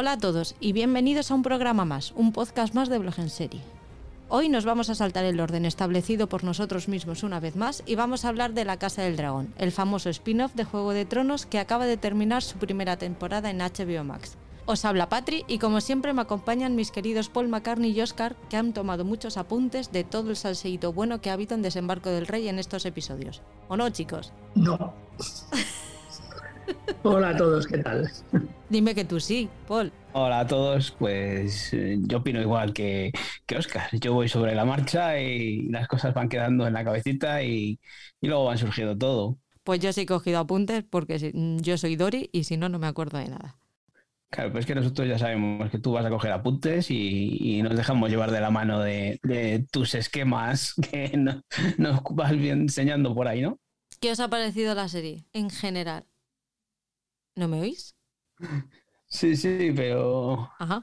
[0.00, 3.30] Hola a todos y bienvenidos a un programa más, un podcast más de Blog en
[3.30, 3.62] Serie.
[4.28, 7.96] Hoy nos vamos a saltar el orden establecido por nosotros mismos una vez más y
[7.96, 11.46] vamos a hablar de La Casa del Dragón, el famoso spin-off de Juego de Tronos
[11.46, 14.36] que acaba de terminar su primera temporada en HBO Max.
[14.66, 18.56] Os habla Patri y como siempre me acompañan mis queridos Paul McCartney y Oscar que
[18.56, 22.28] han tomado muchos apuntes de todo el salseíto bueno que ha habido en Desembarco del
[22.28, 23.42] Rey en estos episodios.
[23.66, 24.32] ¿O no, chicos?
[24.54, 24.94] No.
[27.02, 28.08] Hola a todos, ¿qué tal?
[28.70, 29.92] Dime que tú sí, Paul.
[30.10, 33.12] Hola a todos, pues eh, yo opino igual que,
[33.46, 33.88] que Oscar.
[34.00, 37.78] Yo voy sobre la marcha y las cosas van quedando en la cabecita y,
[38.20, 39.38] y luego van surgiendo todo.
[39.62, 42.80] Pues yo sí he cogido apuntes porque mm, yo soy Dori y si no, no
[42.80, 43.56] me acuerdo de nada.
[44.30, 47.62] Claro, pues es que nosotros ya sabemos que tú vas a coger apuntes y, y
[47.62, 51.42] nos dejamos llevar de la mano de, de tus esquemas que no-
[51.78, 53.58] nos vas bien enseñando por ahí, ¿no?
[54.00, 56.04] ¿Qué os ha parecido la serie en general?
[57.36, 57.94] ¿No me oís?
[59.10, 60.82] Sí, sí, pero Ajá.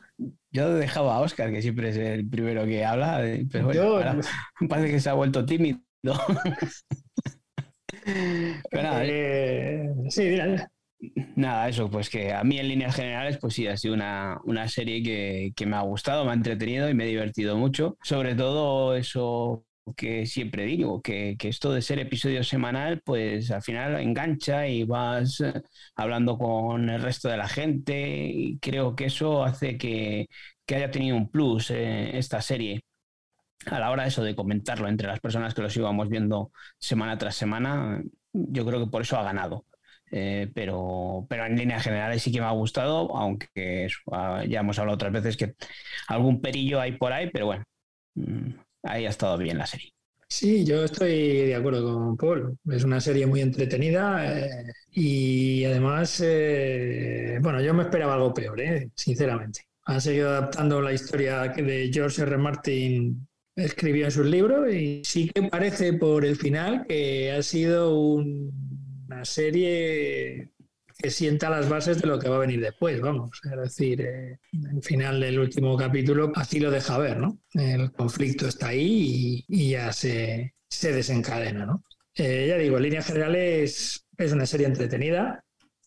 [0.52, 3.96] yo dejaba a Oscar, que siempre es el primero que habla, eh, pero bueno, Yo-
[3.98, 4.18] ahora
[4.70, 5.80] parece que se ha vuelto tímido.
[8.70, 10.72] pero nada, Eh, sí, mira, mira.
[11.36, 14.68] Nada, eso, pues que a mí en líneas generales, pues sí, ha sido una, una
[14.68, 17.98] serie que, que me ha gustado, me ha entretenido y me he divertido mucho.
[18.02, 23.62] Sobre todo eso que siempre digo, que, que esto de ser episodio semanal, pues al
[23.62, 25.62] final engancha y vas eh,
[25.96, 30.28] hablando con el resto de la gente y creo que eso hace que,
[30.66, 32.82] que haya tenido un plus eh, esta serie.
[33.68, 37.18] A la hora de eso de comentarlo entre las personas que los íbamos viendo semana
[37.18, 38.04] tras semana,
[38.34, 39.66] yo creo que por eso ha ganado.
[40.12, 44.60] Eh, pero, pero en líneas generales sí que me ha gustado, aunque eso, ah, ya
[44.60, 45.56] hemos hablado otras veces que
[46.08, 47.64] algún perillo hay por ahí, pero bueno,
[48.16, 48.52] mm,
[48.86, 49.92] ahí ha estado bien la serie.
[50.28, 52.58] Sí, yo estoy de acuerdo con Paul.
[52.70, 54.50] Es una serie muy entretenida eh,
[54.92, 59.62] y además, eh, bueno, yo me esperaba algo peor, eh, sinceramente.
[59.86, 62.38] Han seguido adaptando la historia que de George R.
[62.38, 67.98] Martin escribió en sus libros y sí que parece por el final que ha sido
[68.00, 68.52] un-
[69.08, 70.50] una serie
[71.10, 73.40] sienta las bases de lo que va a venir después, vamos.
[73.44, 74.40] Es decir, eh,
[74.74, 77.40] el final del último capítulo así lo deja ver, ¿no?
[77.54, 81.84] El conflicto está ahí y, y ya se, se desencadena, ¿no?
[82.16, 85.44] Eh, ya digo, en líneas generales es una serie entretenida,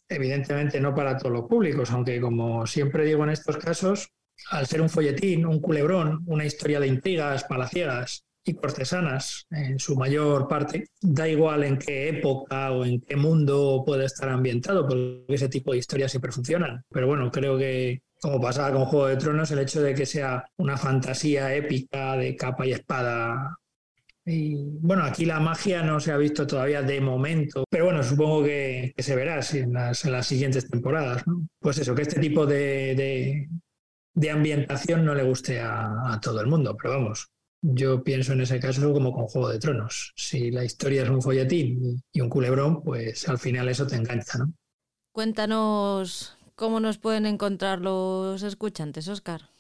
[0.09, 4.11] evidentemente no para todos los públicos, aunque como siempre digo en estos casos,
[4.51, 9.97] al ser un folletín, un culebrón, una historia de intrigas palaciegas y cortesanas en su
[9.97, 15.25] mayor parte, da igual en qué época o en qué mundo puede estar ambientado, porque
[15.29, 16.83] ese tipo de historias siempre funcionan.
[16.91, 20.45] Pero bueno, creo que como pasaba con Juego de Tronos, el hecho de que sea
[20.57, 23.57] una fantasía épica de capa y espada.
[24.25, 28.45] Y bueno, aquí la magia no se ha visto todavía de momento, pero bueno, supongo
[28.45, 31.23] que, se verá en, las, en las siguientes temporadas.
[31.61, 33.49] Pues eso, que este tipo de,
[34.15, 37.31] de- ambientación no le guste a todo el mundo, pero vamos,
[37.61, 40.13] yo pienso en ese caso como con Juego de Tronos.
[40.17, 44.39] Si la historia es un folletín y un culebrón, pues al final eso te engancha,
[44.39, 44.53] ¿no?
[45.13, 49.51] Cuéntanos cómo nos pueden encontrar los escuchantes, Oscar.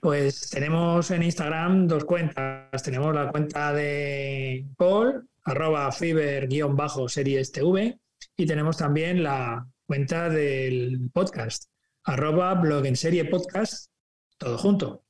[0.00, 2.82] Pues tenemos en Instagram dos cuentas.
[2.82, 7.98] Tenemos la cuenta de Paul, arroba fiber-series TV,
[8.36, 11.64] y tenemos también la cuenta del podcast,
[12.04, 13.90] arroba blog en serie podcast,
[14.36, 15.02] todo junto.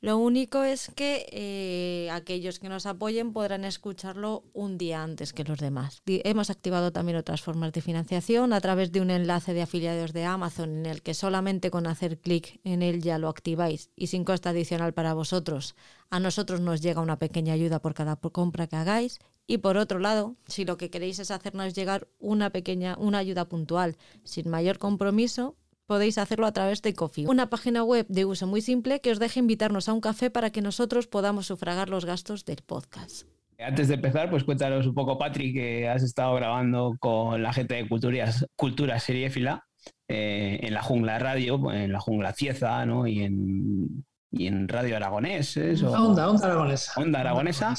[0.01, 5.43] Lo único es que eh, aquellos que nos apoyen podrán escucharlo un día antes que
[5.43, 6.03] los demás.
[6.07, 10.25] Hemos activado también otras formas de financiación a través de un enlace de afiliados de
[10.25, 14.25] Amazon en el que solamente con hacer clic en él ya lo activáis y sin
[14.25, 15.75] coste adicional para vosotros.
[16.11, 19.19] A nosotros nos llega una pequeña ayuda por cada compra que hagáis.
[19.49, 23.49] Y por otro lado, si lo que queréis es hacernos llegar una pequeña una ayuda
[23.49, 25.57] puntual sin mayor compromiso,
[25.89, 29.19] podéis hacerlo a través de Coffee, una página web de uso muy simple que os
[29.19, 33.27] deje invitarnos a un café para que nosotros podamos sufragar los gastos del podcast.
[33.59, 37.75] Antes de empezar, pues cuéntanos un poco, Patrick, que has estado grabando con la gente
[37.75, 39.67] de Culturas, Cultura Seriéfila
[40.07, 43.07] eh, en la Jungla Radio, en la Jungla Cieza, ¿no?
[43.07, 45.57] Y en, y en Radio Aragonés.
[45.57, 47.01] Onda, Onda Aragonesa.
[47.01, 47.75] Onda Aragonesa.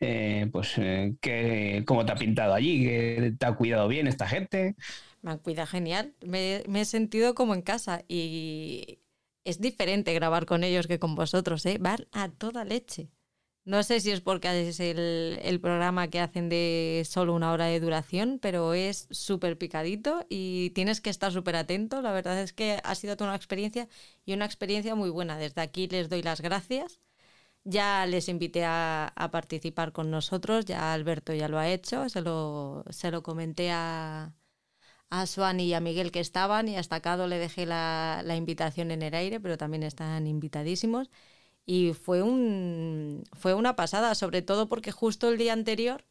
[0.00, 3.32] Eh, pues, eh, ¿cómo te ha pintado allí?
[3.38, 4.74] ¿Te ha cuidado bien esta gente?
[5.24, 6.14] Me han cuidado genial.
[6.20, 9.00] Me, he sentido como en casa y
[9.44, 11.78] es diferente grabar con ellos que con vosotros, ¿eh?
[11.80, 13.10] Van a toda leche.
[13.64, 17.80] No sé si es porque es el, programa que hacen de solo una hora de
[17.80, 22.02] duración, pero es súper picadito y tienes que estar súper atento.
[22.02, 23.88] La verdad es que ha sido toda una experiencia
[24.26, 25.38] y una experiencia muy buena.
[25.38, 27.00] Desde aquí les doy las gracias.
[27.64, 32.20] Ya les invité a, a participar con nosotros, ya Alberto ya lo ha hecho, se
[32.22, 34.34] lo, se lo comenté a,
[35.10, 39.02] a Swan y a Miguel que estaban y hasta Cado le dejé la, invitación en
[39.02, 41.10] el aire, pero también están invitadísimos.
[41.66, 46.04] Y fue una pasada, sobre todo porque justo el día anterior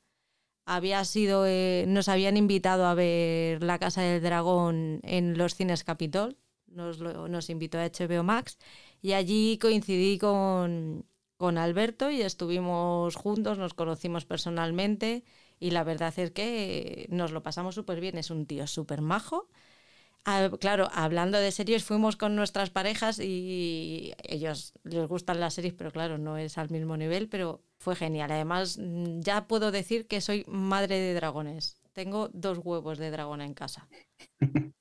[0.65, 5.83] había sido, eh, nos habían invitado a ver La Casa del Dragón en los cines
[5.83, 6.37] Capitol,
[6.67, 8.57] nos, nos invitó a HBO Max
[9.01, 11.05] y allí coincidí con,
[11.37, 15.23] con Alberto y estuvimos juntos, nos conocimos personalmente
[15.63, 18.17] y la verdad es que nos lo pasamos súper bien.
[18.17, 19.47] Es un tío súper majo.
[20.25, 25.73] Ah, claro, hablando de series, fuimos con nuestras parejas y ellos les gustan las series,
[25.73, 28.29] pero claro, no es al mismo nivel, pero fue genial.
[28.31, 31.77] Además, mm, ya puedo decir que soy madre de dragones.
[31.93, 33.87] Tengo dos huevos de dragón en casa.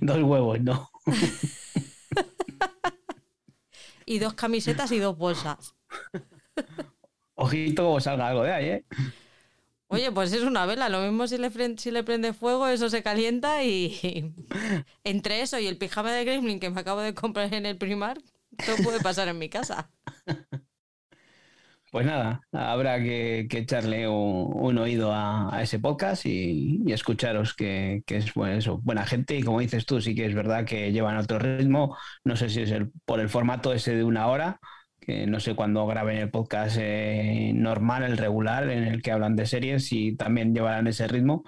[0.00, 0.90] dos huevos, no.
[4.06, 5.74] y dos camisetas y dos bolsas.
[7.34, 8.84] Ojito como salga algo de ahí, ¿eh?
[9.88, 10.88] Oye, pues es una vela.
[10.88, 14.34] Lo mismo si le, prende fuego, eso se calienta y
[15.04, 18.18] entre eso y el pijama de Gremlin que me acabo de comprar en el primar,
[18.64, 19.90] todo puede pasar en mi casa.
[21.90, 28.78] Pues nada, habrá que, echarle un, oído a, ese podcast y, escucharos que, es eso,
[28.82, 31.96] buena gente y como dices tú, sí que es verdad que llevan otro ritmo.
[32.24, 34.60] No sé si es el, por el formato ese de una hora
[35.26, 39.46] no sé cuándo graben el podcast eh, normal, el regular, en el que hablan de
[39.46, 41.44] series y también llevarán ese ritmo,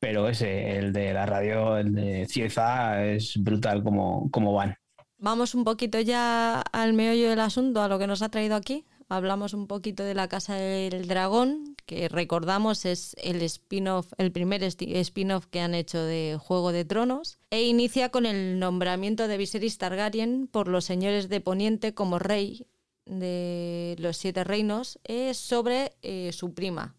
[0.00, 4.76] pero ese, el de la radio, el de Cieza, es brutal como, van.
[5.18, 8.86] Vamos un poquito ya al meollo del asunto, a lo que nos ha traído aquí.
[9.08, 14.62] Hablamos un poquito de la Casa del Dragón, que recordamos es el spin-off, el primer
[14.62, 19.76] spin-off que han hecho de Juego de Tronos, e inicia con el nombramiento de Viserys
[19.76, 22.66] Targaryen por los señores de Poniente como rey
[23.04, 26.96] de los siete reinos es sobre eh, su prima,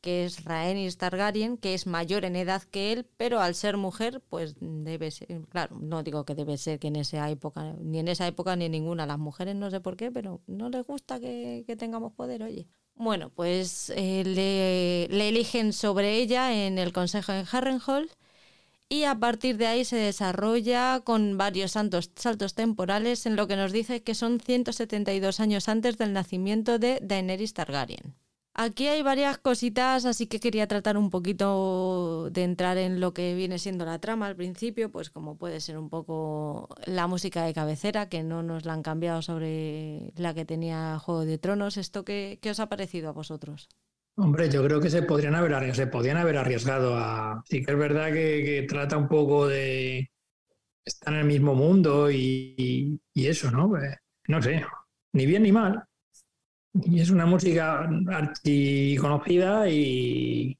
[0.00, 4.20] que es Rhaenys Targaryen, que es mayor en edad que él, pero al ser mujer,
[4.28, 8.08] pues debe ser, claro, no digo que debe ser que en esa época, ni en
[8.08, 11.20] esa época ni en ninguna, las mujeres no sé por qué, pero no les gusta
[11.20, 12.66] que, tengamos poder, oye.
[12.96, 18.10] Bueno, pues eh, le, le, eligen sobre ella en el Consejo en Harrenhal
[18.88, 23.56] y a partir de ahí se desarrolla con varios saltos, saltos temporales en lo que
[23.56, 28.14] nos dice que son 172 años antes del nacimiento de Daenerys Targaryen.
[28.56, 33.34] Aquí hay varias cositas, así que quería tratar un poquito de entrar en lo que
[33.34, 37.52] viene siendo la trama al principio, pues como puede ser un poco la música de
[37.52, 41.76] cabecera, que no nos la han cambiado sobre la que tenía Juego de Tronos.
[41.78, 43.68] ¿Esto qué, qué os ha parecido a vosotros?
[44.16, 47.42] Hombre, yo creo que se podrían haber arriesgado, se podían haber arriesgado a.
[47.48, 50.10] Sí que es verdad que, trata un poco de
[50.84, 53.68] estar en el mismo mundo y, eso, ¿no?
[53.70, 53.96] Pues,
[54.28, 54.64] no sé,
[55.12, 55.84] ni bien ni mal.
[56.74, 57.88] Y es una música
[59.00, 60.58] conocida y,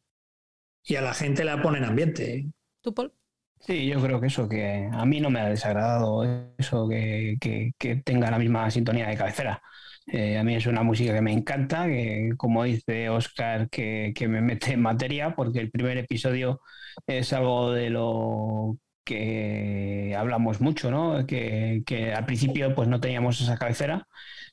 [0.84, 2.46] y a la gente la pone en ambiente.
[2.80, 3.12] ¿Tú, Paul?
[3.60, 6.24] Sí, yo creo que eso, que a mí no me ha desagradado
[6.58, 7.36] eso, que,
[7.78, 9.62] que tenga la misma sintonía de cabecera.
[10.06, 14.40] Eh, a mí es una música que me encanta, que como dice Oscar, que, me
[14.42, 16.60] mete en materia, porque el primer episodio
[17.06, 21.26] es algo de lo que hablamos mucho, ¿no?
[21.26, 21.82] Que,
[22.16, 24.06] al principio pues no teníamos esa cabecera,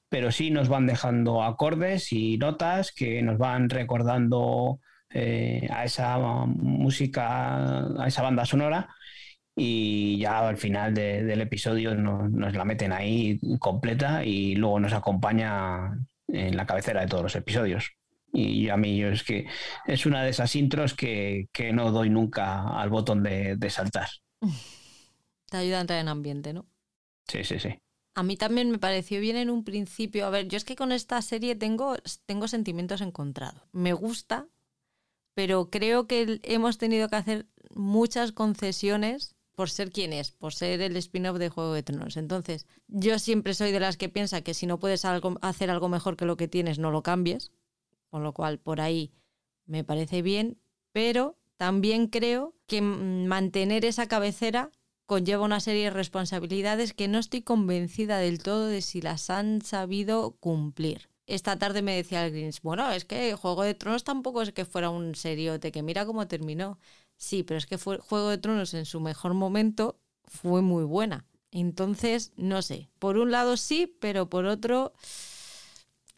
[0.09, 4.79] pero sí nos van dejando acordes y notas que nos van recordando
[5.09, 8.89] eh, a esa música, a esa banda sonora
[9.55, 15.97] y ya al final del episodio nos, la meten ahí completa y luego nos acompaña
[16.27, 17.91] en la cabecera de todos los episodios.
[18.33, 19.45] Y a mí es que
[19.85, 24.07] es una de esas intros que, no doy nunca al botón de, de saltar.
[25.49, 26.65] Te ayuda a entrar en ambiente, ¿no?
[27.27, 27.77] Sí, sí, sí.
[28.13, 30.25] A mí también me pareció bien en un principio.
[30.25, 33.61] A ver, yo es que con esta serie tengo, tengo sentimientos encontrados.
[33.73, 34.47] Me gusta,
[35.33, 40.81] pero creo que hemos tenido que hacer muchas concesiones por ser quien es, por ser
[40.81, 42.17] el spin-off de Juego de Tronos.
[42.17, 46.17] Entonces, yo siempre soy de las que piensa que si no puedes hacer algo mejor
[46.17, 47.51] que lo que tienes, no lo cambies.
[48.09, 49.13] Con lo cual, por ahí
[49.65, 50.57] me parece bien,
[50.91, 54.71] pero también creo que mantener esa cabecera
[55.05, 59.61] conlleva una serie de responsabilidades que no estoy convencida del todo de si las han
[59.61, 61.09] sabido cumplir.
[61.27, 64.65] Esta tarde me decía el Greens, bueno, es que Juego de Tronos tampoco es que
[64.65, 66.79] fuera un seriote, que mira cómo terminó.
[67.21, 71.27] Sí, pero es que fue Juego de Tronos en su mejor momento fue muy buena.
[71.51, 74.93] Entonces, no sé, por un lado sí, pero por otro,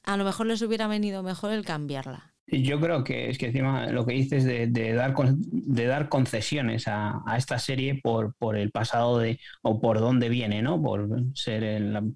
[0.04, 2.34] a lo mejor les hubiera venido mejor el cambiarla.
[2.48, 7.22] Yo creo que es que encima lo que dices de, dar, de dar concesiones a,
[7.38, 10.82] esta serie por, por, el pasado de, o por dónde viene, ¿no?
[10.82, 12.16] Por ser el,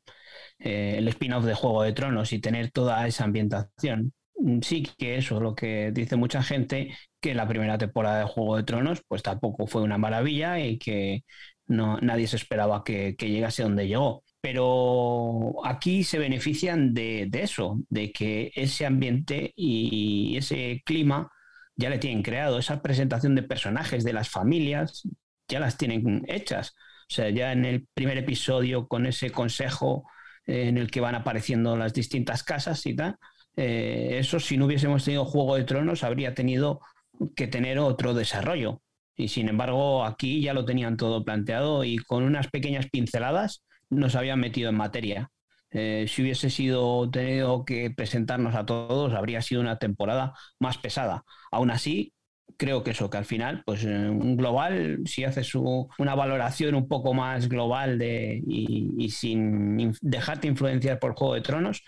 [0.59, 4.13] eh, el spin-off de Juego de Tronos y tener toda esa ambientación.
[4.47, 8.55] Mm, sí que eso, lo que dice mucha gente, que la primera temporada de Juego
[8.57, 11.23] de Tronos pues tampoco fue una maravilla y que
[11.67, 14.23] no, nadie se esperaba que, llegase donde llegó.
[14.39, 21.29] Pero aquí se benefician de, eso, de que ese ambiente y ese clima
[21.75, 25.03] ya le tienen creado, esa presentación de personajes, de las familias,
[25.49, 26.73] ya las tienen hechas.
[27.09, 30.05] O sea, ya en el primer episodio con ese consejo
[30.45, 33.17] eh, en el que van apareciendo las distintas casas y tal,
[33.57, 36.79] eh, eso si no hubiésemos tenido Juego de Tronos habría tenido
[37.35, 38.81] que tener otro desarrollo.
[39.15, 44.15] Y sin embargo, aquí ya lo tenían todo planteado y con unas pequeñas pinceladas nos
[44.15, 45.31] habían metido en materia.
[45.71, 51.23] Eh, si hubiese sido tenido que presentarnos a todos, habría sido una temporada más pesada.
[51.51, 52.13] Aún así,
[52.57, 57.13] creo que eso, que al final, pues un global, si haces una valoración un poco
[57.13, 61.83] más global de, y, sin dejarte influenciar por Juego de Tronos,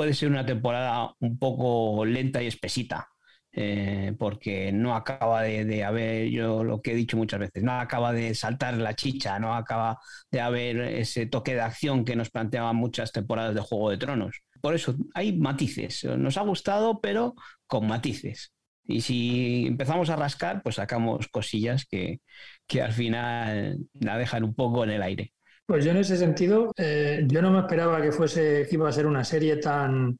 [0.00, 3.10] puede ser una temporada un poco lenta y espesita.
[3.52, 8.10] Eh, porque no acaba de, haber, yo lo que he dicho muchas veces, no acaba
[8.10, 9.98] de saltar la chicha, no acaba
[10.30, 14.40] de haber ese toque de acción que nos planteaban muchas temporadas de Juego de Tronos.
[14.62, 17.34] Por eso hay matices, nos ha gustado, pero
[17.66, 18.54] con matices.
[18.84, 22.20] Y si empezamos a rascar, pues sacamos cosillas que,
[22.66, 25.34] que al final la dejan un poco en el aire.
[25.70, 28.92] Pues yo en ese sentido, eh, yo no me esperaba que fuese, que iba a
[28.92, 30.18] ser una serie tan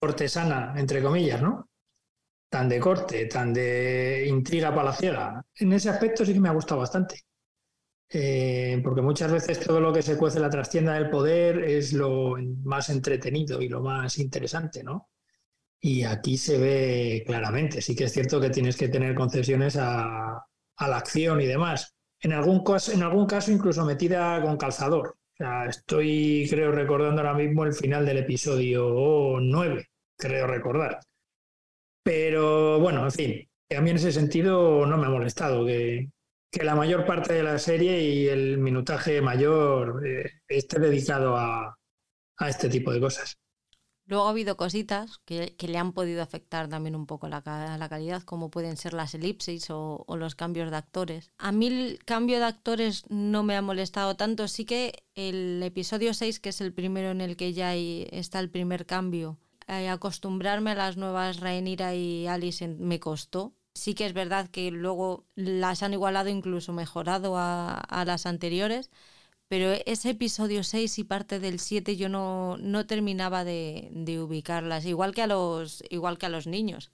[0.00, 1.68] cortesana, entre comillas, ¿no?
[2.50, 5.40] Tan de corte, tan de intriga palaciega.
[5.60, 7.20] En ese aspecto sí que me ha gustado bastante.
[8.10, 11.92] Eh, porque muchas veces todo lo que se cuece en la trastienda del poder es
[11.92, 15.08] lo más entretenido y lo más interesante, ¿no?
[15.78, 17.80] Y aquí se ve claramente.
[17.80, 21.94] Sí que es cierto que tienes que tener concesiones a, a la acción y demás
[22.24, 25.16] en algún, caso, en algún caso incluso metida con calzador.
[25.68, 31.00] estoy, creo, recordando ahora mismo el final del episodio 9, creo recordar.
[32.02, 36.08] Pero bueno, en fin, a mí en ese sentido no me ha molestado que,
[36.62, 41.76] la mayor parte de la serie y el minutaje mayor eh, esté dedicado a
[42.48, 43.36] este tipo de cosas.
[44.06, 47.42] Luego ha habido cositas que, le han podido afectar también un poco la,
[47.78, 51.30] la calidad, como pueden ser las elipsis o, los cambios de actores.
[51.38, 56.12] A mí el cambio de actores no me ha molestado tanto, sí que el episodio
[56.12, 60.72] 6, que es el primero en el que ya está el primer cambio, eh, acostumbrarme
[60.72, 63.54] a las nuevas Rhaenyra y Alice me costó.
[63.72, 68.90] Sí que es verdad que luego las han igualado, incluso mejorado a, a las anteriores,
[69.48, 75.14] pero ese episodio 6 y parte del 7 yo no, no terminaba de, ubicarlas, igual
[75.14, 76.92] que, a los, igual que a los niños.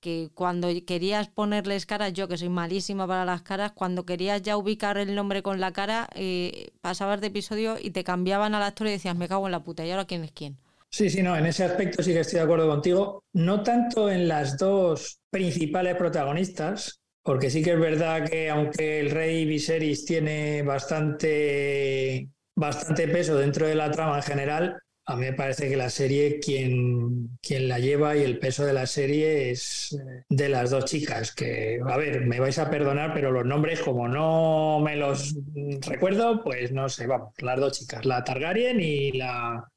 [0.00, 4.56] Que cuando querías ponerles caras, yo que soy malísima para las caras, cuando querías ya
[4.56, 8.88] ubicar el nombre con la cara, eh, pasabas de episodio y te cambiaban al actor
[8.88, 10.58] y decías, me cago en la puta, ¿y ahora quién es quién?
[10.90, 13.24] Sí, sí, no, en ese aspecto sí que estoy de acuerdo contigo.
[13.32, 19.10] No tanto en las dos principales protagonistas, porque sí que es verdad que aunque el
[19.10, 25.32] rey Viserys tiene bastante, bastante peso dentro de la trama en general, a mí me
[25.32, 29.92] parece que la serie, quien, quien la lleva y el peso de la serie es
[29.92, 33.80] eh, de las dos chicas, que, a ver, me vais a perdonar, pero los nombres,
[33.80, 35.34] como no me los
[35.80, 39.68] recuerdo, pues no sé, vamos, las dos chicas, la Targaryen y la,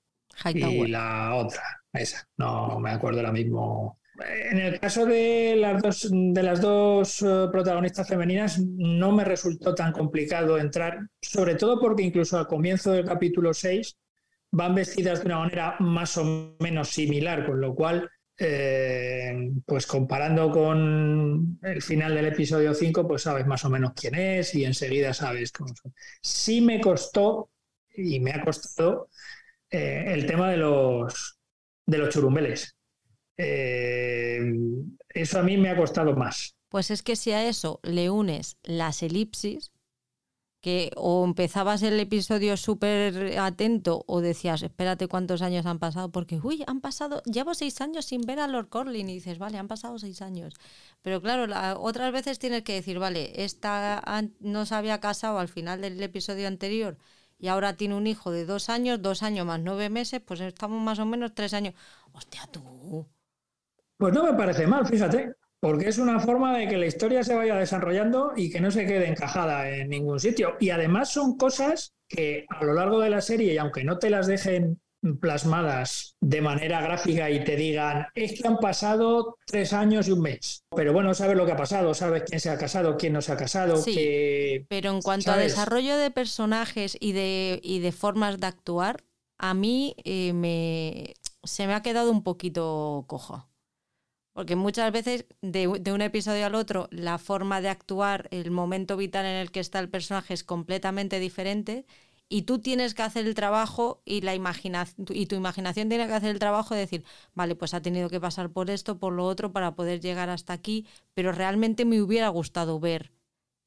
[0.53, 6.07] y la otra, esa, no me acuerdo ahora mismo En el caso de las dos,
[6.09, 12.03] de las dos eh, protagonistas femeninas, no me resultó tan complicado entrar, sobre todo porque
[12.03, 13.97] incluso al comienzo del capítulo 6
[14.51, 20.49] van vestidas de una manera más o menos similar, con lo cual, eh, pues comparando
[20.49, 25.13] con el final del episodio 5, pues sabes más o menos quién es y enseguida
[25.13, 25.93] sabes cómo son.
[26.21, 27.49] Sí me costó,
[27.97, 29.09] y me ha costado,
[29.69, 31.37] eh, el tema de los,
[31.85, 32.74] de los churumbeles.
[33.37, 34.39] Eh,
[35.09, 36.55] eso a mí me ha costado más.
[36.69, 39.71] Pues es que si a eso le unes las elipsis,
[40.65, 46.39] que o empezabas el episodio súper atento o decías, espérate cuántos años han pasado, porque,
[46.41, 49.67] uy, han pasado, llevo seis años sin ver a Lord Corlin y dices, vale, han
[49.67, 50.55] pasado seis años.
[51.03, 51.45] Pero claro,
[51.79, 54.01] otras veces tienes que decir, vale, esta
[54.39, 56.97] no se había casado al final del episodio anterior
[57.37, 60.81] y ahora tiene un hijo de dos años, dos años más nueve meses, pues estamos
[60.81, 61.75] más o menos tres años.
[62.11, 63.05] Hostia, tú.
[63.97, 65.35] Pues no me parece mal, fíjate
[65.65, 68.85] porque es una forma de que la historia se vaya desarrollando y que no se
[68.85, 70.57] quede encajada en ningún sitio.
[70.59, 74.11] Y además son cosas que a lo largo de la serie, y aunque no te
[74.11, 74.79] las dejen
[75.19, 80.21] plasmadas de manera gráfica y te digan, es que han pasado tres años y un
[80.21, 80.63] mes.
[80.75, 83.31] Pero bueno, sabes lo que ha pasado, sabes quién se ha casado, quién no se
[83.31, 83.77] ha casado.
[83.77, 89.03] Sí, pero en cuanto a desarrollo de personajes y de, y de formas de actuar,
[89.39, 93.47] a mí eh, me, se me ha quedado un poquito cojo.
[94.35, 99.25] Porque muchas veces de, un episodio al otro la forma de actuar, el momento vital
[99.25, 101.85] en el que está el personaje es completamente diferente
[102.27, 106.31] y tú tienes que hacer el trabajo y, la y tu imaginación tiene que hacer
[106.31, 109.53] el trabajo de decir, vale, pues ha tenido que pasar por esto, por lo otro
[109.53, 113.13] para poder llegar hasta aquí, pero realmente me hubiera gustado ver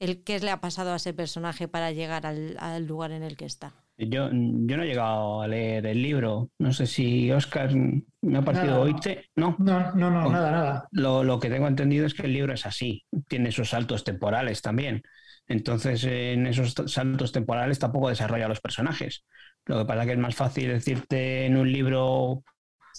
[0.00, 3.46] el qué le ha pasado a ese personaje para llegar al lugar en el que
[3.46, 3.87] está.
[3.98, 6.50] Yo, yo no he llegado a leer el libro.
[6.58, 9.24] No sé si Oscar me ha parecido oírte.
[9.34, 10.88] No, no, no, no nada, nada.
[10.92, 13.04] Lo, lo, que tengo entendido es que el libro es así.
[13.26, 15.02] Tiene esos saltos temporales también.
[15.48, 19.24] Entonces, en esos saltos temporales tampoco desarrolla los personajes.
[19.66, 22.44] Lo que pasa es que es más fácil decirte en un libro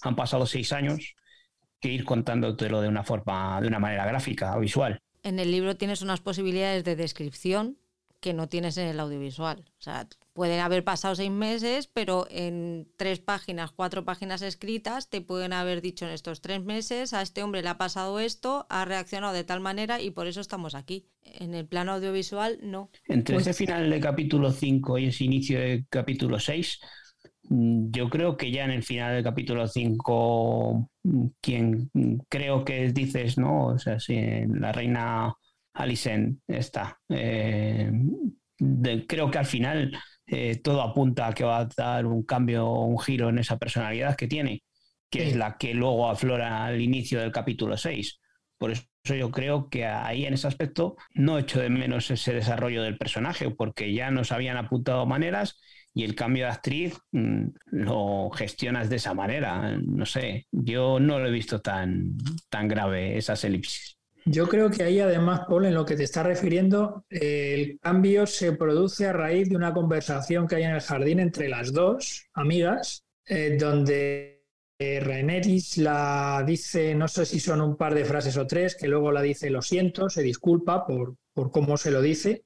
[0.02, 1.16] han pasado seis años
[1.80, 5.00] que ir contándotelo de una forma, de una manera gráfica o visual.
[5.24, 7.78] En el libro tienes unas posibilidades de descripción
[8.20, 9.66] que no tienes en el audiovisual.
[9.68, 10.08] O sea,
[10.40, 15.82] pueden haber pasado seis meses, pero en tres páginas, cuatro páginas escritas, te pueden haber
[15.82, 19.44] dicho en estos tres meses, a este hombre le ha pasado esto, ha reaccionado de
[19.44, 21.10] tal manera y por eso estamos aquí.
[21.24, 22.90] En el plano audiovisual, no.
[23.04, 26.80] Entre ese final del capítulo 5 y ese inicio del capítulo 6,
[27.50, 31.92] mm, yo creo que ya en el final del capítulo 5, mm, quien
[32.30, 33.66] creo que dices, ¿no?
[33.66, 34.16] O sea, si
[34.48, 35.36] la reina
[35.74, 36.98] Alicent está.
[37.10, 37.92] Eh,
[39.06, 39.92] creo que al final
[40.32, 44.16] eh, todo apunta a que va a dar un cambio, un giro en esa personalidad
[44.16, 44.64] que tiene,
[45.10, 48.20] que es la que luego aflora al inicio del capítulo 6.
[48.58, 52.84] Por eso yo creo que ahí en ese aspecto no echo de menos ese desarrollo
[52.84, 55.60] del personaje, porque ya nos habían apuntado maneras
[55.94, 59.78] y el cambio de actriz mm, lo gestionas de esa manera.
[59.84, 62.18] No sé, yo no lo he visto tan,
[62.50, 63.99] tan grave esas elipsis.
[64.26, 68.52] Yo creo que ahí además, Paul, en lo que te está refiriendo, el cambio se
[68.54, 73.04] produce a raíz de una conversación que hay en el jardín entre las dos amigas,
[73.26, 74.44] eh, donde
[74.78, 79.12] eh, la dice, no sé si son un par de frases o tres, que luego
[79.12, 82.44] la dice lo siento, se disculpa por, por cómo se lo dice,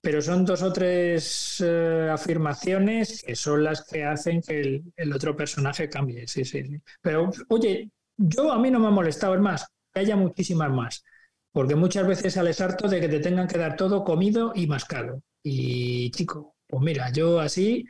[0.00, 5.36] pero son dos o tres eh, afirmaciones que son las que hacen que el, otro
[5.36, 6.26] personaje cambie.
[6.26, 6.80] Sí, sí, sí.
[7.02, 11.04] Pero, oye, yo a mí no me ha molestado, es más, que haya muchísimas más.
[11.52, 15.22] Porque muchas veces sales harto de que te tengan que dar todo comido y mascado.
[15.42, 17.84] Y chico, pues mira, yo así,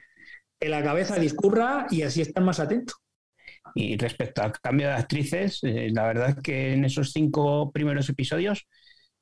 [0.58, 2.94] que la cabeza discurra y así están más atento.
[3.74, 8.08] Y respecto al cambio de actrices, eh, la verdad es que en esos cinco primeros
[8.08, 8.66] episodios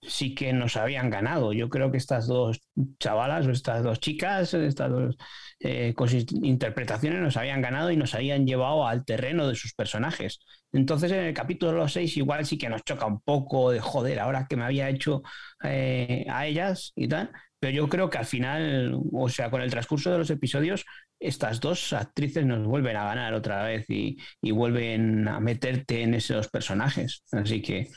[0.02, 1.52] sí que nos habían ganado.
[1.52, 2.61] Yo creo que estas dos
[2.98, 5.16] chavalas o estas dos chicas, estas dos
[5.61, 5.94] eh,
[6.42, 10.40] interpretaciones nos habían ganado y nos habían llevado al terreno de sus personajes.
[10.72, 14.46] Entonces en el capítulo 6 igual sí que nos choca un poco de joder, ahora
[14.48, 15.22] que me había hecho
[15.64, 19.70] eh, a ellas y tal, pero yo creo que al final, o sea, con el
[19.70, 20.84] transcurso de los episodios,
[21.18, 24.18] estas dos actrices nos vuelven a ganar otra vez y,
[24.52, 27.24] vuelven a meterte en esos personajes.
[27.32, 27.88] Así que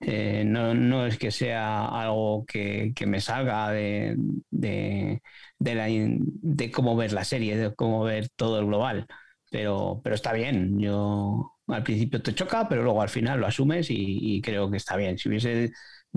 [0.00, 4.16] eh, no, es que sea algo que, me salga de,
[4.50, 5.20] de,
[5.58, 9.06] de, cómo ver la serie, de cómo ver todo el global.
[9.50, 10.78] Pero, pero está bien.
[10.78, 14.96] Yo al principio te choca, pero luego al final lo asumes y creo que está
[14.96, 15.16] bien.
[15.18, 15.72] Si hubiese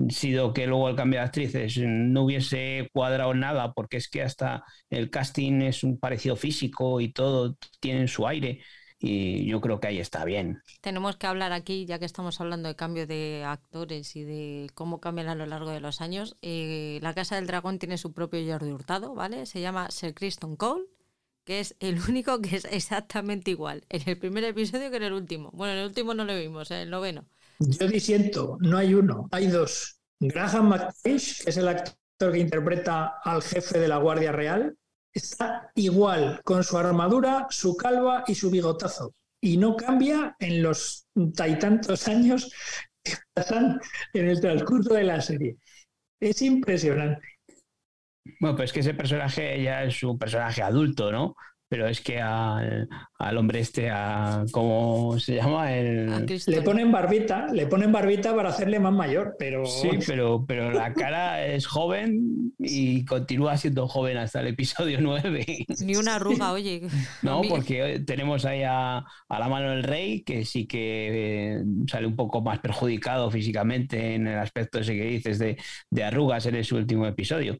[0.08, 4.64] sido que luego el cambio de actrices no hubiese cuadrado nada, porque es que hasta
[4.90, 8.60] el casting es un parecido físico y todo tiene su aire.
[9.00, 10.62] Y yo creo que ahí está bien.
[10.80, 15.00] Tenemos que hablar aquí, ya que estamos hablando de cambio de actores y de cómo
[15.00, 16.36] cambian a lo largo de los años.
[16.42, 19.46] Eh, la Casa del Dragón tiene su propio Jordi Hurtado, ¿vale?
[19.46, 20.84] Se llama Sir Kristen Cole,
[21.44, 25.12] que es el único que es exactamente igual en el primer episodio que en el
[25.12, 25.50] último.
[25.52, 27.26] Bueno, en el último no lo vimos, en el noveno.
[27.60, 30.00] Yo disiento, no hay uno, hay dos.
[30.20, 34.76] Graham McTavish, que es el actor que interpreta al jefe de la Guardia Real,
[35.12, 39.14] está igual con su armadura, su calva y su bigotazo.
[39.40, 42.52] Y no cambia en los tantos años
[43.02, 43.80] que pasan
[44.12, 45.56] en el transcurso de la serie.
[46.20, 47.26] Es impresionante.
[48.40, 51.34] Bueno, pues que ese personaje ya es un personaje adulto, ¿no?
[51.68, 52.88] Pero es que al,
[53.36, 55.74] hombre este, a, ¿cómo se llama?
[55.74, 56.26] El...
[56.46, 59.66] Le ponen barbita, le ponen barbita para hacerle más mayor, pero...
[59.66, 65.66] Sí, pero, pero la cara es joven y continúa siendo joven hasta el episodio 9.
[65.84, 66.82] Ni una arruga, oye.
[67.22, 72.16] No, porque tenemos ahí a, la mano del rey, que sí que eh, sale un
[72.16, 75.58] poco más perjudicado físicamente en el aspecto ese que dices de,
[75.90, 77.58] de arrugas en ese último episodio.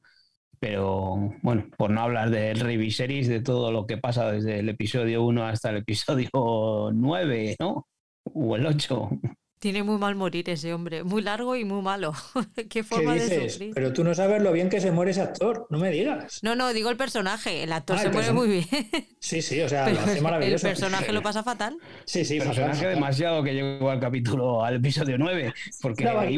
[0.60, 4.68] Pero bueno, por no hablar del Rey Viserys, de todo lo que pasa desde el
[4.68, 6.30] episodio 1 hasta el episodio
[6.92, 7.86] 9, ¿no?
[8.24, 9.10] O el 8.
[9.58, 12.12] Tiene muy mal morir ese hombre, muy largo y muy malo.
[12.70, 13.72] Qué forma de sufrir.
[13.74, 16.38] Pero tú no sabes lo bien que se muere ese actor, no me digas.
[16.42, 17.64] No, no, digo el personaje.
[17.64, 18.66] El actor ah, se muere muy bien.
[19.20, 20.68] Sí, sí, o sea, lo hace maravilloso.
[20.68, 21.76] El personaje lo pasa fatal.
[22.04, 26.30] Sí, sí, el personaje demasiado que llegó al capítulo, al episodio 9, porque iba,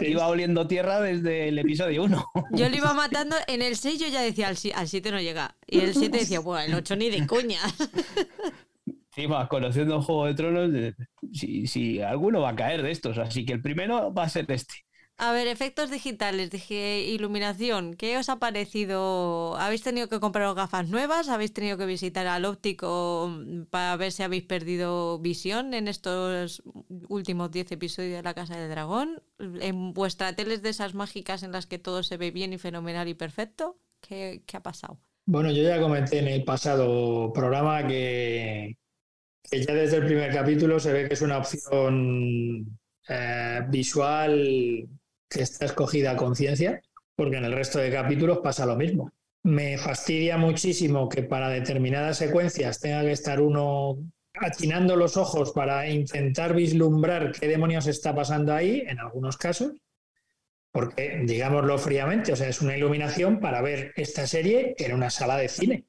[0.00, 2.32] iba, oliendo tierra desde el episodio 1.
[2.52, 5.56] Yo lo iba matando, en el 6 yo ya decía, al 7 no llega.
[5.66, 7.60] Y el 7 decía, bueno, el 8 ni de coña.
[9.14, 10.70] Encima, conociendo Juego de Tronos,
[11.34, 14.50] si, si alguno va a caer de estos, así que el primero va a ser
[14.50, 14.74] este.
[15.18, 19.54] A ver, efectos digitales, dije iluminación, ¿qué os ha parecido?
[19.58, 21.28] ¿Habéis tenido que comprar gafas nuevas?
[21.28, 23.30] ¿Habéis tenido que visitar al óptico
[23.68, 26.62] para ver si habéis perdido visión en estos
[27.08, 29.22] últimos 10 episodios de La Casa del Dragón?
[29.38, 33.06] ¿En vuestra tele de esas mágicas en las que todo se ve bien y fenomenal
[33.08, 33.78] y perfecto?
[34.00, 34.98] ¿Qué, qué ha pasado?
[35.26, 38.76] Bueno, yo ya comenté en el pasado programa que,
[39.50, 42.78] que ya desde el primer capítulo se ve que es una opción
[43.08, 44.88] eh, visual
[45.28, 46.80] que está escogida a conciencia,
[47.16, 49.10] porque en el resto de capítulos pasa lo mismo.
[49.44, 53.98] Me fastidia muchísimo que para determinadas secuencias tenga que estar uno
[54.34, 59.72] achinando los ojos para intentar vislumbrar qué demonios está pasando ahí, en algunos casos,
[60.70, 65.36] porque, digámoslo fríamente, o sea, es una iluminación para ver esta serie en una sala
[65.36, 65.84] de cine,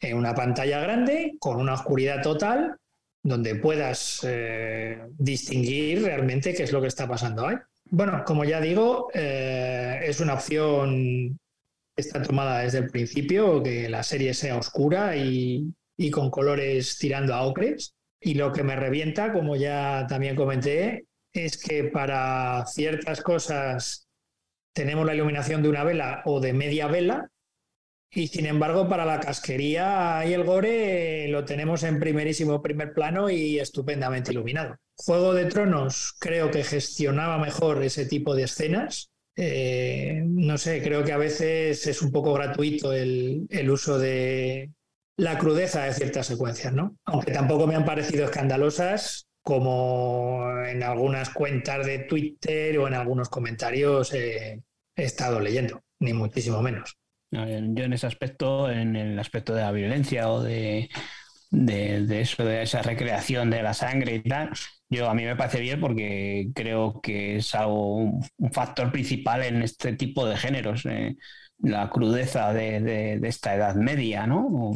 [0.00, 2.76] en una pantalla grande, con una oscuridad total,
[3.22, 7.56] donde puedas eh, distinguir realmente qué es lo que está pasando ahí.
[7.90, 11.38] Bueno, como ya digo, eh, es una opción
[11.96, 16.98] que está tomada desde el principio, que la serie sea oscura y, y con colores
[16.98, 17.94] tirando a ocres.
[18.20, 24.08] Y lo que me revienta, como ya también comenté, es que para ciertas cosas
[24.74, 27.30] tenemos la iluminación de una vela o de media vela
[28.10, 33.28] y sin embargo, para la casquería y el gore lo tenemos en primerísimo primer plano
[33.28, 34.76] y estupendamente iluminado.
[34.96, 39.10] Juego de Tronos creo que gestionaba mejor ese tipo de escenas.
[39.36, 44.72] Eh, no sé, creo que a veces es un poco gratuito el, el, uso de
[45.16, 46.96] la crudeza de ciertas secuencias, ¿no?
[47.04, 53.28] Aunque tampoco me han parecido escandalosas como en algunas cuentas de Twitter o en algunos
[53.28, 54.60] comentarios he
[54.96, 56.98] estado leyendo, ni muchísimo menos.
[57.30, 60.88] Yo en ese aspecto, en el aspecto de la violencia o de,
[61.50, 64.50] de, eso, de esa recreación de la sangre y tal,
[64.88, 69.62] yo a mí me parece bien porque creo que es algo, un, factor principal en
[69.62, 71.16] este tipo de géneros, eh,
[71.58, 74.72] la crudeza de, esta edad media, ¿no?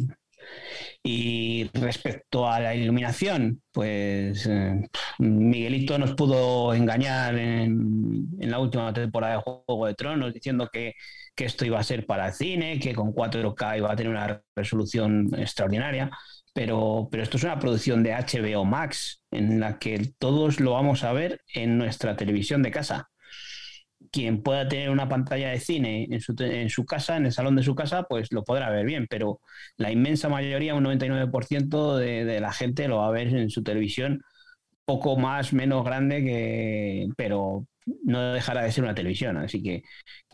[1.03, 4.89] Y respecto a la iluminación, pues eh,
[5.19, 10.95] Miguelito nos pudo engañar en, en, la última temporada de Juego de Tronos diciendo que
[11.35, 15.29] que esto iba a ser para cine, que con 4K iba a tener una resolución
[15.37, 16.11] extraordinaria,
[16.55, 21.05] pero, pero esto es una producción de HBO Max en la que todos lo vamos
[21.05, 23.09] a ver en nuestra televisión de casa.
[24.11, 27.57] Quien pueda tener una pantalla de cine en su, en su casa, en el salón
[27.57, 29.41] de su casa, pues lo podrá ver bien, pero
[29.77, 33.63] la inmensa mayoría, un 99% de, de la gente lo va a ver en su
[33.63, 34.23] televisión
[34.85, 37.67] poco más, menos grande, que, pero,
[38.05, 39.37] no dejará de ser una televisión.
[39.37, 39.83] Así que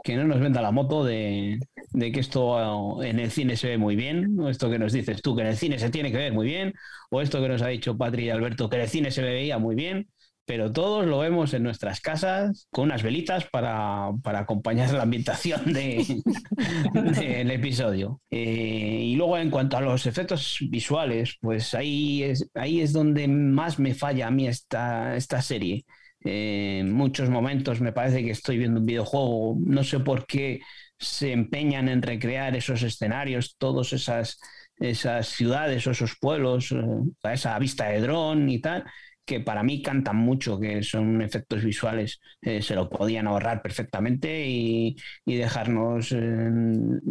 [0.03, 1.59] que no nos venda la moto de,
[1.93, 5.35] que esto en el cine se ve muy bien, o esto que nos dices tú,
[5.37, 6.75] que en el cine se tiene que ver muy bien,
[7.11, 9.59] o esto que nos ha dicho Patri y Alberto, que en el cine se veía
[9.59, 10.09] muy bien.
[10.45, 17.51] pero todos lo vemos en nuestras casas con unas velitas para, acompañar la ambientación del
[17.51, 18.23] episodio.
[18.31, 23.29] Eh, y luego en cuanto a los efectos visuales, pues ahí es, ahí es donde
[23.29, 25.85] más me falla a mí esta, esta serie.
[26.31, 30.61] Eh, en muchos momentos me parece que estoy viendo un videojuego, no sé por qué
[30.99, 34.39] se empeñan en recrear esos escenarios, todas esas,
[34.77, 38.85] esas ciudades o esos pueblos, eh, esa vista de dron y tal,
[39.29, 44.47] que para mí cantan mucho, que son efectos visuales, eh, se lo podían ahorrar perfectamente
[44.49, 46.15] y, dejarnos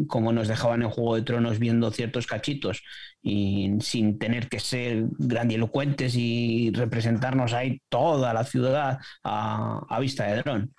[0.07, 2.83] como nos dejaban en Juego de Tronos viendo ciertos cachitos
[3.21, 10.41] y sin tener que ser grandilocuentes y representarnos ahí toda la ciudad a, vista de
[10.41, 10.73] dron.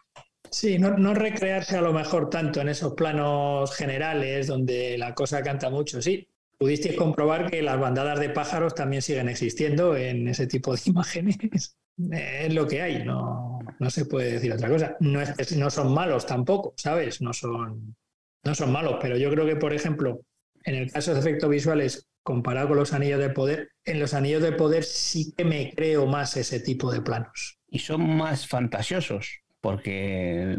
[0.50, 5.70] Sí, no, recrearse a lo mejor tanto en esos planos generales donde la cosa canta
[5.70, 10.74] mucho, sí, pudisteis comprobar que las bandadas de pájaros también siguen existiendo en ese tipo
[10.74, 11.76] de imágenes.
[12.10, 14.96] Es lo que hay, no, no se puede decir otra cosa.
[15.00, 17.20] No, son malos tampoco, ¿sabes?
[17.20, 17.96] No son,
[18.44, 20.20] no son malos, pero yo creo que, por ejemplo,
[20.64, 24.42] en el caso de efectos visuales, comparado con los anillos de poder, en los anillos
[24.42, 27.58] de poder sí que me creo más ese tipo de planos.
[27.68, 30.56] Y son más fantasiosos, porque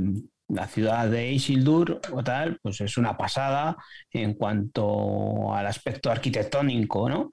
[0.49, 3.77] la ciudad de Isildur o tal, pues es una pasada
[4.11, 7.29] en cuanto al aspecto arquitectónico, ¿no?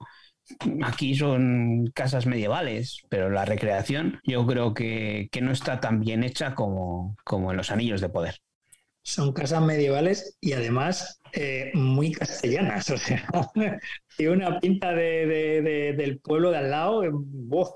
[0.83, 6.55] Aquí son casas medievales, pero la recreación yo creo que, no está tan bien hecha
[6.55, 8.37] como, como, en los Anillos de Poder.
[9.01, 13.27] Son casas medievales y además eh, muy castellanas, o sea,
[14.17, 17.01] y una pinta del pueblo de al lado,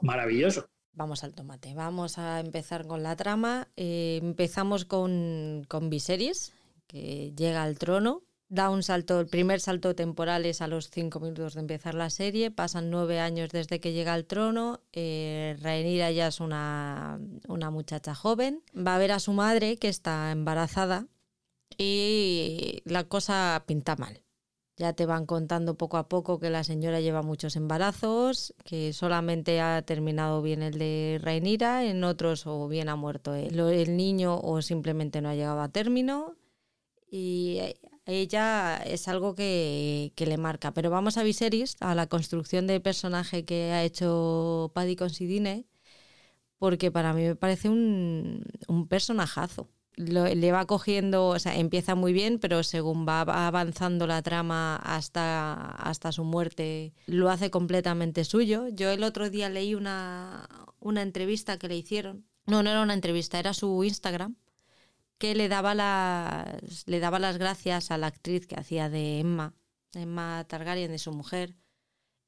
[0.01, 0.70] maravilloso.
[0.93, 1.73] Vamos al tomate.
[1.73, 3.69] Vamos a empezar con la trama.
[3.77, 6.53] Eh, empezamos con, con Viserys,
[6.87, 8.23] que llega al trono.
[8.49, 12.09] Da un salto, el primer salto temporal es a los cinco minutos de empezar la
[12.09, 12.51] serie.
[12.51, 14.81] Pasan nueve años desde que llega al trono.
[14.91, 18.61] Eh, Rhaenyra ya es una, una muchacha joven.
[18.75, 21.07] Va a ver a su madre, que está embarazada,
[21.77, 24.21] y la cosa pinta mal.
[24.77, 29.61] Ya te van contando poco a poco que la señora lleva muchos embarazos, que solamente
[29.61, 34.61] ha terminado bien el de Reinira, en otros o bien ha muerto el, niño o
[34.61, 36.35] simplemente no ha llegado a término.
[37.11, 37.59] Y
[38.05, 40.73] ella es algo que, le marca.
[40.73, 45.67] Pero vamos a Viserys, a la construcción de personaje que ha hecho Paddy Considine,
[46.57, 52.13] porque para mí me parece un, un personajazo le va cogiendo, o sea, empieza muy
[52.13, 58.67] bien, pero según va avanzando la trama hasta, hasta su muerte, lo hace completamente suyo.
[58.69, 60.47] Yo el otro día leí una,
[60.79, 62.25] una entrevista que le hicieron.
[62.47, 64.35] No, no era una entrevista, era su Instagram,
[65.17, 69.53] que le daba las, le daba las gracias a la actriz que hacía de Emma,
[69.93, 71.55] Emma Targaryen, de su mujer,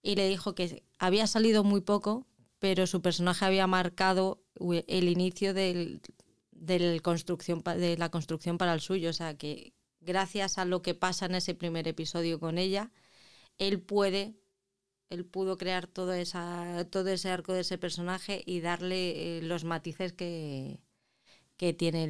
[0.04, 2.28] y le dijo que había salido muy poco,
[2.60, 4.44] pero su personaje había marcado
[4.88, 6.02] el inicio del,
[6.66, 9.10] de, construcción, de la construcción para el suyo.
[9.10, 12.92] O sea, que gracias a lo que pasa en ese primer episodio con ella,
[13.58, 14.36] él puede,
[15.10, 19.64] él pudo crear todo, esa, todo ese arco de ese personaje y darle eh, los
[19.64, 20.80] matices que,
[21.58, 22.04] que tiene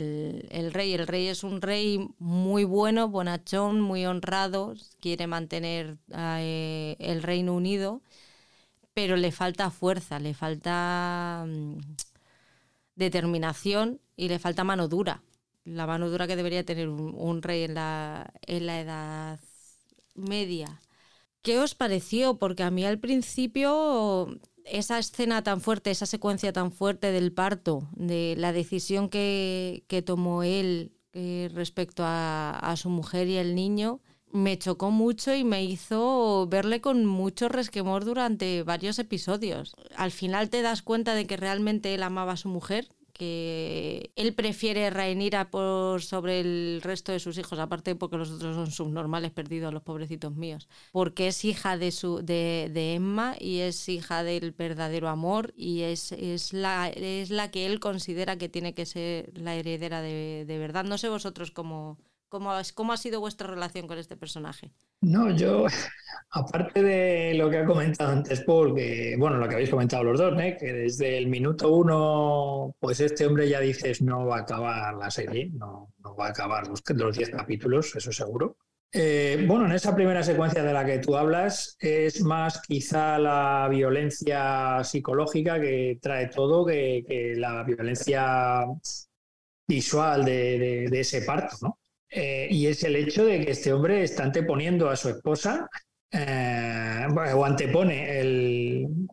[0.51, 0.93] el, rey.
[0.93, 7.53] El rey es un rey muy bueno, bonachón, muy honrado, quiere mantener eh, el Reino
[7.53, 8.01] Unido,
[8.93, 11.77] pero le falta fuerza, le falta mm,
[12.95, 15.23] determinación y le falta mano dura.
[15.65, 19.39] La mano dura que debería tener un, rey en la, en la edad
[20.15, 20.81] media.
[21.41, 22.37] ¿Qué os pareció?
[22.37, 27.87] Porque a mí al principio esa escena tan fuerte, esa secuencia tan fuerte del parto,
[27.95, 34.01] de la decisión que, tomó él eh, respecto a, a, su mujer y el niño,
[34.33, 39.75] me chocó mucho y me hizo verle con mucho resquemor durante varios episodios.
[39.95, 44.33] Al final te das cuenta de que realmente él amaba a su mujer, que él
[44.33, 49.29] prefiere Rhaenyra por sobre el resto de sus hijos, aparte porque los otros son subnormales
[49.29, 54.23] perdidos, los pobrecitos míos, porque es hija de, su, de, de Emma y es hija
[54.23, 58.87] del verdadero amor y es, es, la, es la que él considera que tiene que
[58.87, 60.85] ser la heredera de, de verdad.
[60.85, 61.99] No sé vosotros cómo
[62.33, 64.71] ¿Cómo, ¿Cómo ha sido vuestra relación con este personaje?
[65.01, 65.67] No, yo,
[66.31, 70.19] aparte de lo que ha comentado antes Paul, que, bueno, lo que habéis comentado los
[70.19, 70.57] dos, ¿eh?
[70.59, 75.11] que desde el minuto uno, pues este hombre ya dices no va a acabar la
[75.11, 78.57] serie, no, va a acabar los, los diez capítulos, eso seguro.
[78.91, 83.67] Eh, bueno, en esa primera secuencia de la que tú hablas es más quizá la
[83.69, 88.65] violencia psicológica que trae todo que, la violencia
[89.67, 91.77] visual de, de ese parto, ¿no?
[92.15, 95.67] Eh, y es el hecho de que este hombre está anteponiendo a su esposa
[96.11, 99.07] eh, o antepone el,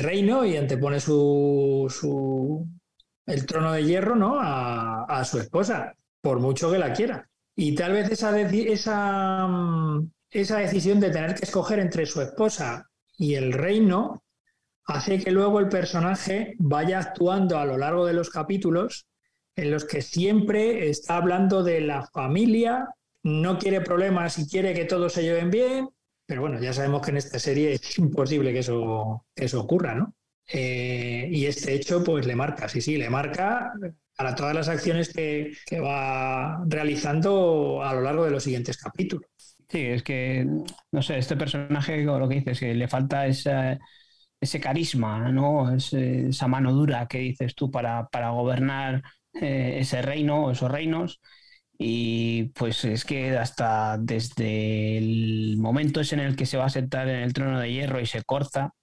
[0.00, 2.66] reino y antepone su,
[3.24, 4.40] el trono de hierro ¿no?
[4.40, 7.28] a, su esposa, por mucho que la quiera.
[7.54, 12.90] Y tal vez esa, esa, mm, esa decisión de tener que escoger entre su esposa
[13.16, 14.24] y el reino
[14.86, 19.06] hace que luego el personaje vaya actuando a lo largo de los capítulos
[19.60, 22.88] en los que siempre está hablando de la familia,
[23.22, 25.88] no quiere problemas y quiere que todos se lleven bien,
[26.26, 30.14] pero bueno, ya sabemos que en esta serie es imposible que eso, eso ocurra, ¿no?
[30.52, 33.72] Eh, y este hecho pues le marca, sí, sí, le marca
[34.16, 39.28] para todas las acciones que, va realizando a lo largo de los siguientes capítulos.
[39.68, 40.46] Sí, es que,
[40.90, 43.78] no sé, este personaje, lo que dices, que le falta ese
[44.60, 45.74] carisma, ¿no?
[45.74, 49.02] esa mano dura que dices tú para, para gobernar
[49.34, 51.20] eh, ese reino, esos reinos.
[51.78, 57.08] Y pues es que hasta desde el momento en el que se va a sentar
[57.08, 58.74] en el trono de hierro y se corta,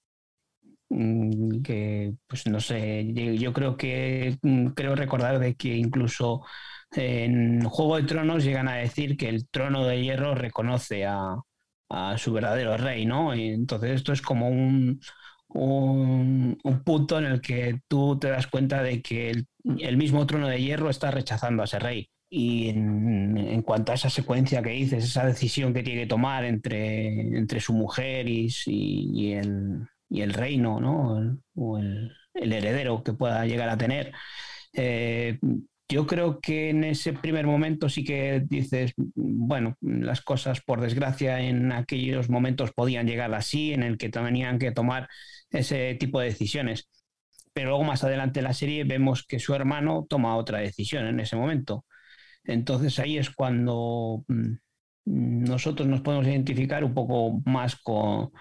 [0.90, 3.06] mm, que pues no sé,
[3.38, 6.44] yo creo que mm, creo recordar de que incluso
[6.92, 11.36] en Juego de Tronos llegan a decir que el trono de hierro reconoce a,
[12.18, 13.34] su verdadero rey, ¿no?
[13.36, 15.00] Y entonces esto es como un,
[15.50, 19.32] un, punto en el que tú te das cuenta de que
[19.80, 22.10] el, mismo trono de hierro está rechazando a ese rey.
[22.30, 27.38] Y en, cuanto a esa secuencia que dices, esa decisión que tiene que tomar entre,
[27.38, 31.40] entre su mujer y, y, el, y el, reino, ¿no?
[31.56, 34.12] o el, heredero que pueda llegar a tener,
[34.74, 35.40] eh,
[35.90, 41.40] yo creo que en ese primer momento sí que dices, bueno, las cosas por desgracia
[41.40, 45.08] en aquellos momentos podían llegar así, en el que tenían que tomar
[45.58, 46.90] ese tipo de decisiones.
[47.54, 51.20] Pero luego más adelante en la serie vemos que su hermano toma otra decisión en
[51.20, 51.86] ese momento.
[52.44, 54.54] Entonces ahí es cuando mm,
[55.06, 58.32] nosotros nos podemos identificar un poco más con,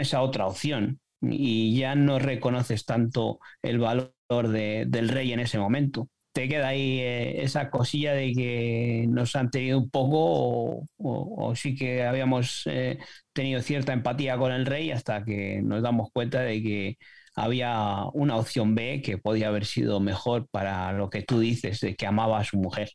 [0.00, 6.08] esa otra opción y ya no reconoces tanto el valor del rey en ese momento.
[6.36, 11.74] Te queda ahí eh, esa cosilla de que nos han tenido un poco o, sí
[11.74, 12.98] que habíamos eh,
[13.32, 16.98] tenido cierta empatía con el rey hasta que nos damos cuenta de que
[17.34, 21.96] había una opción B que podía haber sido mejor para lo que tú dices, de
[21.96, 22.90] que amaba a su mujer.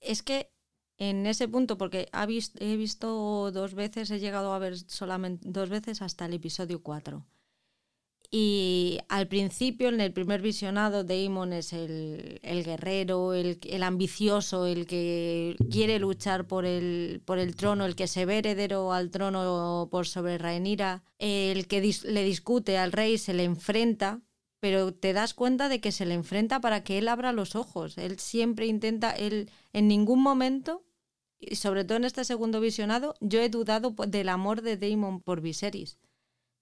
[0.00, 0.48] Es que
[0.96, 2.08] en ese punto, porque
[2.60, 7.26] he visto dos veces, he llegado a ver solamente dos veces hasta el episodio 4.
[8.30, 15.56] Y al principio, en el primer visionado, Damon es el, guerrero, el, ambicioso, el que
[15.70, 20.06] quiere luchar por el, por el trono, el que se ve heredero al trono por
[20.06, 24.22] sobre Rhaenyra, el que le discute al rey, se le enfrenta,
[24.60, 27.96] pero te das cuenta de que se le enfrenta para que él abra los ojos.
[27.98, 30.84] Él siempre intenta, él en ningún momento,
[31.38, 35.40] y sobre todo en este segundo visionado, yo he dudado del amor de Damon por
[35.40, 35.98] Viserys.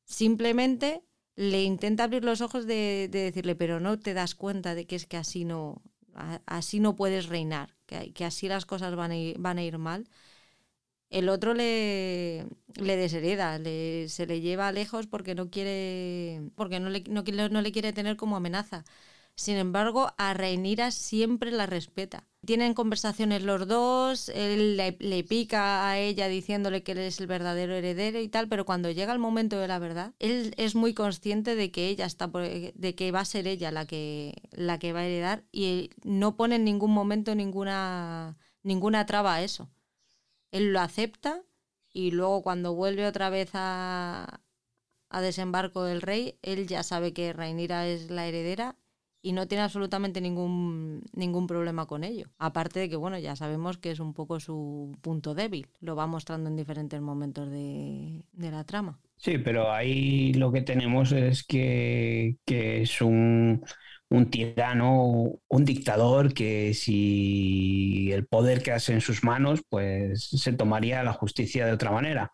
[0.05, 1.03] Simplemente
[1.37, 5.07] le intenta abrir los ojos de, decirle, pero no te das cuenta de que es
[5.07, 5.83] que así no,
[6.47, 9.79] así no puedes reinar, que, que así las cosas van a ir, van a ir
[9.79, 10.09] mal.
[11.11, 16.91] El otro le, le deshereda, le, se le lleva lejos porque no quiere, porque no
[16.91, 18.85] le, no, no le quiere tener como amenaza.
[19.37, 22.29] Sin embargo, a Reinira siempre la respeta.
[22.47, 27.75] Tienen conversaciones los dos, él le, pica a ella diciéndole que él es el verdadero
[27.75, 31.57] heredero y tal, pero cuando llega el momento de la verdad, él es muy consciente
[31.57, 35.01] de que ella está de que va a ser ella la que la que va
[35.01, 39.71] a heredar y no pone en ningún momento ninguna ninguna traba a eso.
[40.53, 41.43] Él lo acepta
[41.93, 44.43] y luego cuando vuelve otra vez a,
[45.11, 48.77] a desembarco del rey, él ya sabe que Reinira es la heredera
[49.25, 52.27] y no tiene absolutamente ningún, ningún problema con ello.
[52.39, 55.67] Aparte de que, bueno, ya sabemos que es un poco su punto débil.
[55.81, 59.01] Lo va mostrando en diferentes momentos de, la trama.
[59.17, 63.65] Sí, pero ahí lo que tenemos es que, es un,
[64.11, 71.03] un tirano, un dictador que si el poder quedase en sus manos, pues se tomaría
[71.03, 72.31] la justicia de otra manera.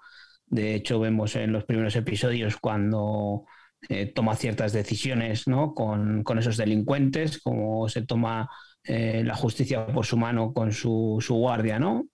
[0.46, 3.44] De hecho, vemos en los primeros episodios cuando
[3.88, 5.74] eh, toma ciertas decisiones ¿no?
[5.74, 8.50] con, esos delincuentes, como se toma
[8.84, 12.06] eh, la justicia por su mano con su, guardia, ¿no?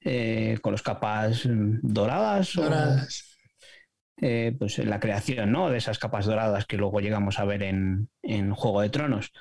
[0.00, 2.52] Eh, con los capas doradas.
[2.54, 3.38] Doradas.
[4.16, 5.70] pues la creación ¿no?
[5.70, 8.08] de esas capas doradas que luego llegamos a ver en,
[8.54, 9.32] Juego de Tronos.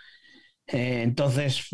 [0.67, 1.67] entonces,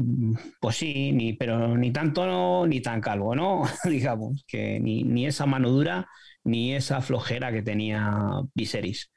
[0.59, 3.63] pues sí, ni, pero ni tanto ni tan calvo, ¿no?
[3.85, 6.07] Digamos, que ni, ni, esa mano dura
[6.43, 8.19] ni esa flojera que tenía
[8.55, 9.13] Viserys.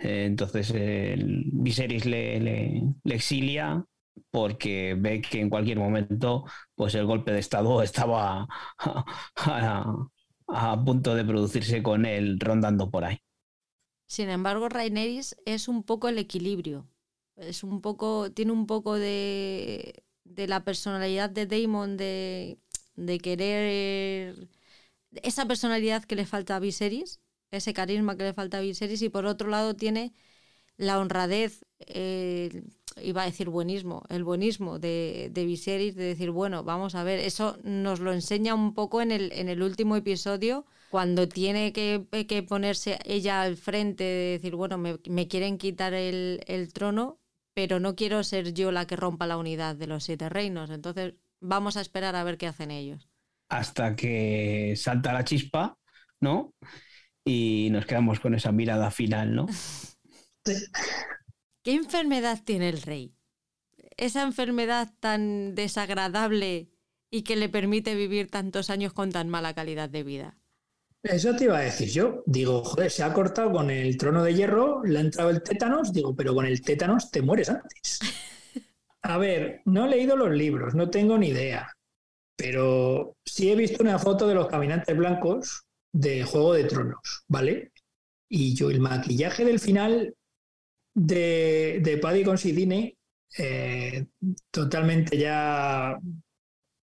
[0.00, 3.84] Eh, entonces Viserys le, exilia
[4.30, 6.44] porque ve que en cualquier momento
[6.74, 8.48] pues el golpe de Estado estaba
[9.36, 13.18] a, punto de producirse con él rondando por ahí.
[14.06, 16.88] Sin embargo, Raineris es un poco el equilibrio,
[17.36, 22.58] Es un poco, tiene un poco de, la personalidad de Damon de
[23.22, 24.48] querer
[25.22, 27.20] esa personalidad que le falta a Viserys,
[27.50, 30.14] ese carisma que le falta a Viserys, y por otro lado tiene
[30.76, 31.64] la honradez,
[33.02, 37.18] iba a decir buenismo, el buenismo de, de Viserys, de decir, bueno, vamos a ver,
[37.20, 42.06] eso nos lo enseña un poco en el, en el último episodio, cuando tiene que,
[42.28, 47.20] que ponerse ella al frente, de decir, bueno, me, me quieren quitar el, el trono,
[47.54, 50.70] pero no quiero ser yo la que rompa la unidad de los siete reinos.
[50.70, 53.08] Entonces, vamos a esperar a ver qué hacen ellos.
[53.48, 55.76] Hasta que salta la chispa,
[56.20, 56.54] ¿no?
[57.32, 59.46] Y nos quedamos con esa mirada final, ¿no?
[61.62, 63.14] ¿Qué enfermedad tiene el rey?
[63.96, 66.72] Esa enfermedad tan desagradable
[67.08, 70.38] y que le permite vivir tantos años con tan mala calidad de vida.
[71.04, 72.24] Eso te iba a decir yo.
[72.26, 75.92] Digo, joder, se ha cortado con el trono de hierro, le ha entrado el tétanos.
[75.92, 78.00] Digo, pero con el tétanos te mueres antes.
[79.02, 81.76] A ver, no he leído los libros, no tengo ni idea.
[82.34, 87.72] Pero sí he visto una foto de los caminantes blancos de Juego de Tronos, ¿vale?
[88.28, 90.14] Y yo, el maquillaje del final
[90.94, 92.96] de, de Paddy Considine,
[93.38, 94.06] eh,
[94.50, 95.98] totalmente ya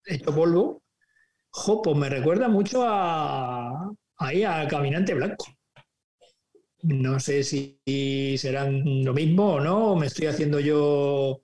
[0.06, 0.84] hecho polvo,
[1.56, 5.46] Jo, pues me recuerda mucho a ahí al Caminante Blanco.
[6.82, 7.80] No sé si
[8.38, 11.44] serán lo mismo o no, o me estoy haciendo yo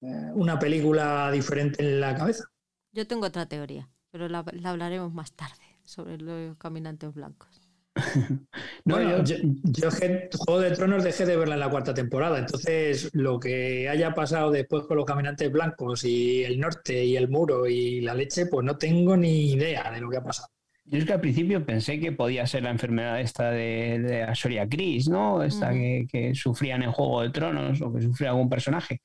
[0.00, 2.44] eh, una película diferente en la cabeza.
[2.92, 7.48] Yo tengo otra teoría, pero la hablaremos más tarde sobre los caminantes blancos.
[8.84, 13.10] no, bueno, yo, yo, Juego de Tronos dejé de verla en la cuarta temporada, entonces
[13.14, 17.66] lo que haya pasado después con los caminantes blancos y el norte y el muro
[17.66, 20.48] y la leche, pues no tengo ni idea de lo que ha pasado.
[20.84, 24.68] Yo es que al principio pensé que podía ser la enfermedad esta de, de Asoria
[24.68, 25.42] Cris, ¿no?
[25.42, 25.74] Esta mm.
[25.74, 29.02] que, que, sufrían en Juego de Tronos o que sufría algún personaje.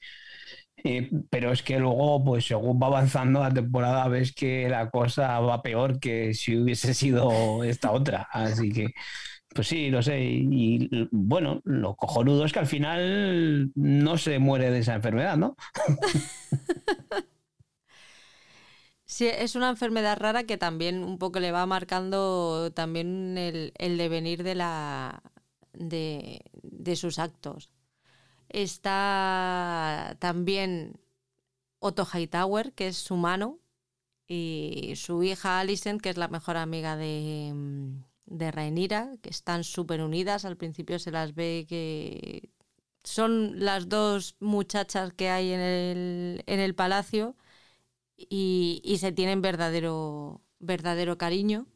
[0.86, 5.40] Eh, pero es que luego, pues según va avanzando la temporada, ves que la cosa
[5.40, 8.28] va peor que si hubiese sido esta otra.
[8.32, 8.88] Así que,
[9.56, 10.22] pues sí, no sé.
[10.24, 15.38] Y, y bueno, lo cojonudo es que al final no se muere de esa enfermedad,
[15.38, 15.56] ¿no?
[19.06, 23.98] Sí, es una enfermedad rara que también un poco le va marcando también el, el
[23.98, 25.22] devenir de la
[25.74, 27.70] de, de sus actos.
[28.54, 31.00] Está también
[31.80, 33.60] Otto Hightower, que es su mano,
[34.28, 37.54] y su hija Alicent, que es la mejor amiga de,
[38.26, 40.46] de Rhaenyra, que están súper unidas.
[40.46, 42.50] Al principio se las ve que
[43.04, 47.36] son las dos muchachas que hay en el, en el palacio
[48.18, 51.68] y, y, se tienen verdadero, verdadero cariño.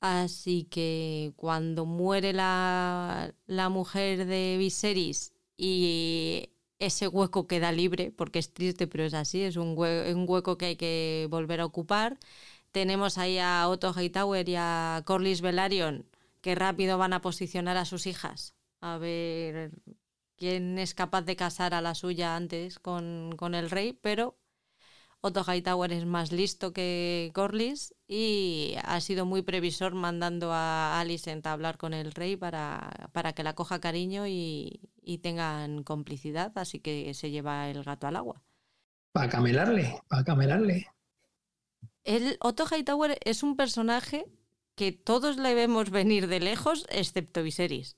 [0.00, 8.38] Así que cuando muere la, la mujer de Viserys y ese hueco queda libre, porque
[8.38, 11.66] es triste, pero es así, es un hueco, un hueco que hay que volver a
[11.66, 12.18] ocupar.
[12.72, 16.06] Tenemos ahí a Otto Hightower y a Corlys Velaryon,
[16.42, 19.72] que rápido van a posicionar a sus hijas, a ver
[20.36, 24.37] quién es capaz de casar a la suya antes con, con el rey, pero
[25.20, 31.44] Otto Hightower es más listo que Corlys y ha sido muy previsor mandando a Alicent
[31.46, 36.56] a hablar con el rey para, para que la coja cariño y, y, tengan complicidad,
[36.56, 38.42] así que se lleva el gato al agua.
[39.10, 40.86] Para camelarle, para camelarle.
[42.04, 44.26] El Otto Hightower es un personaje
[44.76, 47.96] que todos le vemos venir de lejos, excepto Viserys.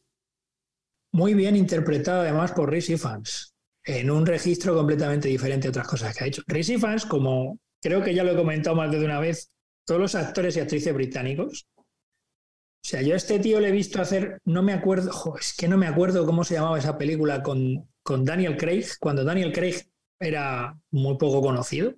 [1.13, 3.50] Muy bien interpretado además por Rhys Ifans
[3.85, 6.43] en un registro completamente diferente a otras cosas que ha hecho.
[6.47, 9.51] Rhys Ifans, como creo que ya lo he comentado más de una vez,
[9.87, 11.67] todos los actores y actrices británicos.
[11.77, 15.55] O sea, yo a este tío le he visto hacer, no me acuerdo, jo, es
[15.55, 19.53] que no me acuerdo cómo se llamaba esa película con, con Daniel Craig, cuando Daniel
[19.53, 19.87] Craig
[20.19, 21.95] era muy poco conocido.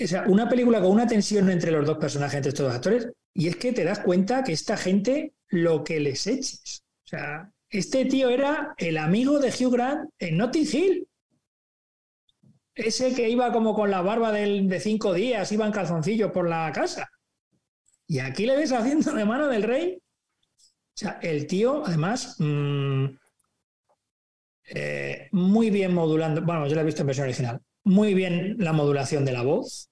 [0.00, 3.08] O sea, una película con una tensión entre los dos personajes, entre estos dos actores,
[3.34, 6.84] y es que te das cuenta que esta gente lo que les eches.
[7.04, 11.08] O sea, este tío era el amigo de Hugh Grant en Notting Hill.
[12.74, 16.70] Ese que iba como con la barba de cinco días, iba en calzoncillos por la
[16.72, 17.10] casa.
[18.06, 19.98] Y aquí le ves haciendo de mano del rey.
[19.98, 23.06] O sea, el tío, además, mmm,
[24.74, 26.40] eh, muy bien modulando.
[26.42, 27.60] Bueno, yo lo he visto en versión original.
[27.84, 29.90] Muy bien la modulación de la voz,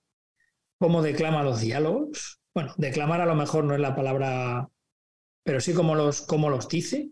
[0.78, 2.40] cómo declama los diálogos.
[2.54, 4.68] Bueno, declamar a lo mejor no es la palabra,
[5.42, 7.10] pero sí como los, como los dice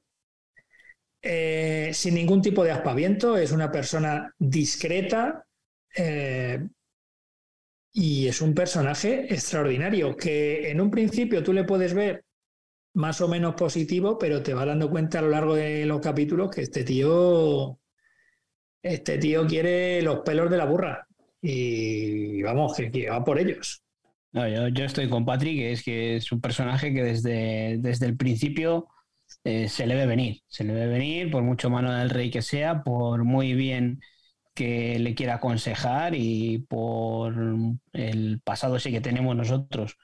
[1.24, 5.46] eh, sin ningún tipo de aspaviento, es una persona discreta
[5.96, 6.62] eh,
[7.92, 12.24] y es un personaje extraordinario que en un principio tú le puedes ver
[12.94, 16.50] más o menos positivo, pero te vas dando cuenta a lo largo de los capítulos
[16.50, 17.78] que este tío
[18.82, 21.06] este tío quiere los pelos de la burra
[21.40, 23.82] y vamos, que, va por ellos.
[24.32, 28.88] yo, estoy con Patrick, es que es un personaje que desde, desde el principio
[29.44, 32.42] eh, se le ve venir, se le ve venir por mucho mano del rey que
[32.42, 34.00] sea, por muy bien
[34.54, 37.34] que le quiera aconsejar y por
[37.92, 39.98] el pasado sí que tenemos nosotros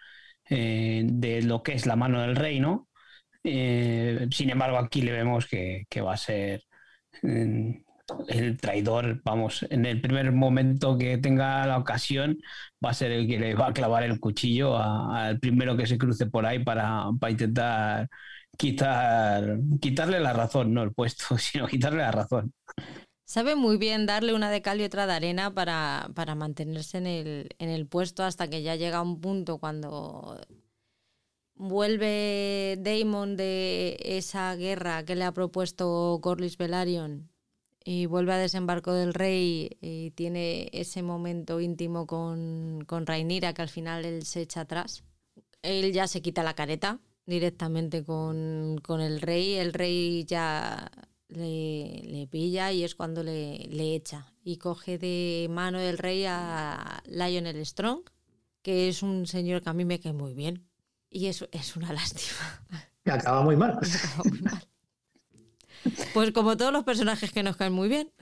[0.50, 2.88] eh, de lo que es la mano del rey, ¿no?
[3.44, 6.64] Eh, sin embargo, aquí le vemos que, va a ser
[8.28, 12.38] el traidor, vamos, en el primer momento que tenga la ocasión,
[12.84, 15.98] va a ser el que le va a clavar el cuchillo al primero que se
[15.98, 18.08] cruce por ahí para, para intentar
[18.60, 22.52] quitar, quitarle la razón, no el puesto, sino quitarle la razón.
[23.24, 27.86] Sabe muy bien darle una de cal y otra de arena para, mantenerse en el,
[27.86, 30.38] puesto hasta que ya llega un punto cuando
[31.54, 37.30] vuelve Damon de esa guerra que le ha propuesto Corlys Velaryon
[37.82, 43.62] y vuelve a desembarco del rey y tiene ese momento íntimo con, con Rhaenyra que
[43.62, 45.04] al final él se echa atrás.
[45.62, 46.98] Él ya se quita la careta
[47.30, 49.54] directamente con, el rey.
[49.54, 50.90] El rey ya
[51.28, 54.34] le, pilla y es cuando le, le, echa.
[54.42, 58.02] Y coge de mano del rey a Lionel Strong,
[58.62, 60.66] que es un señor que a mí me cae muy bien.
[61.08, 62.64] Y eso es una lástima.
[63.04, 63.78] Y acaba muy mal.
[66.12, 68.12] Pues como todos los personajes que nos caen muy bien.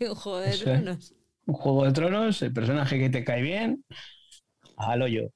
[0.00, 1.14] un Juego de Tronos.
[1.46, 3.84] Un Juego de Tronos, el personaje que te cae bien,
[4.76, 5.32] al hoyo.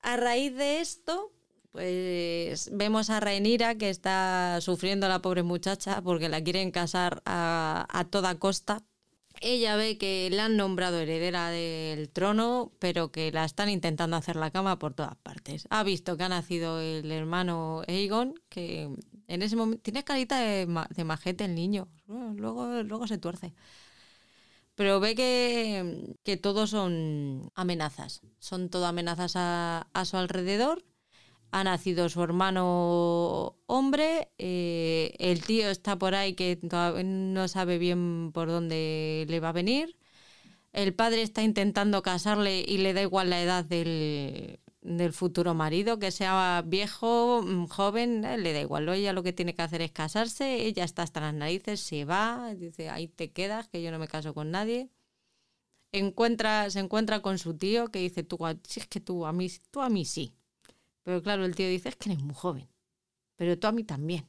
[0.00, 1.35] A raíz de esto,
[1.76, 7.22] pues vemos a Rhaenyra que está sufriendo a la pobre muchacha porque la quieren casar
[7.26, 8.82] a, toda costa.
[9.42, 14.36] Ella ve que la han nombrado heredera del trono, pero que la están intentando hacer
[14.36, 15.66] la cama por todas partes.
[15.68, 18.88] Ha visto que ha nacido el hermano Aegon, que
[19.28, 23.52] en ese momento tiene carita de, majete el niño, luego, luego se tuerce.
[24.76, 30.82] Pero ve que, que todos son amenazas, son todo amenazas a, a su alrededor
[31.60, 38.30] ha nacido su hermano hombre, eh, el tío está por ahí que no sabe bien
[38.32, 39.96] por dónde le va a venir,
[40.72, 44.58] el padre está intentando casarle y le da igual la edad del,
[45.12, 49.54] futuro marido, que sea viejo, mm, joven, eh, le da igual, ella lo que tiene
[49.54, 53.68] que hacer es casarse, ella está hasta las narices, se va, dice, ahí te quedas,
[53.68, 54.90] que yo no me caso con nadie.
[55.92, 58.38] Encuentra, se encuentra con su tío que dice, tú,
[58.68, 60.34] si es que tú a mí, tú a mí sí,
[61.06, 62.68] pero claro, el tío dice, es que eres muy joven,
[63.36, 64.26] pero tú a mí también.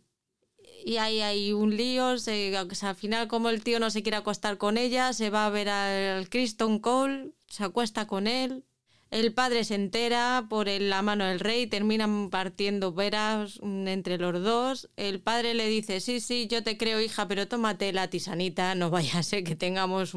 [0.86, 4.78] Y ahí hay un lío, al final como el tío no se quiere acostar con
[4.78, 8.63] ella, se va a ver al Criston Cole, se acuesta con él,
[9.09, 14.91] el padre se entera por la mano del rey, terminan partiendo veras entre los dos.
[14.97, 18.91] El padre le dice, sí, sí, yo te creo hija, pero tómate la tisanita, no
[18.91, 20.11] vaya a ser que tengamos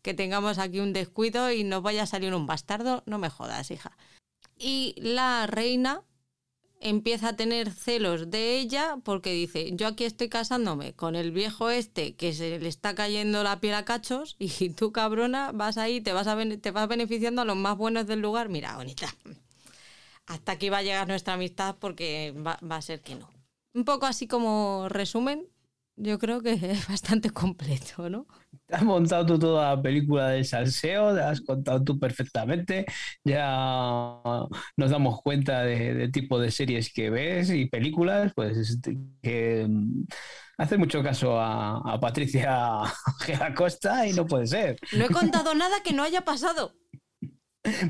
[0.00, 3.70] que tengamos aquí un descuido y nos vaya a salir un bastardo, no me jodas,
[3.70, 3.94] hija
[4.58, 6.02] y la reina
[6.80, 11.70] empieza a tener celos de ella porque dice, yo aquí estoy casándome con el viejo
[11.70, 16.00] este que se le está cayendo la piel a cachos y tú cabrona vas ahí,
[16.00, 18.48] te vas, a te vas beneficiando a los más buenos del lugar.
[18.48, 19.14] Mira, bonita,
[20.26, 23.28] hasta aquí va a llegar nuestra amistad porque va, va a ser que no.
[23.74, 25.46] Un poco así como resumen,
[25.96, 28.26] yo creo que es bastante completo, ¿no?
[28.66, 32.84] Te has montado tú toda la película del salseo, te has contado tú perfectamente,
[33.24, 34.20] ya
[34.76, 38.78] nos damos cuenta de, tipo de series que ves y películas, pues
[39.22, 40.04] que mm,
[40.58, 42.82] hace mucho caso a, a Patricia
[43.56, 44.78] Costa y no puede ser.
[44.92, 46.74] No he contado nada que no haya pasado.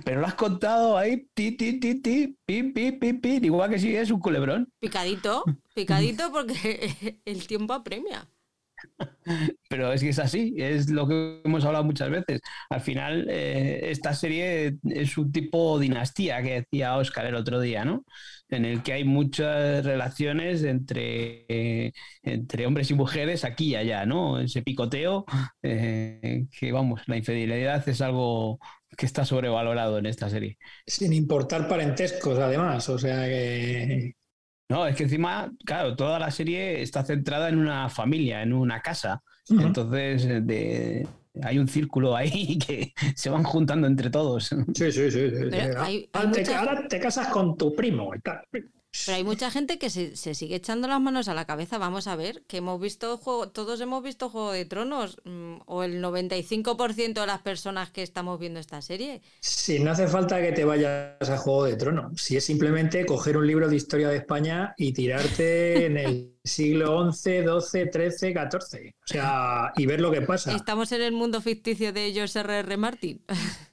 [0.04, 3.78] Pero lo has contado ahí, ti, ti, ti, ti, pim, pim, pim, pim, igual que
[3.78, 4.72] si es un culebrón.
[4.80, 5.44] Picadito,
[5.74, 8.28] picadito porque el tiempo apremia.
[9.68, 12.40] Pero es que es así, es lo que hemos hablado muchas veces.
[12.70, 17.84] Al final, eh, esta serie es un tipo dinastía que decía Oscar el otro día,
[17.84, 18.04] ¿no?
[18.48, 24.40] En el que hay muchas relaciones entre, entre hombres y mujeres aquí y allá, ¿no?
[24.40, 25.26] Ese picoteo,
[25.62, 28.58] eh, que vamos, la infidelidad es algo
[28.96, 30.58] que está sobrevalorado en esta serie.
[30.86, 34.14] Sin importar parentescos, además, o sea que
[34.68, 38.80] no, es que encima, claro, toda la serie está centrada en una familia, en una
[38.82, 39.22] casa.
[39.48, 41.06] Entonces, de,
[41.42, 44.54] hay un círculo ahí que se van juntando entre todos.
[44.74, 45.26] Sí, sí, sí.
[46.52, 48.42] Ahora, te, casas con tu primo y tal.
[49.06, 51.78] Pero hay mucha gente que se, sigue echando las manos a la cabeza.
[51.78, 55.82] Vamos a ver, que hemos visto juego, todos hemos visto Juego de Tronos, mm, o
[55.82, 59.22] el 95% de las personas que estamos viendo esta serie.
[59.40, 63.36] Si no hace falta que te vayas a Juego de Tronos, si es simplemente coger
[63.36, 68.90] un libro de historia de España y tirarte en el siglo XI, XII, XIII, XIV.
[68.90, 70.54] O sea, y ver lo que pasa.
[70.54, 72.78] Estamos en el mundo ficticio de George R.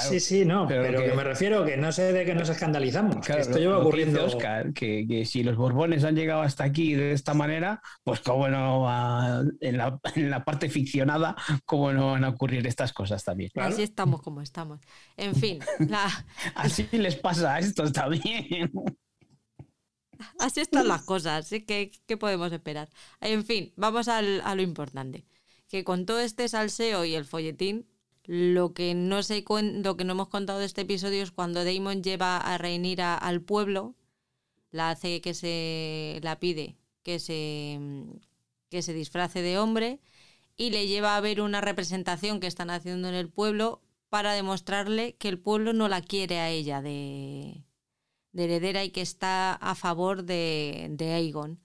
[0.00, 3.24] Sí, sí, no, pero, que, me refiero que no sé de qué nos escandalizamos.
[3.24, 4.24] que esto lleva ocurriendo.
[4.24, 8.80] Oscar, que, si los Borbones han llegado hasta aquí de esta manera, pues cómo no
[8.80, 10.00] va, en, la,
[10.44, 13.52] parte ficcionada, cómo no van a ocurrir estas cosas también.
[13.54, 14.80] Así estamos como estamos.
[15.16, 15.60] En fin.
[16.56, 18.72] Así les pasa a estos también.
[20.40, 21.60] Así están las cosas, ¿sí?
[21.60, 22.88] ¿Qué, ¿Qué, podemos esperar?
[23.20, 25.24] En fin, vamos a lo importante.
[25.68, 27.86] Que con todo este salseo y el folletín,
[28.28, 32.02] lo que no sé lo que no hemos contado de este episodio es cuando Damon
[32.02, 33.94] lleva a Rhaenyra al pueblo,
[34.70, 37.80] la hace que se la pide que se
[38.68, 40.00] que se disfrace de hombre
[40.58, 45.16] y le lleva a ver una representación que están haciendo en el pueblo para demostrarle
[45.16, 47.64] que el pueblo no la quiere a ella de,
[48.32, 51.60] de heredera y que está a favor de, de Aegon.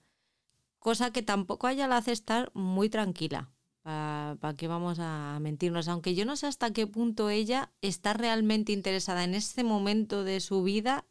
[0.79, 3.52] Cosa que tampoco a ella la hace estar muy tranquila.
[3.83, 5.89] ¿Para qué vamos a mentirnos?
[5.89, 10.39] Aunque yo no sé hasta qué punto ella está realmente interesada en este momento de
[10.39, 11.05] su vida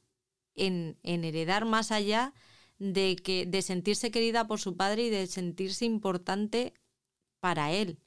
[0.55, 2.33] en, heredar más allá
[2.79, 6.73] de, que, de sentirse querida por su padre y de sentirse importante
[7.41, 7.99] para él.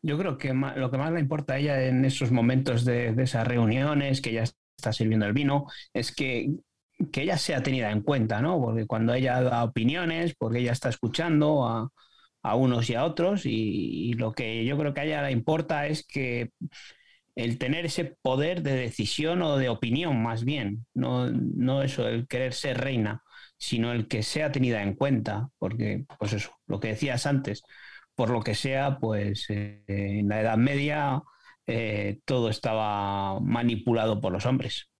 [0.00, 3.22] Yo creo que lo que más le importa a ella en esos momentos de, de
[3.22, 4.44] esas reuniones, que ella
[4.76, 6.50] está sirviendo el vino, es que,
[7.12, 8.58] que ella sea tenida en cuenta, ¿no?
[8.58, 11.92] Porque cuando ella da opiniones, porque ella está escuchando a,
[12.42, 15.86] a unos y a otros y, lo que yo creo que a ella le importa
[15.86, 16.50] es que
[17.34, 22.26] el tener ese poder de decisión o de opinión más bien, no, no eso, el
[22.26, 23.22] querer ser reina,
[23.56, 27.62] sino el que sea tenida en cuenta, porque pues eso, lo que decías antes,
[28.14, 31.22] por lo que sea, pues eh, en la Edad Media
[31.66, 34.90] eh, todo estaba manipulado por los hombres.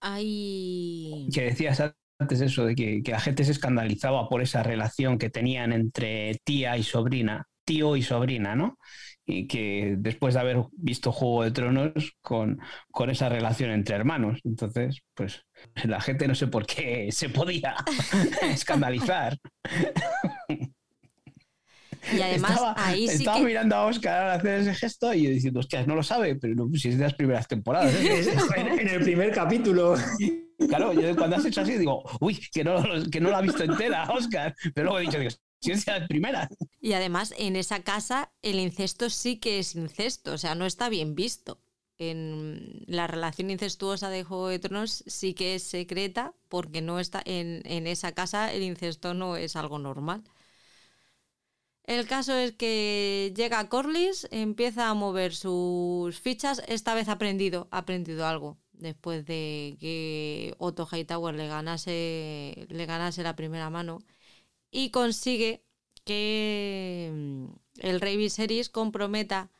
[0.00, 1.28] Hay...
[1.32, 1.80] Que decías
[2.22, 6.76] antes eso, de que, la gente se escandalizaba por esa relación que tenían entre tía
[6.76, 8.78] y sobrina, tío y sobrina, ¿no?
[9.24, 12.58] Y que después de haber visto Juego de Tronos con,
[12.90, 14.40] con esa relación entre hermanos.
[14.44, 15.44] Entonces, pues
[15.84, 17.76] la gente no sé por qué se podía
[18.50, 19.38] escandalizar.
[22.12, 25.94] Y además ahí sí estaba mirando a Oscar hacer ese gesto y diciendo, hostias, no
[25.94, 27.94] lo sabe, pero no, si es de las primeras temporadas.
[27.94, 28.24] ¿eh?
[28.56, 29.94] en, el primer capítulo.
[30.68, 33.62] Claro, yo cuando has hecho así digo, uy, que no, que no la ha visto
[33.62, 34.54] entera, Oscar.
[34.74, 35.30] Pero luego he dicho, digo,
[35.86, 36.48] la primera.
[36.80, 40.88] Y además, en esa casa, el incesto sí que es incesto, o sea, no está
[40.88, 41.60] bien visto.
[41.98, 47.22] En la relación incestuosa de Juego de Tronos sí que es secreta, porque no está
[47.24, 50.24] en, en esa casa el incesto no es algo normal.
[51.84, 57.68] El caso es que llega Corlys, empieza a mover sus fichas, esta vez ha aprendido,
[57.70, 64.00] ha aprendido algo después de que Otto Hightower le ganase, le ganase la primera mano
[64.70, 65.64] y consigue
[66.04, 67.46] que mm,
[67.80, 69.50] el rey Viserys comprometa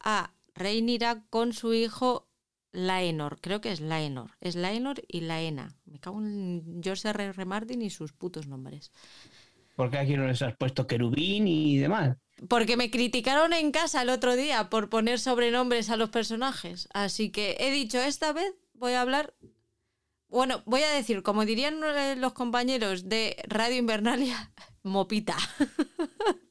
[0.00, 2.28] a Rhaenyra con su hijo
[2.72, 5.76] Laenor, creo que es Laenor, es Laenor y Laena.
[5.84, 7.24] Me cago en George R.
[7.24, 7.44] R.
[7.44, 8.92] Martin y sus putos nombres.
[9.74, 12.16] ¿Por qué aquí no les has puesto querubín y demás?
[12.48, 16.88] Porque me criticaron en casa el otro día por poner sobrenombres a los personajes.
[16.92, 19.34] Así que he dicho, esta vez voy a hablar.
[20.28, 21.80] Bueno, voy a decir, como dirían
[22.20, 25.36] los compañeros de Radio Invernalia, mopita.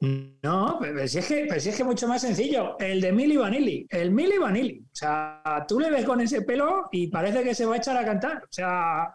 [0.00, 2.78] No, pero si es que, es que mucho más sencillo.
[2.78, 3.86] El de Milli Vanilli.
[3.90, 4.80] El Milli Vanilli.
[4.80, 7.96] O sea, tú le ves con ese pelo y parece que se va a echar
[7.96, 8.44] a cantar.
[8.44, 9.12] O sea.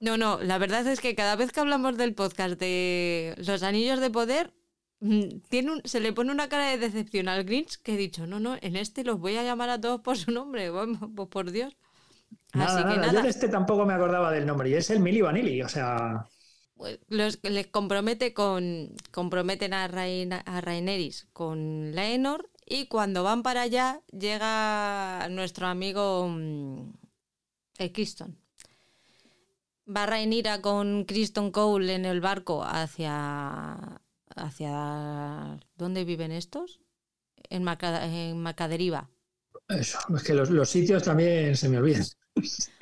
[0.00, 4.00] No, no, la verdad es que cada vez que hablamos del podcast de Los Anillos
[4.00, 4.54] de Poder,
[5.02, 8.40] mm, tiene se le pone una cara de decepción al Grinch que he dicho, no,
[8.40, 10.70] no, en este los voy a llamar a todos por su nombre,
[11.14, 11.76] pues por Dios.
[12.52, 13.12] Así que nada.
[13.12, 16.26] Yo de este tampoco me acordaba del nombre y es el Mili Vanilli, o sea...
[16.76, 23.42] Pues, los, les compromete con, comprometen a, Rain, a Raineris con Laenor y cuando van
[23.42, 26.92] para allá llega nuestro amigo mm,
[27.78, 28.42] Equiston
[29.94, 34.00] va Rhaenyra con Kristen Cole en el barco hacia.
[34.36, 35.58] Hacia.
[35.76, 36.80] ¿Dónde viven estos?
[37.50, 39.10] En, Macaderiva.
[39.68, 42.04] Eso, es que los, sitios también se me olvidan.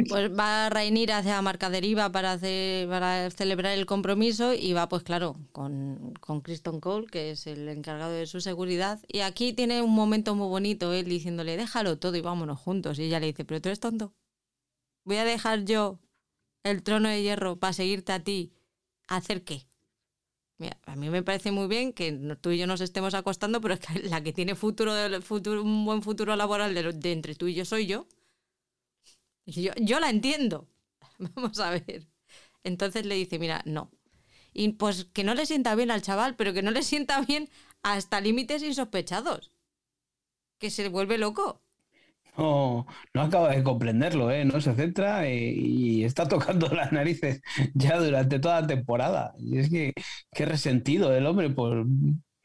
[0.08, 5.36] Pues va Rhaenyra hacia Marcaderiva para, hacer, para celebrar el compromiso y va, pues claro,
[5.52, 9.00] con, con Kristen Cole, que es el encargado de su seguridad.
[9.08, 12.98] Y aquí tiene un momento muy bonito, él diciéndole, déjalo todo y vámonos juntos.
[12.98, 14.14] Y ella le dice, pero tú eres tonto.
[15.04, 15.98] Voy a dejar yo
[16.62, 18.52] el trono de hierro para seguirte a ti,
[19.08, 19.69] ¿a hacer qué?
[20.60, 23.74] Mira, a mí me parece muy bien que tú y yo nos estemos acostando, pero
[23.74, 24.92] es que la que tiene futuro,
[25.22, 28.06] futuro un buen futuro laboral de, entre tú y yo soy yo.
[29.46, 29.72] yo.
[29.80, 30.68] Yo la entiendo.
[31.18, 32.06] Vamos a ver.
[32.62, 33.90] Entonces le dice, mira, no.
[34.52, 37.48] Y pues que no le sienta bien al chaval, pero que no le sienta bien
[37.82, 39.52] hasta límites insospechados.
[40.58, 41.62] Que se vuelve loco.
[42.36, 44.44] No, no acaba de comprenderlo, ¿eh?
[44.44, 47.40] No se centra eh, y, está tocando las narices
[47.74, 49.34] ya durante toda la temporada.
[49.38, 49.92] Y es que,
[50.32, 51.84] qué resentido el hombre, pues,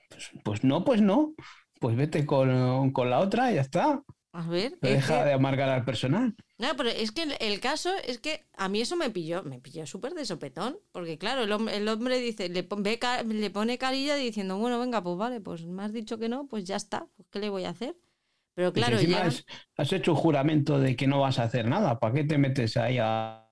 [0.09, 1.33] pues, pues, no, pues no.
[1.79, 4.01] Pues vete con, la otra y ya está.
[4.31, 4.77] A ver.
[4.81, 6.35] Deja de amargar al personal.
[6.57, 9.85] No, pero es que el, caso es que a mí eso me pilló, me pilló
[9.85, 10.77] súper de sopetón.
[10.91, 15.65] Porque claro, el, hombre dice, le, le pone carilla diciendo, bueno, venga, pues vale, pues
[15.65, 17.07] me has dicho que no, pues ya está.
[17.15, 17.95] Pues, ¿Qué le voy a hacer?
[18.55, 19.29] Pero claro, ya...
[19.77, 21.99] has, hecho un juramento de que no vas a hacer nada.
[21.99, 23.47] ¿Para qué te metes ahí a,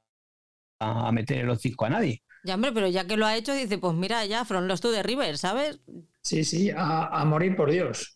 [0.79, 2.23] a meter el hocico a nadie?
[2.43, 4.91] Ya, hombre, pero ya que lo ha hecho, dice, pues mira, ya, from los to
[4.91, 5.79] de River, ¿sabes?
[6.21, 8.15] Sí, sí, a, morir por Dios.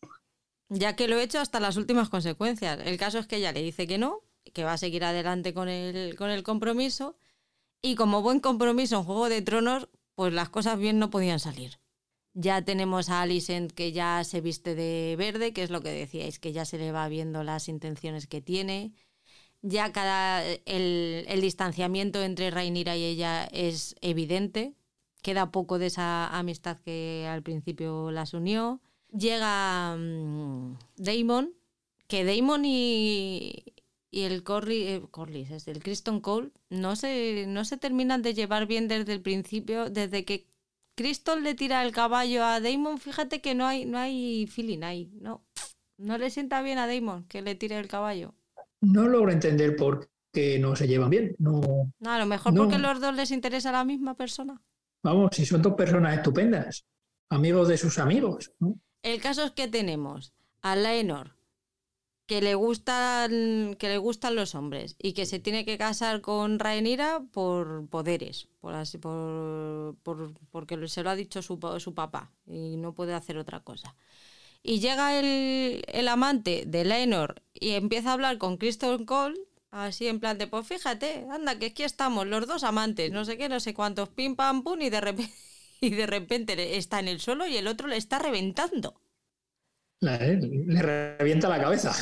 [0.70, 2.80] Ya que lo he hecho hasta las últimas consecuencias.
[2.86, 4.24] El caso es que ella le dice que no,
[4.54, 7.18] que va a seguir adelante con el, con el compromiso.
[7.82, 11.80] Y como buen compromiso en Juego de Tronos, pues las cosas bien no podían salir.
[12.40, 16.38] Ya tenemos a Alicent que ya se viste de verde, que es lo que decíais,
[16.38, 18.94] que ya se le va viendo las intenciones que tiene.
[19.64, 24.76] Ya cada el, distanciamiento entre Rhaenyra y ella es evidente.
[25.24, 28.82] Queda poco de esa amistad que al principio las unió.
[29.12, 31.56] Llega mm, Damon,
[32.08, 33.64] que Damon y,
[34.12, 38.68] y el Corlys, eh, es el Kristen Cole, no se, no se terminan de llevar
[38.68, 40.46] bien desde el principio, desde que
[40.98, 45.12] Crystal le tira el caballo a Damon, fíjate que no hay, no hay feeling ahí,
[45.22, 45.46] no.
[46.00, 48.34] No le sienta bien a Damon que le tire el caballo.
[48.82, 51.36] No logro entender por qué no se llevan bien.
[51.38, 51.62] No,
[52.04, 54.60] a lo mejor porque a los dos les interesa la misma persona.
[55.04, 56.88] Vamos, si son dos personas estupendas,
[57.30, 58.52] amigos de sus amigos.
[59.04, 60.34] El caso es que tenemos
[60.64, 61.37] a Laenor,
[62.28, 66.60] que le gustan que le gustan los hombres y que se tiene que casar con
[66.60, 69.96] Rhaenyra por poderes, por así por,
[70.52, 73.96] porque se lo ha dicho su, su, papá y no puede hacer otra cosa.
[74.64, 79.40] Y llega el, el amante de Laenor y empieza a hablar con Kristen Cole
[79.72, 83.38] así en plan de pues fíjate, anda que aquí estamos los dos amantes, no sé
[83.38, 85.34] qué, no sé cuántos pim pam pum y de repente
[85.82, 89.00] y de repente está en el suelo y el otro le está reventando.
[90.00, 91.96] Le revienta la cabeza.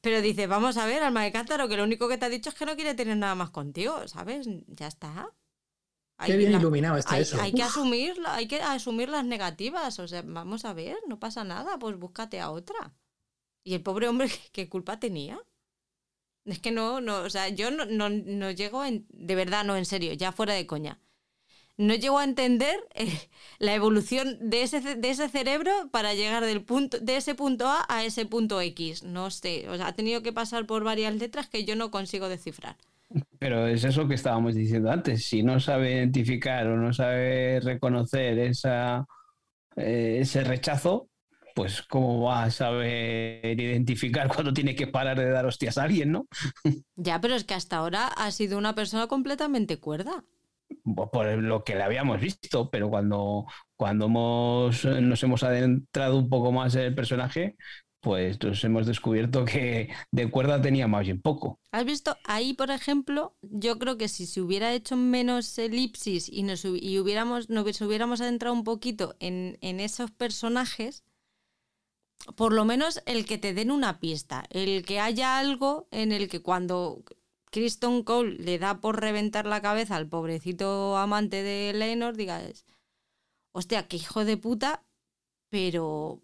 [0.00, 2.50] Pero dice, vamos a ver, alma de cántaro, que lo único que te ha dicho
[2.50, 4.48] es que no quiere tener nada más contigo, ¿sabes?
[4.66, 5.30] Ya está.
[6.24, 7.40] Qué bien iluminado está hay, eso.
[7.40, 9.98] Hay que, asumir, hay que asumir las negativas.
[9.98, 12.94] O sea, vamos a ver, no pasa nada, pues búscate a otra.
[13.64, 15.40] Y el pobre hombre, ¿qué culpa tenía?
[16.44, 19.76] Es que no, no, o sea, yo no, no, no llego en, de verdad, no,
[19.76, 21.00] en serio, ya fuera de coña
[21.82, 23.12] no llego a entender eh,
[23.58, 27.84] la evolución de ese, de ese cerebro para llegar del punto, de ese punto A
[27.88, 29.02] a ese punto X.
[29.02, 32.28] No sé, o sea, ha tenido que pasar por varias letras que yo no consigo
[32.28, 32.76] descifrar.
[33.38, 35.26] Pero es eso que estábamos diciendo antes.
[35.26, 39.04] Si no sabe identificar o no sabe reconocer esa,
[39.76, 41.08] eh, ese rechazo,
[41.54, 46.12] pues cómo va a saber identificar cuando tiene que parar de dar hostias a alguien,
[46.12, 46.26] ¿no?
[46.96, 50.24] Ya, pero es que hasta ahora ha sido una persona completamente cuerda
[50.84, 56.52] por lo que le habíamos visto, pero cuando, cuando hemos, nos hemos adentrado un poco
[56.52, 57.56] más en el personaje,
[58.02, 61.60] pues nos hemos descubierto que de cuerda tenía más bien poco.
[61.70, 62.16] ¿Has visto?
[62.24, 66.98] Ahí, por ejemplo, yo creo que si se hubiera hecho menos elipsis y nos y
[66.98, 71.04] hubiéramos, nos hubiéramos adentrado un poquito en, en esos personajes,
[72.36, 76.28] por lo menos el que te den una pista, el que haya algo en el
[76.28, 77.04] que cuando
[77.52, 82.64] Kristen Cole le da por reventar la cabeza al pobrecito amante de Lenor, digas,
[83.52, 84.82] hostia, qué hijo de puta,
[85.50, 86.22] pero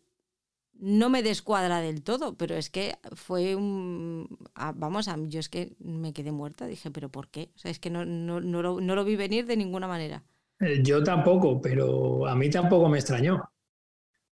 [0.72, 4.38] no me descuadra del todo, pero es que fue un...
[4.76, 7.50] vamos, a yo es que me quedé muerta, dije, pero ¿por qué?
[7.56, 10.24] O sea, es que no, no, lo, vi venir de ninguna manera.
[10.60, 13.42] Eh, yo tampoco, pero a mí tampoco me extrañó.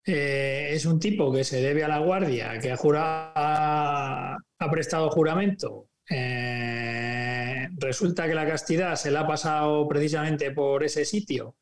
[0.05, 5.09] Eh, es un tipo que se debe a la guardia, que ha, jurado, ha prestado
[5.09, 11.55] juramento eh, resulta que la castidad se la ha pasado precisamente por ese sitio.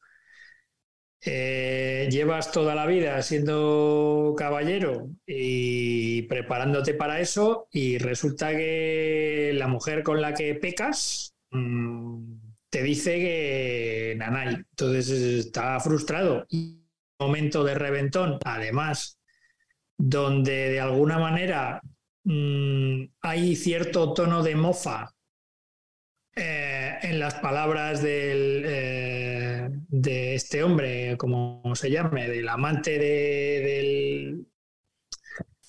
[1.21, 9.67] Eh, llevas toda la vida siendo caballero y preparándote para eso y resulta que la
[9.67, 12.35] mujer con la que pecas mm,
[12.69, 14.55] te dice que nanay.
[14.55, 16.45] Entonces está frustrado.
[16.49, 16.79] Y
[17.19, 19.19] momento de reventón, además,
[19.97, 21.81] donde de alguna manera
[22.29, 25.15] Mm, hay cierto tono de mofa
[26.35, 33.61] eh, en las palabras del, eh, de este hombre, como se llame, del amante de,
[33.65, 34.47] del...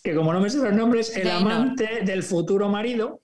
[0.02, 3.22] que como no me sé los nombres, el amante del futuro marido,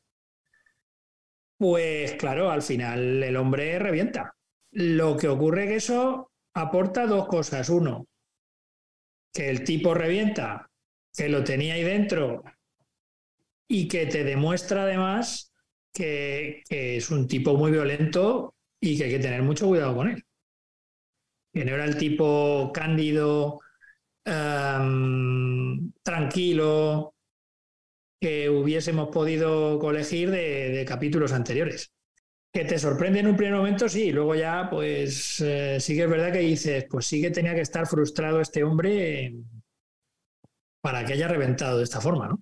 [1.58, 4.34] pues claro, al final el hombre revienta.
[4.70, 7.68] Lo que ocurre es que eso aporta dos cosas.
[7.68, 8.08] Uno,
[9.30, 10.70] que el tipo revienta,
[11.14, 12.42] que lo tenía ahí dentro
[13.68, 15.52] y que te demuestra además
[15.92, 20.22] que, es un tipo muy violento y que hay que tener mucho cuidado con él.
[21.52, 23.60] Que no era el tipo cándido,
[24.24, 27.14] em, tranquilo,
[28.20, 31.92] que hubiésemos podido colegir de, capítulos anteriores.
[32.52, 36.10] Que te sorprende en un primer momento, sí, luego ya, pues eh, sí que es
[36.10, 39.34] verdad que dices, pues sí que tenía que estar frustrado este hombre
[40.80, 42.40] para que haya reventado de esta forma, ¿no?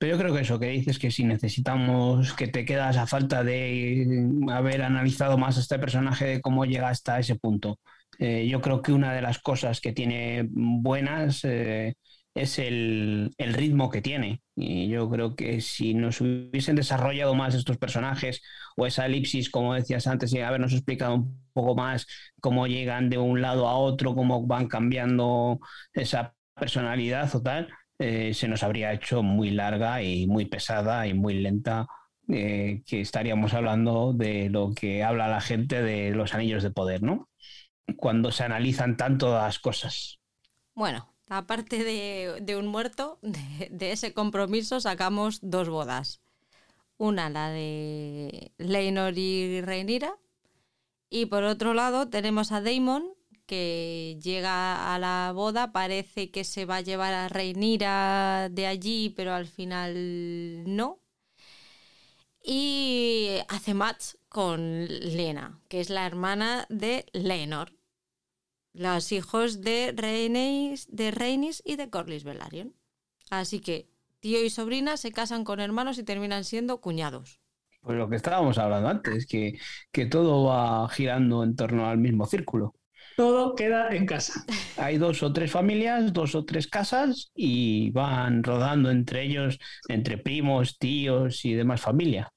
[0.00, 3.44] Pero yo creo que eso que dices que si necesitamos que te quedas a falta
[3.44, 4.06] de
[4.50, 7.78] haber analizado más a este personaje de cómo llega hasta ese punto.
[8.18, 11.96] Eh, yo creo que una de las cosas que tiene buenas eh,
[12.34, 14.40] es el, ritmo que tiene.
[14.56, 18.42] Y yo creo que si nos hubiesen desarrollado más estos personajes
[18.78, 22.06] o esa elipsis, como decías antes, y habernos explicado un poco más
[22.40, 25.60] cómo llegan de un lado a otro, cómo van cambiando
[25.92, 27.68] esa personalidad o tal,
[28.02, 31.86] eh, se nos habría hecho muy larga y muy pesada y muy lenta,
[32.28, 37.02] eh, que estaríamos hablando de lo que habla la gente de los anillos de poder,
[37.02, 37.28] ¿no?
[37.98, 40.18] Cuando se analizan tanto las cosas.
[40.74, 46.22] Bueno, aparte de, un muerto, de, ese compromiso sacamos dos bodas.
[46.96, 50.14] Una, la de Leinor y Reinira.
[51.10, 53.10] Y por otro lado tenemos a Daemon,
[53.50, 59.10] que llega a la boda, parece que se va a llevar a Reinira de allí,
[59.16, 59.92] pero al final
[60.72, 61.00] no.
[62.44, 67.72] Y hace match con Lena, que es la hermana de Lenor,
[68.72, 72.72] los hijos de Rhaenys, de y de Corlys Velaryon.
[73.30, 73.90] Así que
[74.20, 77.40] tío y sobrina se casan con hermanos y terminan siendo cuñados.
[77.80, 79.58] Pues lo que estábamos hablando antes, que,
[79.90, 82.76] que todo va girando en torno al mismo círculo
[83.20, 84.46] todo queda en casa.
[84.78, 89.58] Hay dos o tres familias, dos o tres casas y van rodando entre ellos,
[89.88, 92.32] entre primos, tíos y demás familia.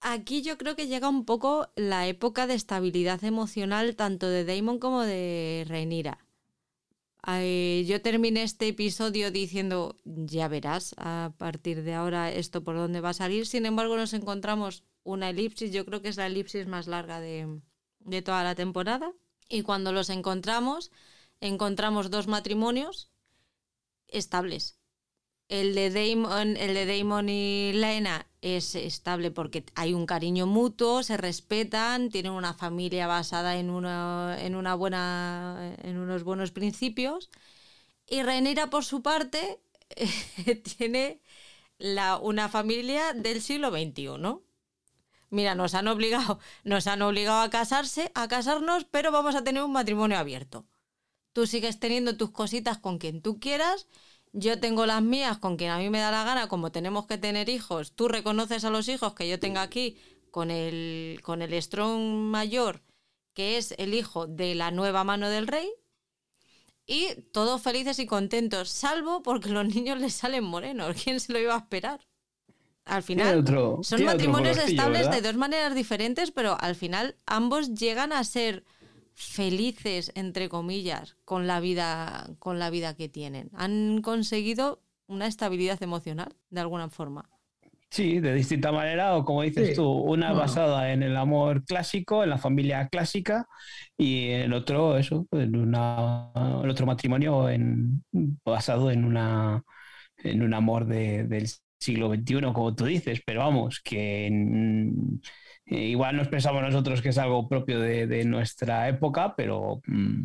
[0.00, 4.78] Aquí yo creo que llega un poco la época de estabilidad emocional tanto de Damon
[4.78, 6.18] como de Rhaenyra.
[7.90, 13.08] yo terminé este episodio diciendo, ya verás a partir de ahora esto por dónde va
[13.08, 13.44] a salir.
[13.44, 17.60] Sin embargo, nos encontramos una elipsis, yo creo que es la elipsis más larga de,
[17.98, 19.12] de toda la temporada.
[19.48, 20.90] Y cuando los encontramos,
[21.40, 23.10] encontramos dos matrimonios
[24.08, 24.78] estables.
[25.48, 31.02] El de Damon, el de Damon y Lena es estable porque hay un cariño mutuo,
[31.02, 37.30] se respetan, tienen una familia basada en una, en una buena, en unos buenos principios.
[38.06, 39.60] Y Rhaenyra, por su parte,
[40.78, 41.22] tiene
[41.78, 44.40] la, una familia del siglo XXI.
[45.30, 49.62] Mira, nos han obligado, nos han obligado a casarse, a casarnos, pero vamos a tener
[49.62, 50.66] un matrimonio abierto.
[51.32, 53.86] Tú sigues teniendo tus cositas con quien tú quieras,
[54.32, 57.18] yo tengo las mías con quien a mí me da la gana, como tenemos que
[57.18, 59.98] tener hijos, tú reconoces a los hijos que yo tenga aquí
[60.30, 62.82] con el, con el Strong mayor,
[63.34, 65.70] que es el hijo de la nueva mano del rey,
[66.86, 70.96] y todos felices y contentos, salvo porque los niños les salen morenos.
[71.04, 72.07] ¿Quién se lo iba a esperar?
[72.88, 73.44] Al final
[73.82, 78.64] son matrimonios estables de dos maneras diferentes, pero al final ambos llegan a ser
[79.14, 83.50] felices entre comillas con la vida con la vida que tienen.
[83.54, 87.28] Han conseguido una estabilidad emocional de alguna forma.
[87.90, 92.28] Sí, de distinta manera, o como dices tú, una basada en el amor clásico, en
[92.28, 93.46] la familia clásica,
[93.96, 96.30] y el otro, eso, en una,
[96.62, 98.04] el otro matrimonio en,
[98.44, 99.64] basado en una
[100.18, 101.48] en un amor de, del
[101.78, 105.18] siglo XXI, como tú dices, pero vamos, que mm,
[105.66, 110.24] igual nos pensamos nosotros que es algo propio de, nuestra época, pero mm,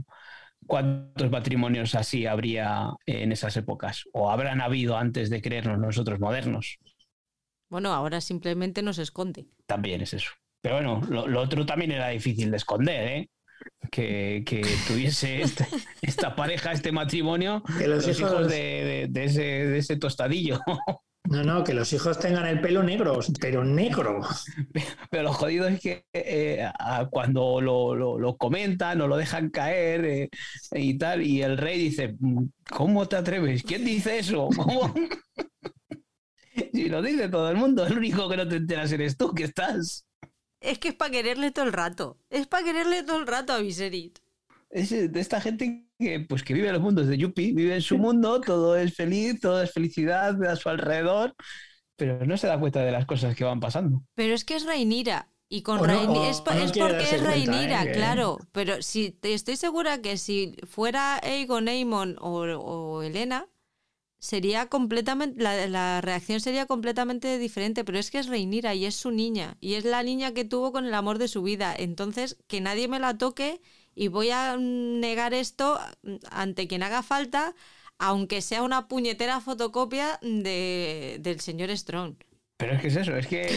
[0.65, 4.03] ¿cuántos matrimonios así habría en esas épocas?
[4.13, 6.79] ¿O habrán habido antes de creernos nosotros modernos?
[7.69, 9.47] Bueno, ahora simplemente nos esconde.
[9.65, 10.31] También es eso.
[10.61, 13.29] Pero bueno, lo, otro también era difícil de esconder, ¿eh?
[13.91, 14.43] Que,
[14.87, 15.67] tuviese este,
[16.01, 20.59] esta pareja, este matrimonio, que los, hijos, de, ese, de ese tostadillo.
[21.29, 24.21] No, no, que los hijos tengan el pelo negro, pero negro.
[25.09, 26.69] Pero lo jodido es que eh,
[27.11, 30.29] cuando lo, comentan o lo dejan caer eh,
[30.73, 32.15] y tal, y el rey dice,
[32.69, 33.63] ¿cómo te atreves?
[33.63, 34.49] ¿Quién dice eso?
[36.73, 39.45] si lo dice todo el mundo, el único que no te enteras eres tú, que
[39.45, 40.05] estás.
[40.59, 42.17] es que es para quererle todo el rato.
[42.29, 44.11] Es para quererle todo el rato a Viserys.
[44.69, 47.81] Es de esta gente que, pues, que vive en los mundos de Yuppie, vive en
[47.81, 51.35] su mundo, todo es feliz, todo es felicidad a su alrededor,
[51.95, 54.03] pero no se da cuenta de las cosas que van pasando.
[54.15, 55.29] Pero es que es Reinira.
[55.49, 57.91] Y con es, porque es Reinira, ¿eh?
[57.91, 58.39] claro.
[58.51, 63.47] Pero si estoy segura que si fuera Aegon, Aemon o, o Elena,
[64.23, 69.11] sería completamente, la, reacción sería completamente diferente, pero es que es Reinira y es su
[69.11, 71.75] niña, y es la niña que tuvo con el amor de su vida.
[71.77, 73.61] Entonces, que nadie me la toque
[73.95, 75.79] y voy a negar esto
[76.31, 77.55] ante quien haga falta,
[77.99, 82.15] aunque sea una puñetera fotocopia de, del señor Strong.
[82.57, 83.47] Pero es que es eso, es que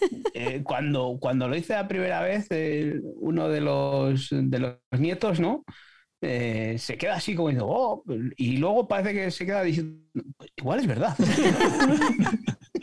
[0.34, 5.40] eh, cuando, cuando lo hice la primera vez, eh, uno de los, de los nietos,
[5.40, 5.64] ¿no?
[6.20, 8.04] Eh, se queda así como diciendo, oh",
[8.36, 10.00] y luego parece que se queda diciendo,
[10.56, 11.16] igual es verdad.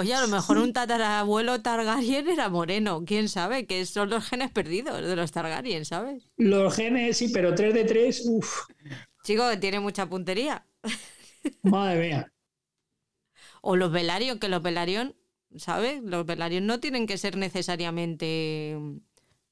[0.00, 4.50] Oye, a lo mejor un tatarabuelo Targaryen era moreno, quién sabe, que son los genes
[4.50, 6.26] perdidos de los Targaryen, ¿sabes?
[6.38, 8.62] Los genes, sí, pero 3 de 3, uff.
[9.24, 10.64] Chico, que tiene mucha puntería.
[11.64, 12.32] Madre mía.
[13.60, 15.14] O los Velaryon, que los Velaryon,
[15.56, 16.02] ¿sabes?
[16.02, 18.78] Los Velaryon no tienen que ser necesariamente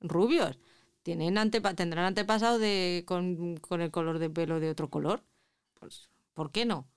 [0.01, 0.59] rubios.
[1.03, 5.23] Tienen tendrán antepasados de, con, el color de pelo de otro color.
[5.75, 6.89] Pues, ¿por qué no?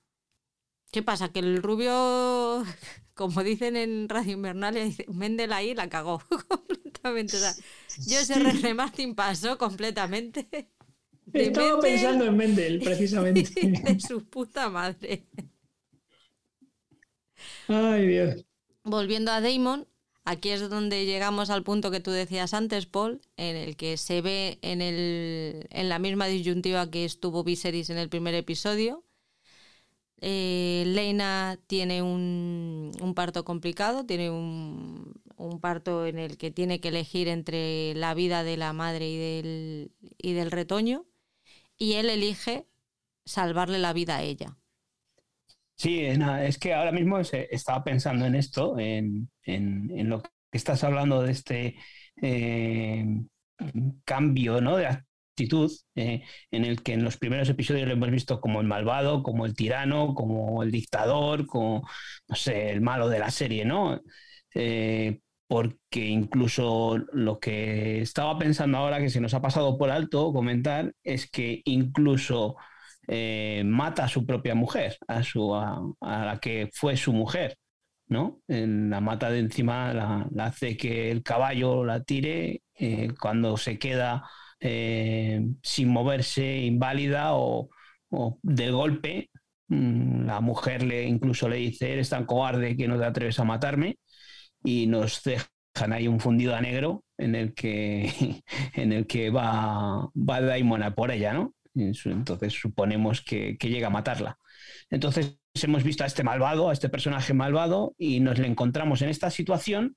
[0.92, 1.32] ¿Qué pasa?
[1.32, 2.64] Que el rubio,
[3.14, 4.76] como dicen en Radio Invernal,
[5.08, 7.38] Mendel ahí la cagó completamente.
[8.06, 10.46] yo ese René Martin pasó completamente.
[11.32, 13.48] Estaba pensando en Mendel, precisamente.
[13.54, 15.26] De su puta madre.
[17.68, 18.44] Ay, Dios.
[18.84, 19.88] Volviendo a Damon,
[20.24, 24.20] Aquí es donde llegamos al punto que tú decías antes, Paul, en el que se
[24.20, 29.04] ve en, el, en la misma disyuntiva que estuvo Viserys en el primer episodio.
[30.24, 35.12] Eh, Leina tiene un, parto complicado, tiene un,
[35.60, 39.92] parto en el que tiene que elegir entre la vida de la madre y del,
[40.18, 41.06] y del retoño,
[41.76, 42.68] y él elige
[43.24, 44.56] salvarle la vida a ella.
[45.74, 51.32] Sí, es que ahora mismo estaba pensando en esto, en, lo que estás hablando de
[51.32, 51.76] este
[52.20, 53.04] eh,
[54.04, 54.76] cambio ¿no?
[55.32, 59.22] Actitud, eh, en el que en los primeros episodios lo hemos visto como el malvado,
[59.22, 61.88] como el tirano, como el dictador, como,
[62.28, 64.00] no sé, el malo de la serie, ¿no?
[64.54, 70.32] Eh, porque incluso lo que estaba pensando ahora que se nos ha pasado por alto
[70.32, 72.56] comentar es que incluso
[73.08, 77.56] eh, mata a su propia mujer, a, su, a, la que fue su mujer,
[78.08, 78.40] ¿no?
[78.48, 82.62] La mata de encima, la, hace que el caballo la tire
[83.20, 84.24] cuando se queda
[84.64, 87.68] eh, sin moverse, inválida o,
[88.42, 89.30] del golpe.
[89.68, 93.44] Mm, la mujer le incluso le dice, eres tan cobarde que no te atreves a
[93.44, 93.98] matarme
[94.64, 98.42] y nos dejan ahí un fundido a negro en el que,
[98.74, 101.54] en el que va, va Daimon a por ella, ¿no?
[101.74, 104.38] Entonces suponemos que, llega a matarla.
[104.90, 109.08] Entonces hemos visto a este malvado, a este personaje malvado, y nos le encontramos en
[109.08, 109.96] esta situación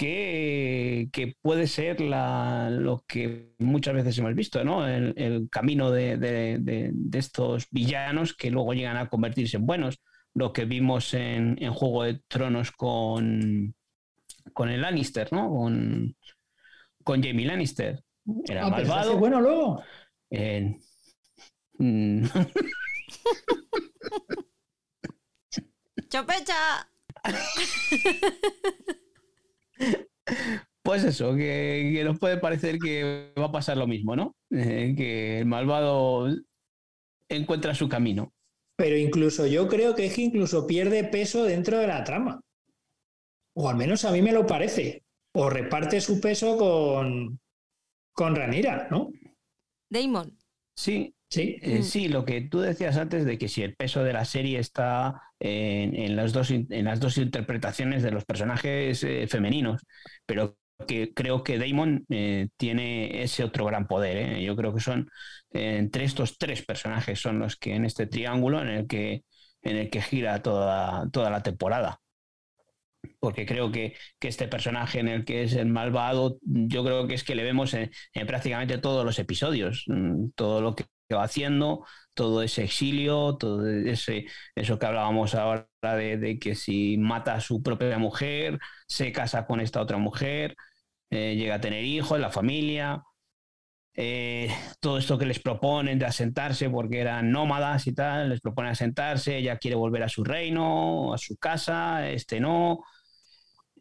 [0.00, 4.88] que, puede ser lo que muchas veces hemos visto, ¿no?
[4.88, 10.00] El, camino de, estos villanos que luego llegan a convertirse en buenos.
[10.32, 13.74] Lo que vimos en, Juego de Tronos con,
[14.54, 15.50] con el Lannister, ¿no?
[15.50, 16.16] Con,
[17.04, 18.02] con Jamie Lannister.
[18.46, 19.18] Era ah, malvado.
[19.18, 19.82] Bueno, luego.
[21.78, 22.24] Mm.
[26.08, 26.88] ¡Chopecha!
[30.82, 34.34] Pues eso, que, nos puede parecer que va a pasar lo mismo, ¿no?
[34.50, 36.28] Eh, que el malvado
[37.28, 38.32] encuentra su camino.
[38.76, 42.40] Pero incluso yo creo que es que incluso pierde peso dentro de la trama.
[43.54, 45.04] O al menos a mí me lo parece.
[45.34, 47.38] O reparte su peso con,
[48.12, 49.12] con Ranira, ¿no?
[49.90, 50.36] Damon.
[50.74, 51.82] Sí, sí, eh, mm.
[51.82, 55.22] sí, lo que tú decías antes de que si el peso de la serie está
[55.38, 59.82] en, las, dos, en las dos interpretaciones de los personajes eh, femeninos,
[60.26, 64.38] pero que creo que Damon eh, tiene ese otro gran poder.
[64.40, 65.08] Yo creo que son
[65.52, 69.24] entre estos tres personajes son los que en este triángulo en el que,
[69.62, 72.00] en el que gira toda, toda la temporada
[73.18, 77.24] porque creo que, este personaje en el que es el malvado, yo creo que es
[77.24, 77.90] que le vemos en,
[78.26, 81.84] prácticamente todos los episodios, mm, todo lo que va haciendo,
[82.14, 87.62] todo ese exilio, todo ese, eso que hablábamos ahora de, que si mata a su
[87.62, 90.56] propia mujer, se casa con esta otra mujer,
[91.10, 93.02] eh, llega a tener hijos, la familia.
[93.94, 94.48] eh,
[94.80, 99.36] todo esto que les proponen de asentarse porque eran nómadas y tal, les proponen asentarse,
[99.38, 102.80] ella quiere volver a su reino, a su casa, este no.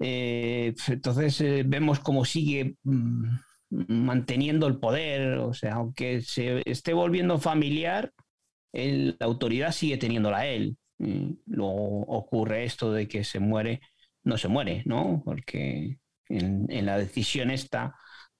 [0.01, 3.35] Eh, entonces vemos cómo sigue mm,
[3.69, 8.11] manteniendo el poder, o sea, aunque se esté volviendo familiar,
[8.73, 10.77] la autoridad sigue teniéndola él.
[11.45, 13.81] luego ocurre esto de que se muere,
[14.23, 15.21] no se muere, ¿no?
[15.25, 15.97] Porque
[16.29, 17.95] en, la decisión esta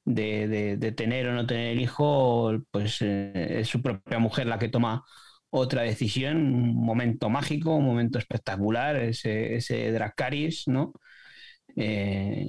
[0.05, 4.69] de, tener o no tener el hijo, pues eh, es su propia mujer la que
[4.69, 5.03] toma
[5.51, 10.93] otra decisión, un momento mágico, un momento espectacular, ese, ese Dracaris, ¿no?
[11.75, 12.47] Eh,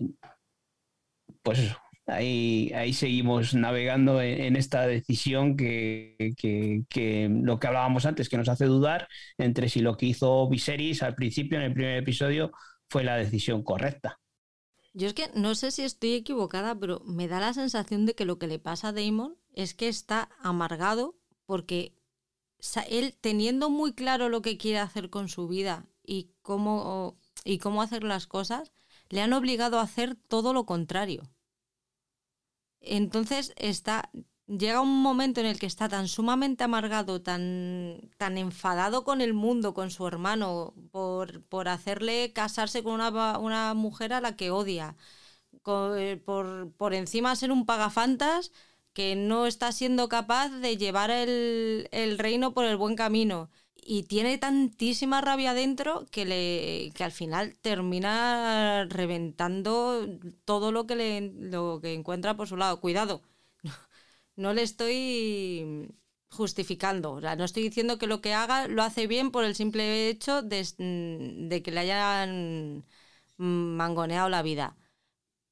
[1.43, 1.77] pues eso,
[2.11, 8.67] ahí, seguimos navegando en, esta decisión que, que, lo que hablábamos antes, que nos hace
[8.67, 9.09] dudar
[9.39, 12.53] entre si lo que hizo Viserys al principio, en el primer episodio,
[12.89, 14.19] fue la decisión correcta.
[14.93, 18.25] Yo es que no sé si estoy equivocada, pero me da la sensación de que
[18.25, 21.95] lo que le pasa a Damon es que está amargado porque
[22.89, 27.83] él teniendo muy claro lo que quiere hacer con su vida y cómo, y cómo
[27.83, 28.73] hacer las cosas,
[29.09, 31.23] le han obligado a hacer todo lo contrario.
[32.81, 34.11] Entonces está
[34.59, 39.35] llega un momento en el que está tan sumamente amargado, tan, tan enfadado con el
[39.35, 44.51] mundo, con su hermano, por, por hacerle casarse con una, una, mujer a la que
[44.51, 44.97] odia,
[45.97, 48.53] eh, por, por, encima ser un pagafantas
[48.93, 53.51] que no está siendo capaz de llevar el, el, reino por el buen camino.
[53.83, 60.07] Y tiene tantísima rabia dentro que, le, que al final termina reventando
[60.45, 62.81] todo lo que, le, lo que encuentra por su lado.
[62.81, 63.23] Cuidado,
[64.37, 65.89] no le estoy
[66.31, 67.13] justificando.
[67.13, 70.09] O sea, no estoy diciendo que lo que haga lo hace bien por el simple
[70.09, 72.85] hecho de, que le hayan
[73.37, 74.77] mangoneado la vida.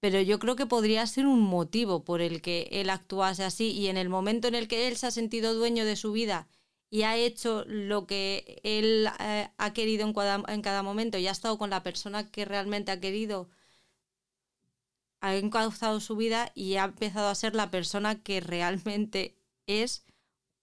[0.00, 3.88] Pero yo creo que podría ser un motivo por el que él actuase así y
[3.88, 6.48] en el momento en el que él se ha sentido dueño de su vida
[6.90, 10.14] y ha hecho lo que él eh, ha querido en
[10.48, 13.50] en cada momento y ha estado con la persona que realmente ha querido,
[15.20, 19.36] ha encauzado su vida y ha empezado a ser la persona que realmente
[19.66, 20.04] es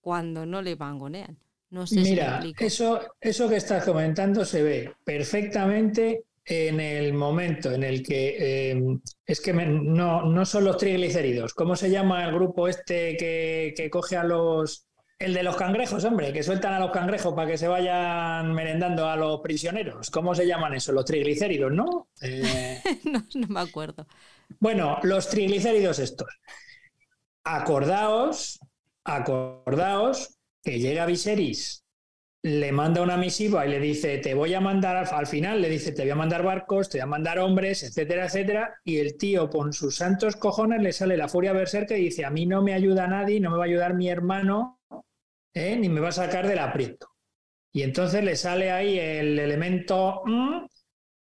[0.02, 1.38] cuando no le mangonean.
[1.70, 7.84] No sé Mira, eso, eso que estás comentando se ve perfectamente en el momento en
[7.84, 11.54] el que em, es que no, no son los triglicéridos.
[11.54, 14.86] ¿Cómo se llama el grupo este que, que, coge a los.
[15.26, 19.10] El de los cangrejos, hombre, que sueltan a los cangrejos para que se vayan merendando
[19.10, 20.12] a los prisioneros.
[20.12, 20.92] ¿Cómo se llaman eso?
[20.92, 22.10] Los triglicéridos, ¿no?
[22.22, 24.06] Eh, no, no me acuerdo.
[24.60, 26.28] Bueno, los triglicéridos estos.
[27.44, 28.60] Acordaos,
[29.04, 31.84] acordaos que llega Viserys,
[32.44, 35.92] le manda una misiva y le dice, te voy a mandar, al final le dice,
[35.92, 39.50] te voy a mandar barcos, te voy a mandar hombres, etcétera, etcétera, y el tío
[39.50, 42.76] con sus santos cojones le sale la furia berserker y dice, a mí no me
[42.76, 44.75] ayuda nadie, no me va a ayudar mi hermano,
[45.56, 45.76] ¿eh?
[45.76, 47.08] ni me va a sacar del aprieto.
[47.74, 50.66] Y entonces le sale ahí el elemento mm,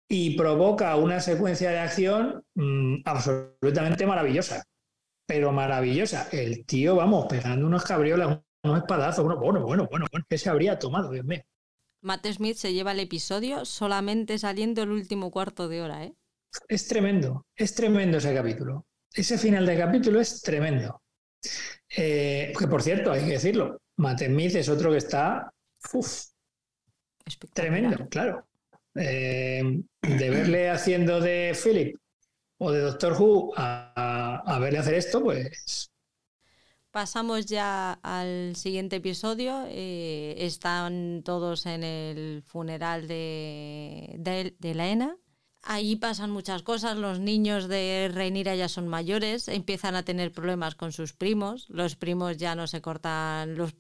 [0.07, 4.63] y provoca una secuencia de acción mm, absolutamente maravillosa.
[5.25, 6.27] Pero maravillosa.
[6.31, 9.25] El tío, vamos, pegando unos cabriolas, unos espadazos.
[9.25, 11.41] Bueno, bueno, bueno, bueno, ¿qué se habría tomado, Dios mío?
[12.01, 16.15] Matt Smith se lleva el episodio solamente saliendo el último cuarto de hora, ¿eh?
[16.67, 18.87] Es tremendo, es tremendo ese capítulo.
[19.13, 21.01] Ese final de capítulo es tremendo.
[21.95, 25.53] Eh, que por cierto, hay que decirlo, Matt Smith es otro que está
[25.93, 26.23] uf,
[27.53, 28.47] tremendo, claro.
[28.95, 29.61] Eh,
[30.01, 31.97] de verle haciendo de Philip
[32.59, 35.91] o de Doctor Who a, verle hacer esto, pues
[36.91, 39.65] Pasamos ya al siguiente episodio.
[39.67, 45.17] Eh, están todos en el funeral de, de, de la ENA.
[45.61, 50.75] Ahí pasan muchas cosas, los niños de Reinira ya son mayores, empiezan a tener problemas
[50.75, 53.73] con sus primos, los primos ya no se cortan, los,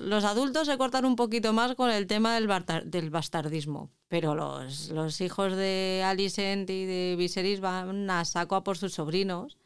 [0.00, 2.48] los, adultos se cortan un poquito más con el tema del,
[2.86, 8.64] del bastardismo, pero los, los, hijos de Alicent y de Viserys van a saco a
[8.64, 9.56] por sus sobrinos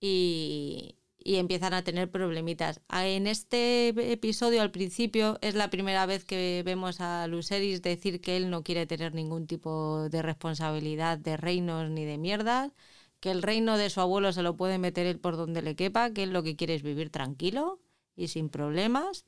[0.00, 0.97] y,
[1.28, 2.80] y empiezan a tener problemitas.
[2.90, 8.38] En este episodio, al principio, es la primera vez que vemos a Luceris decir que
[8.38, 12.72] él no quiere tener ningún tipo de responsabilidad de reinos ni de mierdas,
[13.20, 16.12] que el reino de su abuelo se lo puede meter él por donde le quepa,
[16.14, 17.78] que él lo que quiere es vivir tranquilo
[18.16, 19.26] y sin problemas.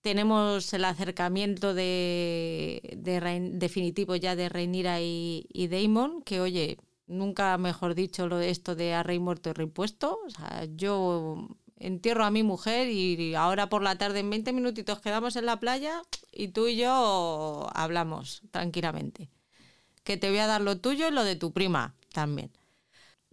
[0.00, 2.98] Tenemos el acercamiento de,
[3.52, 6.78] definitivo ya de Reinira y, y Daemon, que oye,
[7.12, 10.18] nunca mejor dicho lo de esto de a rey muerto y rey puesto.
[10.26, 15.00] O sea, yo entierro a mi mujer y ahora por la tarde en 20 minutitos
[15.00, 16.02] quedamos en la playa
[16.32, 19.30] y tú y yo hablamos tranquilamente.
[20.04, 22.50] Que te voy a dar lo tuyo y lo de tu prima también.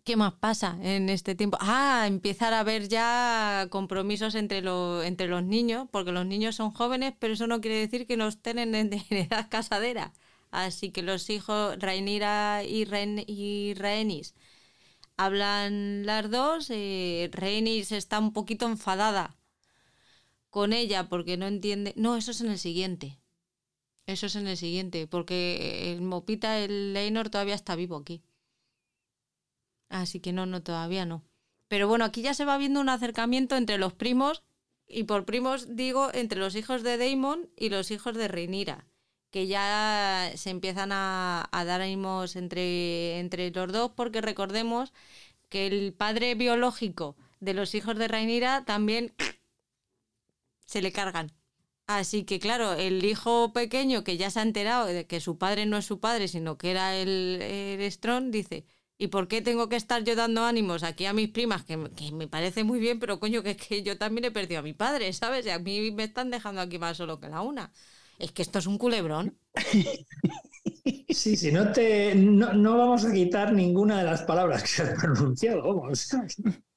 [0.03, 1.57] ¿Qué más pasa en este tiempo?
[1.61, 6.71] Ah, empezar a haber ya compromisos entre, los entre los niños, porque los niños son
[6.71, 8.75] jóvenes, pero eso no quiere decir que no estén en,
[9.11, 10.13] edad casadera.
[10.51, 12.87] Así que los hijos, Rainira y,
[13.27, 14.35] y Rhaenys,
[15.17, 16.69] hablan las dos.
[16.69, 17.29] Eh,
[17.91, 19.37] está un poquito enfadada
[20.49, 21.93] con ella porque no entiende.
[21.95, 23.19] No, eso es en el siguiente.
[24.05, 28.23] Eso es en el siguiente, porque el Mopita, el Leinor, todavía está vivo aquí.
[29.87, 31.23] Así que no, no, todavía no.
[31.67, 34.41] Pero bueno, aquí ya se va viendo un acercamiento entre los primos,
[34.87, 38.87] y por primos digo entre los hijos de Daemon y los hijos de Reinira,
[39.31, 44.93] que ya se empiezan a, dar ánimos entre, entre los dos, porque recordemos
[45.49, 49.13] que el padre biológico de los hijos de Reinira también
[50.65, 51.31] se le cargan.
[51.87, 55.65] Así que claro, el hijo pequeño que ya se ha enterado de que su padre
[55.65, 58.65] no es su padre, sino que era el, el Strong, dice,
[59.01, 61.63] ¿Y por qué tengo que estar yo dando ánimos aquí a mis primas?
[61.63, 64.61] Que, me parece muy bien, pero coño, que es que yo también he perdido a
[64.61, 65.45] mi padre, ¿sabes?
[65.45, 67.71] Y a mí me están dejando aquí más solo que la una.
[68.19, 69.37] Es que esto es un culebrón.
[71.09, 74.95] Sí, sí, no, te, no, vamos a quitar ninguna de las palabras que se han
[74.95, 76.07] pronunciado, vamos.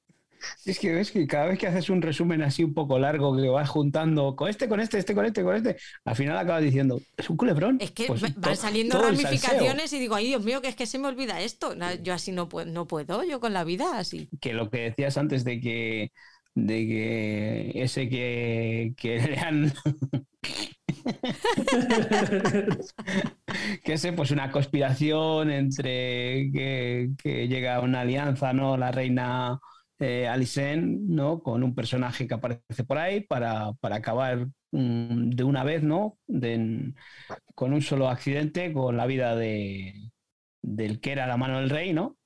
[0.65, 3.47] Es que ves que cada vez que haces un resumen así un poco largo, que
[3.47, 6.99] vas juntando con este, con este, este, con este, con este, al final acabas diciendo,
[7.15, 7.77] es un culebrón.
[7.79, 10.99] Es que pues van saliendo ramificaciones y digo, ay Dios mío, que es que se
[10.99, 11.73] me olvida esto.
[12.01, 14.27] Yo así no puedo, no puedo, yo con la vida así.
[14.41, 16.11] Que lo que decías antes de que
[16.55, 19.73] de que ese que, que le han
[23.83, 28.77] que sé, pues una conspiración entre que, que llega una alianza, ¿no?
[28.77, 29.59] La reina
[29.99, 31.41] eh, Alicent, ¿no?
[31.41, 36.17] Con un personaje que aparece por ahí para, acabar mm, de una vez, ¿no?
[37.55, 39.93] con un solo accidente, con la vida de,
[40.61, 42.17] del que era la mano del rey, ¿no?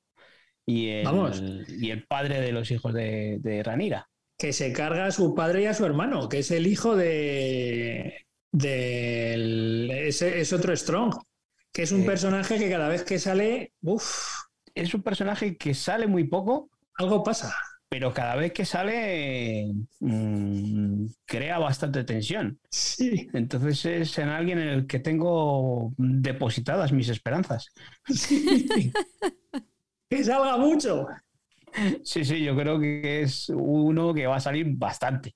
[0.65, 4.09] Y el, y el padre de los hijos de, Ranira.
[4.37, 8.25] Que se carga a su padre y a su hermano, que es el hijo de.
[8.51, 11.15] de es, otro Strong,
[11.71, 13.73] que es un personaje que cada vez que sale.
[13.81, 14.33] Uf.
[14.75, 17.55] Es un personaje que sale muy poco, algo pasa.
[17.89, 22.59] Pero cada vez que sale mm, crea bastante tensión.
[22.69, 23.29] Sí.
[23.33, 27.69] Entonces es en alguien en el que tengo depositadas mis esperanzas.
[28.05, 28.91] Sí.
[30.09, 31.07] que salga mucho.
[32.03, 35.35] Sí, sí, yo creo que es uno que va a salir bastante.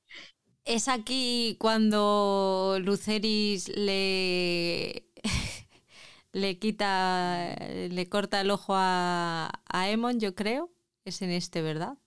[0.65, 5.05] Es aquí cuando Luceris le
[6.33, 7.55] le quita,
[7.89, 10.71] le corta el ojo a, a Emon, yo creo.
[11.05, 11.97] Es en este, ¿verdad?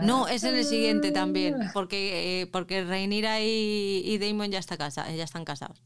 [0.00, 4.76] No, es en el siguiente también, porque, eh, porque Reinira y, y, Damon ya, está
[4.76, 5.82] casa, ya están casados.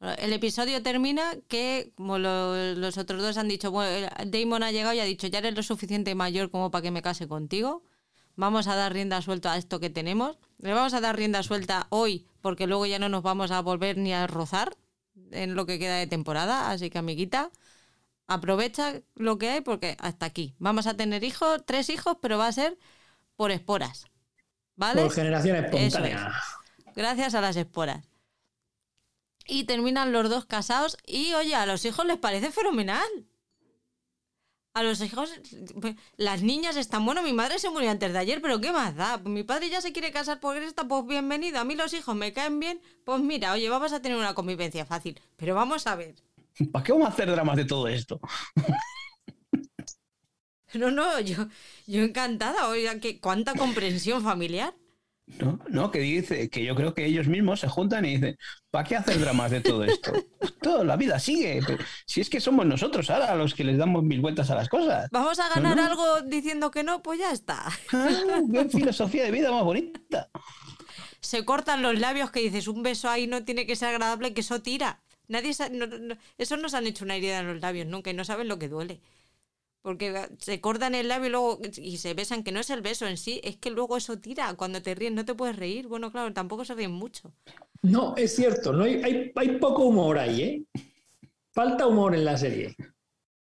[0.00, 5.00] El episodio termina que, como los otros dos han dicho, bueno, Damon ha llegado y
[5.00, 7.82] ha dicho, ya eres lo suficiente mayor como para que me case contigo.
[8.34, 10.38] Vamos a dar rienda suelta a esto que tenemos.
[10.58, 13.98] Le vamos a dar rienda suelta hoy, porque luego ya no nos vamos a volver
[13.98, 14.74] ni a rozar
[15.32, 16.70] en lo que queda de temporada.
[16.70, 17.50] Así que, amiguita,
[18.26, 20.54] aprovecha lo que hay porque hasta aquí.
[20.58, 22.78] Vamos a tener hijos, tres hijos, pero va a ser
[23.36, 24.06] por esporas.
[24.76, 25.02] ¿Vale?
[25.02, 26.32] Por generación espontánea.
[26.96, 28.09] Gracias a las esporas.
[29.46, 33.08] Y terminan los dos casados y oye, a los hijos les parece fenomenal.
[34.72, 35.32] A los hijos,
[36.16, 39.18] las niñas están, bueno, mi madre se murió antes de ayer, pero ¿qué más da?
[39.18, 41.58] Mi padre ya se quiere casar por esta, pues bienvenido.
[41.58, 44.86] A mí los hijos me caen bien, pues mira, oye, vamos a tener una convivencia
[44.86, 45.20] fácil.
[45.36, 46.14] Pero vamos a ver.
[46.72, 48.20] ¿Para qué vamos a hacer dramas de todo esto?
[50.74, 51.48] No, no, yo,
[51.86, 52.68] yo encantada.
[52.68, 54.72] Oiga, que cuánta comprensión familiar.
[55.38, 58.36] No, no, que dice que yo creo que ellos mismos se juntan y dicen,
[58.70, 60.12] ¿para qué hacer dramas de todo esto?
[60.62, 61.60] Toda la vida sigue.
[62.06, 65.08] Si es que somos nosotros ahora los que les damos mil vueltas a las cosas.
[65.12, 67.70] Vamos a ganar algo diciendo que no, pues ya está.
[67.92, 70.28] Ah, qué filosofía de vida más bonita.
[71.20, 74.40] Se cortan los labios que dices, un beso ahí no tiene que ser agradable, que
[74.40, 75.02] eso tira.
[75.28, 75.54] Nadie
[76.38, 78.68] eso nos han hecho una herida en los labios nunca y no saben lo que
[78.68, 79.00] duele.
[79.82, 83.06] Porque se cortan el labio y luego y se besan, que no es el beso
[83.06, 84.54] en sí, es que luego eso tira.
[84.54, 85.86] Cuando te ríes no te puedes reír.
[85.88, 87.32] Bueno, claro, tampoco se ríen mucho.
[87.82, 90.64] No, es cierto, no hay, hay, poco humor ahí, ¿eh?
[91.52, 92.76] Falta humor en la serie.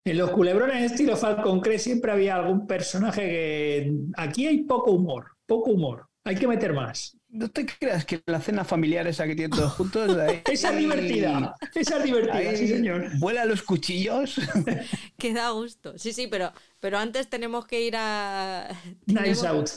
[0.03, 3.93] En los culebrones estilo Falcon Crest siempre había algún personaje que...
[4.17, 6.07] Aquí hay poco humor, poco humor.
[6.25, 7.17] Hay que meter más.
[7.35, 10.09] No te creas que la cena familiar esa que tienen todos juntos.
[10.51, 11.53] esa es divertida.
[11.73, 13.09] Esa es divertida, sí, señor.
[13.19, 14.39] Vuela los cuchillos.
[15.17, 15.97] que da gusto.
[15.97, 18.69] Sí, sí, pero, pero antes tenemos que ir a.
[19.05, 19.69] Nice out.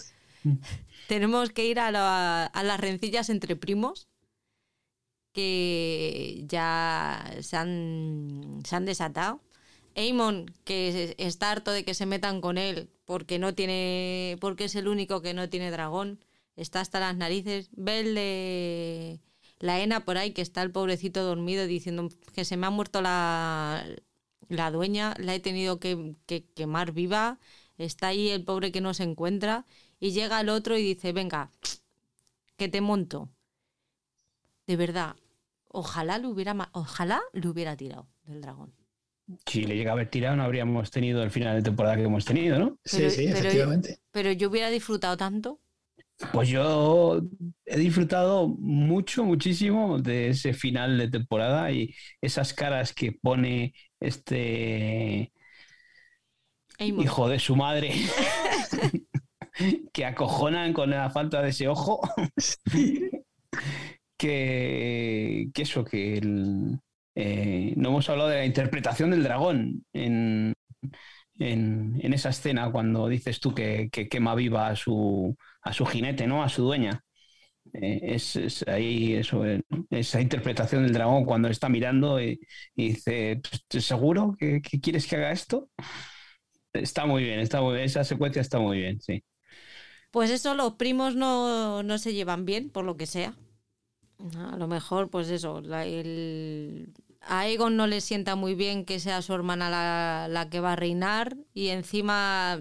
[1.08, 4.08] Tenemos que ir a, las rencillas entre primos
[5.32, 9.40] que ya se han, se han desatado.
[9.96, 14.36] Aemon, que está harto de que se metan con él porque no tiene.
[14.40, 16.20] porque es el único que no tiene dragón.
[16.58, 17.70] Está hasta las narices.
[17.72, 19.20] Ve el de
[19.60, 23.00] la Ena por ahí, que está el pobrecito dormido diciendo que se me ha muerto
[23.00, 23.84] la,
[24.48, 27.38] la dueña, la he tenido que, que quemar viva.
[27.78, 29.66] Está ahí el pobre que no se encuentra.
[30.00, 31.52] Y llega el otro y dice, venga,
[32.56, 33.30] que te monto.
[34.66, 35.14] De verdad,
[35.68, 38.74] ojalá lo hubiera, ojalá lo hubiera tirado del dragón.
[39.46, 42.24] Si le llega a haber tirado, no habríamos tenido el final de temporada que hemos
[42.24, 42.78] tenido, ¿no?
[42.84, 44.00] sí, sí, efectivamente.
[44.10, 45.60] Pero yo hubiera disfrutado tanto.
[46.32, 47.20] Pues yo
[47.64, 55.32] he disfrutado mucho, muchísimo de ese final de temporada y esas caras que pone este
[56.80, 57.92] hijo de su madre
[59.92, 62.00] que acojonan con la falta de ese ojo.
[64.18, 66.20] que, eso, que
[67.14, 70.54] eh, no hemos hablado de la interpretación del dragón en,
[71.38, 75.36] esa escena cuando dices tú que, quema viva a su,
[75.68, 76.42] a su jinete, ¿no?
[76.42, 77.04] A su dueña.
[77.74, 82.40] Eh, es, ahí eso, eh, esa interpretación del dragón cuando está mirando y,
[82.74, 85.68] dice, ¿seguro que, quieres que haga esto?
[86.72, 89.22] Está muy bien, está muy bien, esa secuencia está muy bien, sí.
[90.10, 93.34] Pues eso, los primos no, no se llevan bien, por lo que sea.
[94.36, 96.94] A lo mejor, pues eso, el...
[97.20, 100.72] a Egon no le sienta muy bien que sea su hermana la, la que va
[100.72, 102.58] a reinar y encima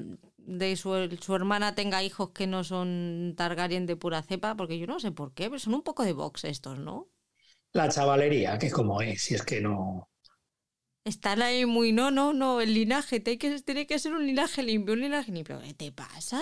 [0.47, 4.87] de su, su, hermana tenga hijos que no son Targaryen de pura cepa, porque yo
[4.87, 7.09] no sé por qué, pero son un poco de box estos, ¿no?
[7.73, 10.09] La chavalería, que es como es, si es que no...
[11.03, 14.63] Están ahí muy, no, no, no, el linaje, tiene que, tiene que ser un linaje
[14.63, 15.59] limpio, un linaje limpio.
[15.59, 16.41] ¿Qué te pasa?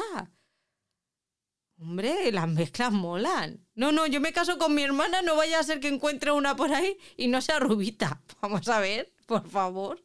[1.78, 3.68] Hombre, las mezclas molan.
[3.74, 6.56] No, no, yo me caso con mi hermana, no vaya a ser que encuentre una
[6.56, 8.22] por ahí y no sea rubita.
[8.42, 10.04] Vamos a ver, por favor.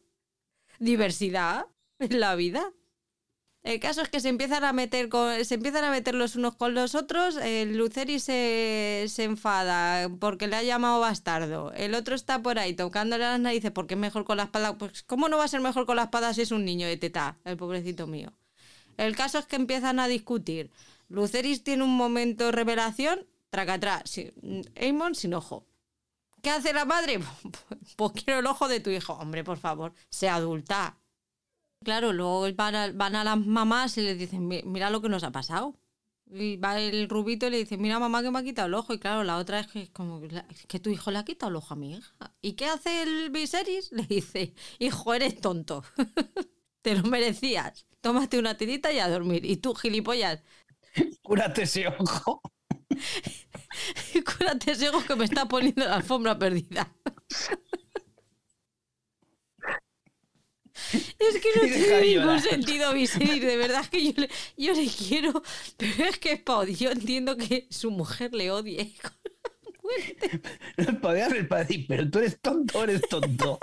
[0.79, 1.67] Diversidad
[1.99, 2.73] en la vida.
[3.63, 5.07] El caso es que se empiezan a meter
[5.43, 7.35] se empiezan a meter los unos con los otros.
[7.37, 11.71] El Luceri se, se enfada porque le ha llamado bastardo.
[11.73, 14.77] El otro está por ahí tocándole las narices porque es mejor con la espada.
[14.77, 16.97] Pues, ¿cómo no va a ser mejor con la espada si es un niño de
[16.97, 17.37] teta?
[17.45, 18.33] El pobrecito mío.
[18.97, 20.71] El caso es que empiezan a discutir.
[21.09, 24.19] Luceris tiene un momento de revelación, traca atrás.
[24.75, 25.67] Aemon sin ojo.
[26.41, 27.19] ¿Qué hace la madre?
[27.95, 29.13] Pues quiero el ojo de tu hijo.
[29.13, 30.97] Hombre, por favor, sea adulta.
[31.83, 35.75] Claro, luego van a, las mamás y les dicen, mira lo que nos ha pasado.
[36.33, 38.93] Y va el rubito y le dice, mira mamá que me ha quitado el ojo.
[38.93, 40.21] Y claro, la otra es que, como,
[40.67, 42.33] que tu hijo le ha quitado el ojo a mi hija.
[42.41, 43.91] ¿Y qué hace el Viserys?
[43.91, 45.83] Le dice, hijo, eres tonto.
[46.81, 47.85] Te lo merecías.
[47.99, 49.45] Tómate una tirita y a dormir.
[49.45, 50.41] Y tú, gilipollas,
[51.21, 52.41] Cúrate ese ojo.
[54.25, 56.93] Cúrate ese ojo que me está poniendo la alfombra perdida.
[60.93, 65.43] Es que no tiene ningún sentido Viserys, de verdad que yo le, yo le quiero,
[65.77, 68.95] pero es que es yo entiendo que su mujer le odie.
[70.77, 73.59] No podía decir, pero tú eres tonto, eres tonto.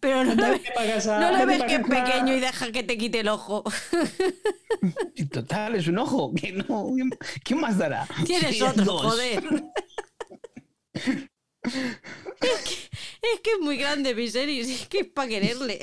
[0.00, 0.60] Pero no, le,
[1.06, 3.62] no ves que es pequeño y deja que te quite el ojo.
[5.32, 6.32] Total, es un ojo.
[6.34, 8.08] ¿Quién más dará?
[8.26, 9.44] Tienes otro, joder.
[12.40, 12.81] Es que,
[13.22, 15.78] es muy grande Viserys, es que es para quererle.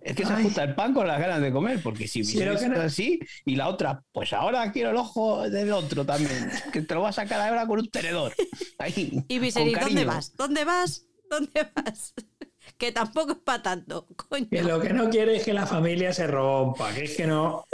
[0.00, 2.70] Es que se ajusta el pan con las ganas de comer, porque si Viserys es
[2.78, 7.02] así y la otra, pues ahora quiero el ojo del otro también, que te lo
[7.02, 8.34] va a sacar ahora con un tenedor.
[8.78, 10.34] Ahí, y Viserys, ¿dónde vas?
[10.34, 11.06] ¿Dónde vas?
[11.28, 12.14] ¿Dónde vas?
[12.78, 14.48] que tampoco es para tanto, coño.
[14.50, 17.66] Que lo que no quiere es que la familia se rompa, que es que no.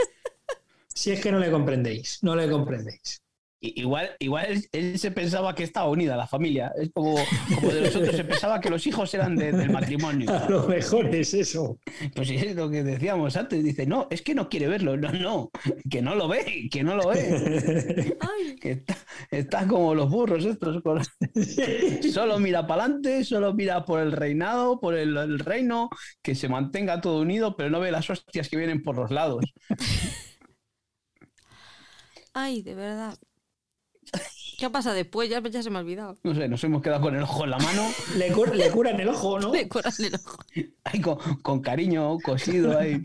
[0.93, 3.21] si es que no le comprendéis, no le comprendéis.
[3.59, 6.71] Igual, igual él, se pensaba que estaba unida la familia.
[6.79, 7.15] Es como,
[7.55, 10.29] como de nosotros se pensaba que los hijos eran del matrimonio.
[10.33, 11.79] A lo mejor es eso.
[12.15, 13.63] Pues es lo que decíamos antes.
[13.63, 14.95] Dice, no, es que no quiere verlo.
[14.95, 15.49] No, no,
[15.89, 18.15] que no lo ve, que no lo ve.
[18.61, 18.83] que
[19.31, 20.83] está, como los burros estos.
[22.13, 25.89] Solo mira para adelante, solo mira por el reinado, por el, el reino,
[26.21, 29.43] que se mantenga todo unido, pero no ve las hostias que vienen por los lados.
[32.33, 33.17] Ay, de verdad.
[34.57, 35.29] ¿Qué pasa después?
[35.29, 36.17] Ya, se me ha olvidado.
[36.23, 37.87] No sé, nos hemos quedado con el ojo en la mano.
[38.17, 39.51] le, le curan el ojo, ¿no?
[39.53, 40.37] Le curan el ojo.
[40.83, 43.03] Ahí con, cariño, cosido ahí.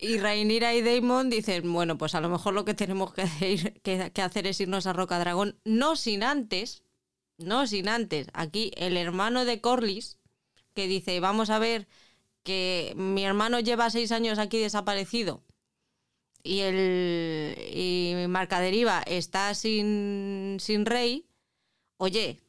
[0.00, 3.74] Y Rhaenyra y Daemon dicen, bueno, pues a lo mejor lo que tenemos que hacer,
[3.82, 6.82] que hacer es irnos a Roca Dragón, no sin antes,
[7.36, 10.18] no sin antes, aquí el hermano de Corlys,
[10.72, 11.86] que dice, vamos a ver
[12.42, 15.44] que mi hermano lleva seis años aquí desaparecido
[16.46, 21.26] y el y Marcaderiva está sin, sin rey,
[21.98, 22.40] oye,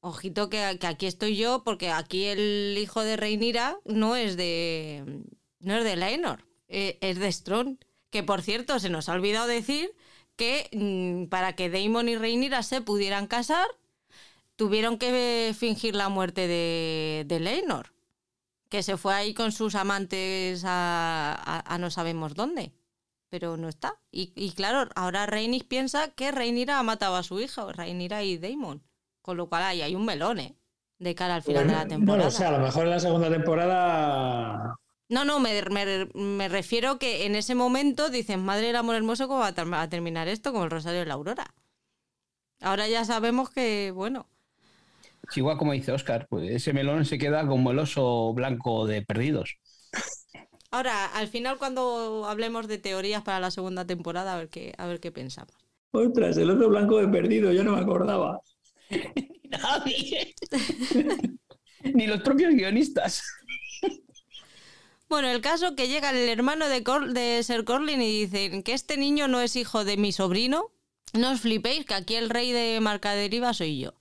[0.00, 5.22] ojito que, que aquí estoy yo, porque aquí el hijo de Reinira no es de.
[5.60, 7.76] no es de Laenor, eh, es de Strong.
[8.10, 9.92] Que por cierto, se nos ha olvidado decir
[10.36, 13.66] que mm, para que Daemon y Reinira se pudieran casar,
[14.56, 17.40] tuvieron que fingir la muerte de, de.
[18.68, 22.72] Que se fue ahí con sus amantes a- a no sabemos dónde.
[23.30, 24.00] Pero no está.
[24.10, 28.38] Y, y claro, ahora Rhaenys piensa que Rhaenyra ha matado a su hija, Rhaenyra y
[28.38, 28.82] Daemon.
[29.22, 30.56] Con lo cual ahí hay un melón, ¿eh?
[30.98, 32.16] De cara al final de la Bueno, temporada.
[32.18, 34.74] No lo sé, a lo mejor en la segunda temporada.
[35.14, 39.28] No, no, me, me- me refiero que en ese momento dicen, madre del amor hermoso,
[39.28, 40.52] ¿cómo va a, ter- a terminar esto?
[40.52, 41.54] Como el Rosario de la Aurora.
[42.60, 44.26] Ahora ya sabemos que, bueno,
[45.28, 49.02] Es igual como dice Oscar, pues ese melón se queda como el oso blanco de
[49.02, 49.58] perdidos.
[50.70, 54.86] Ahora al final cuando hablemos de teorías para la segunda temporada, a ver qué, a
[54.86, 55.54] ver qué pensamos.
[55.92, 58.40] Ostras, el otro blanco de perdido, yo no me acordaba.
[59.50, 60.34] Nadie.
[61.94, 63.22] Ni los propios guionistas.
[65.08, 68.74] Bueno, el caso que llega el hermano de, Cor- de Ser Corlin y dicen que
[68.74, 70.72] este niño no es hijo de mi sobrino.
[71.12, 73.94] No os flipéis, que aquí el rey de Marcaderiva soy yo.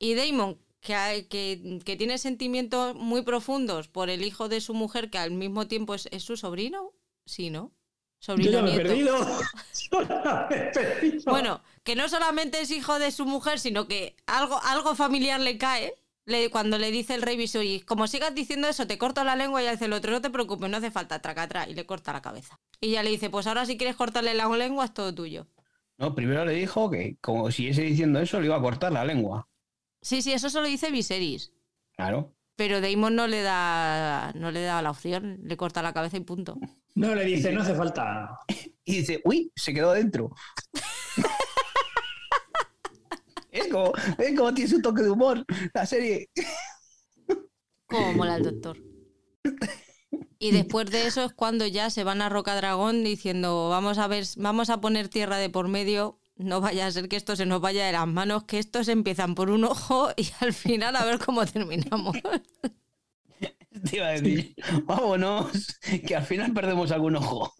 [0.00, 4.74] Y Damon, que, hay- que, que tiene sentimientos muy profundos por el hijo de su
[4.74, 6.92] mujer, que al mismo tiempo es, es su sobrino.
[7.26, 7.72] Sí, ¿no?
[8.20, 8.88] Yo Sobrino ya me he nieto.
[8.88, 9.16] perdido.
[9.92, 11.22] Yo ya me he perdido.
[11.30, 15.56] Bueno, que no solamente es hijo de su mujer, sino que algo, algo familiar le
[15.58, 15.94] cae.
[16.24, 19.62] le- cuando le dice el rey Viserys, como sigas diciendo eso, te corto la lengua
[19.62, 21.86] y ya dice el otro, no te preocupes, no hace falta, traca atrás, y le
[21.86, 22.60] corta la cabeza.
[22.80, 25.46] Y ya le dice, pues ahora si quieres cortarle la lengua es todo tuyo.
[25.96, 29.47] No, primero le dijo que como siguiese diciendo eso le iba a cortar la lengua.
[30.00, 31.52] Sí, sí, eso solo dice Viserys.
[31.96, 32.34] Claro.
[32.56, 36.20] Pero Daemon no le da no le da la opción, le corta la cabeza y
[36.20, 36.58] punto.
[36.94, 38.40] No, le dice, no hace falta.
[38.84, 40.34] Y dice, uy, se quedó dentro.
[43.52, 45.44] es, como, es como tiene su toque de humor
[45.74, 46.30] la serie.
[47.86, 48.78] Como mola el doctor.
[50.38, 54.06] Y después de eso es cuando ya se van a Roca Dragón diciendo, vamos a
[54.06, 57.46] ver, vamos a poner tierra de por medio, no vaya a ser que esto se
[57.46, 61.04] nos vaya de las manos, que estos empiezan por un ojo y al final a
[61.04, 62.16] ver cómo terminamos.
[63.90, 64.54] Te iba a decir,
[64.84, 67.52] vámonos, que al final perdemos algún ojo.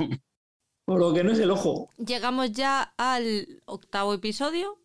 [0.85, 1.91] Por lo que no es el ojo.
[1.99, 4.79] Llegamos ya al octavo episodio.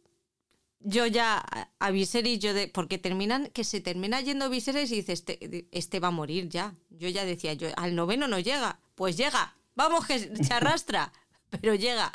[0.80, 1.44] Yo ya
[1.80, 6.00] a- Viserys, yo de, porque terminan, que se termina yendo Viserys y dice, este, este
[6.02, 6.76] va a morir ya.
[6.90, 8.80] Yo ya decía, yo al noveno no llega.
[8.94, 11.14] Pues llega, vamos que se arrastra,
[11.50, 12.12] pero llega.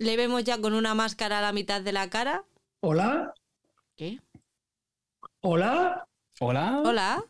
[0.00, 2.46] Le vemos ya con una máscara a la mitad de la cara.
[2.80, 3.34] ¿Hola?
[3.98, 4.18] ¿Qué?
[5.42, 6.08] ¿Hola?
[6.40, 6.80] Hola.
[6.82, 7.22] Hola.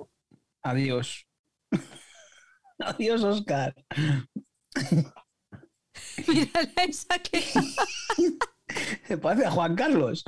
[0.63, 1.27] Adiós.
[2.79, 3.75] Adiós, Oscar.
[6.29, 7.43] Mírale a esa que...
[9.09, 10.23] Se parece a Juan Carlos.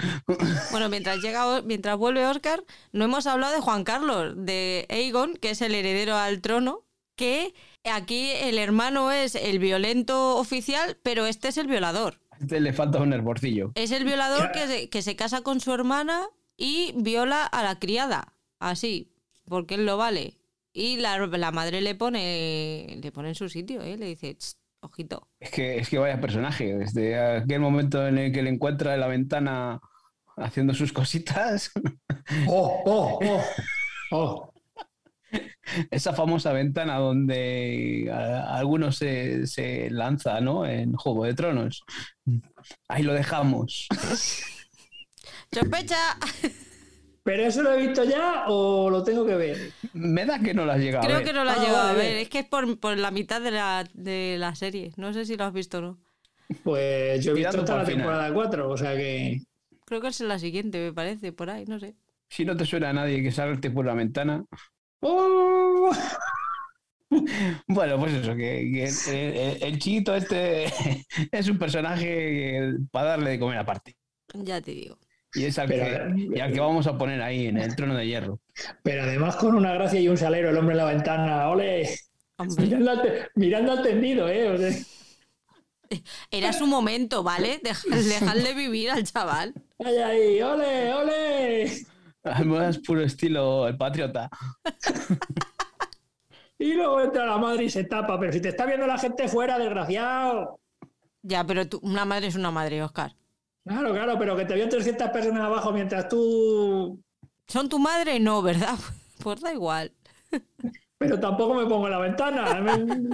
[0.73, 5.51] Bueno, mientras llega, mientras vuelve Oscar, no hemos hablado de Juan Carlos, de Aegon, que
[5.51, 7.55] es el heredero al trono, que
[7.85, 12.22] aquí el hermano es el violento oficial, pero este es el violador.
[12.43, 13.73] Este le falta un hervorcillo.
[13.75, 17.79] Es el violador que se, que se casa con su hermana y viola a la
[17.79, 19.15] criada, así,
[19.47, 20.39] porque él lo vale.
[20.73, 23.97] Y la, la madre le pone, le pone en su sitio, ¿eh?
[23.97, 25.29] le dice, "Tss, ojito.
[25.39, 26.75] Es que, es que vaya personaje.
[26.75, 29.81] Desde aquel momento en el que le encuentra en la ventana
[30.37, 31.73] haciendo sus cositas,
[32.49, 33.45] ¡Oh, oh, oh!
[34.11, 34.52] ¡Oh!
[35.91, 40.67] Esa famosa ventana donde a- algunos se, se lanza, ¿no?
[40.67, 41.85] En Juego de Tronos.
[42.89, 43.89] Ahí lo dejamos.
[45.53, 46.17] ¡Sospecha!
[47.25, 49.73] ¿Pero eso lo he visto ya o lo tengo que ver?
[49.93, 51.27] Me da que no las llega a Creo ver.
[51.27, 53.41] que no la Ah, llevo a vale, ver, es que es por, por la mitad
[53.41, 54.93] de la, de la serie.
[54.97, 55.99] No sé si lo has visto o no.
[56.65, 57.97] Pues yo he visto hasta la final.
[57.99, 59.41] temporada 4, o sea que.
[59.85, 61.95] Creo que es en la siguiente, me parece, por ahí, no sé.
[62.29, 64.45] Si no te suena a nadie que salte por la ventana.
[65.03, 65.91] ¡Oh!
[67.69, 70.65] Bueno, pues eso, que, que el, el- el chiquito este
[71.31, 73.97] es un personaje para darle de comer aparte.
[74.33, 74.97] Ya te digo.
[75.35, 77.95] Y es al, Pero- que, y al que vamos a poner ahí en el trono
[77.95, 78.41] de hierro.
[78.83, 81.49] Pero además con una gracia y un salero, el hombre en la ventana.
[81.51, 81.87] ¡Ole!
[82.59, 84.49] Mirando al, te- mirando al tendido, ¿eh?
[84.49, 84.71] O sea,
[86.31, 87.61] era su momento, ¿vale?
[87.63, 89.53] Dejar, dejarle vivir al chaval.
[89.85, 90.41] ¡Ay, ay!
[90.41, 90.95] ¡Ole!
[90.95, 91.87] ¡Ole!
[92.25, 94.31] Además, puro estilo el patriota.
[96.63, 98.21] Y luego entra la madre y se tapa.
[98.21, 100.61] Pero si te está viendo la gente fuera, desgraciado.
[101.23, 103.17] Ya, pero tú, una madre es una madre, Oscar.
[103.65, 107.03] Claro, claro, pero que te vio 300 personas abajo mientras tú.
[107.49, 108.21] ¿Son tu madre?
[108.21, 108.79] No, ¿verdad?
[109.23, 109.93] Pues da igual.
[110.99, 112.61] Pero tampoco me pongo en la ventana.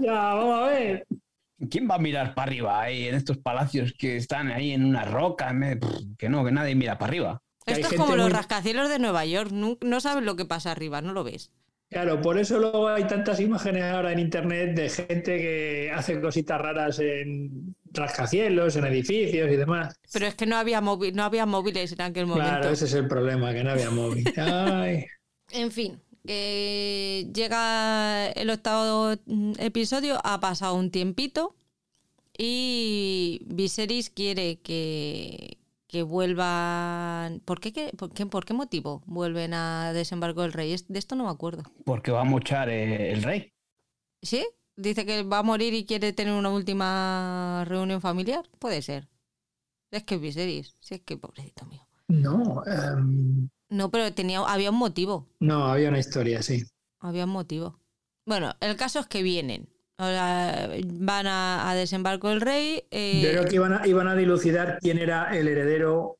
[0.01, 1.07] Ya, vamos a ver.
[1.71, 5.05] ¿Quién va a mirar para arriba ahí en estos palacios que están ahí en una
[5.05, 5.55] roca?
[6.17, 7.43] Que no, que nadie mira para arriba.
[7.73, 9.51] Esto es como los muy- rascacielos de Nueva York.
[9.53, 11.51] No, no sabes lo que pasa arriba, no lo ves.
[11.91, 16.61] Claro, por eso luego hay tantas imágenes ahora en internet de gente que hace cositas
[16.61, 19.95] raras en rascacielos, en edificios y demás.
[20.13, 22.51] Pero es que no había, móvil, no había móviles en aquel momento.
[22.51, 24.25] Claro, ese es el problema, que no había móvil.
[24.37, 25.07] Ay.
[25.51, 25.99] En fin,
[27.33, 29.15] llega el octavo
[29.59, 31.57] episodio, ha pasado un tiempito
[32.37, 35.58] y Viserys quiere que,
[35.89, 37.41] que vuelvan...
[37.41, 40.77] ¿Por qué, qué- por, qué, por qué motivo vuelven a desembarco del rey?
[40.89, 41.65] De esto no me acuerdo.
[41.85, 43.53] Porque va a mochar eh, el rey.
[44.23, 44.47] ¿Sí?
[44.77, 48.49] Dice que va a morir y quiere tener una última reunión familiar.
[48.61, 49.09] Puede ser.
[49.91, 50.77] Es que Viserys.
[50.81, 51.83] Sí, es que pobrecito mío.
[52.09, 55.27] No, em, No, pero tenía, había un motivo.
[55.41, 56.63] no, había una historia, sí.
[57.01, 57.81] Había un motivo.
[58.27, 59.69] Bueno, el caso es que vienen.
[60.01, 62.85] Ahora van a, a desembarco del rey.
[62.93, 66.19] eh, Yo creo que iban a, iban a dilucidar quién era el heredero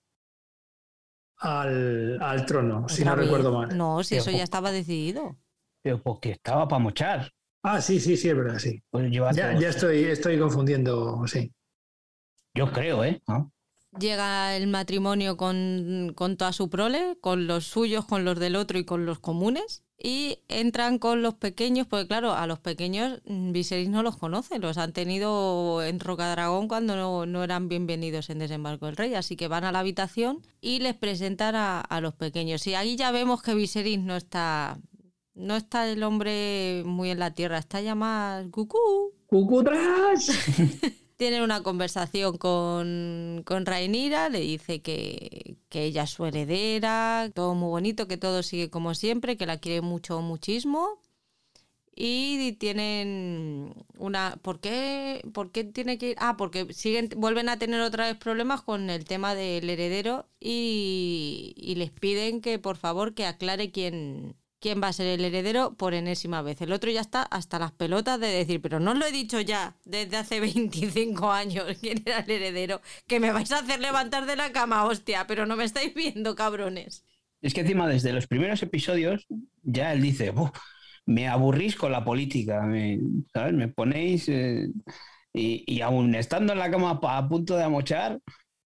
[1.37, 3.77] al, al trono, si otra no recuerdo mal.
[3.79, 5.37] No, si Pero eso ya estaba decidido.
[5.81, 7.31] Pero porque estaba para mochar.
[7.63, 8.83] Ah, sí, sí, sí, es verdad, sí.
[8.91, 11.53] Pues Ya, ya estoy, estoy confundiendo, sí.
[12.55, 13.23] Yo creo, ¿eh?
[13.29, 13.53] ¿No?
[13.99, 18.77] Llega el matrimonio con, con toda su prole, con los suyos, con los del otro
[18.79, 19.85] y con los comunes.
[20.01, 24.61] Y entran con los pequeños, porque claro, a los pequeños mm, Viserys no los conoce,
[24.61, 29.15] los han tenido en Rocadragón cuando no, no eran bienvenidos en Desembarco del Rey.
[29.15, 32.65] Así que van a la habitación y les presentan a, a los pequeños.
[32.69, 34.79] Y ahí ya vemos que Viserys no está,
[35.35, 38.79] no está el hombre muy en la tierra, está ya más cucú.
[39.27, 40.31] ¡Cucutras!
[41.19, 47.55] Tienen una conversación con, con Rhaenyra, le dice que, que ella es su heredera, todo
[47.55, 51.01] muy bonito, que todo sigue como siempre, que la quiere mucho, muchísimo.
[52.01, 54.37] Y tienen una.
[54.43, 56.17] ¿Por qué, ¿Por qué tiene que ir?
[56.21, 61.55] Ah, porque siguen, vuelven a tener otra vez problemas con el tema del heredero y,
[61.57, 65.75] y les piden que por favor que aclare quién, quién va a ser el heredero
[65.77, 66.61] por enésima vez.
[66.61, 69.41] El otro ya está hasta las pelotas de decir, pero no os lo he dicho
[69.41, 74.27] ya desde hace 25 años quién era el heredero, que me vais a hacer levantar
[74.27, 77.05] de la cama, hostia, pero no me estáis viendo, cabrones.
[77.41, 79.27] Es que encima desde los primeros episodios
[79.63, 80.51] ya él dice, "Buf,
[81.07, 82.99] me aburrís con la política, me,
[83.33, 83.55] ¿sabes?
[83.55, 84.29] Me ponéis...
[84.29, 84.69] eh",
[85.33, 88.19] y, y aún estando en la cama a punto de amochar,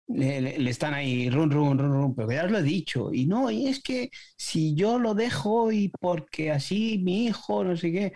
[0.07, 3.13] le, están ahí, run, run, run, run, pero ya os lo he dicho.
[3.13, 7.75] Y no, y es que si yo lo dejo y porque así mi hijo, no
[7.77, 8.13] sé qué...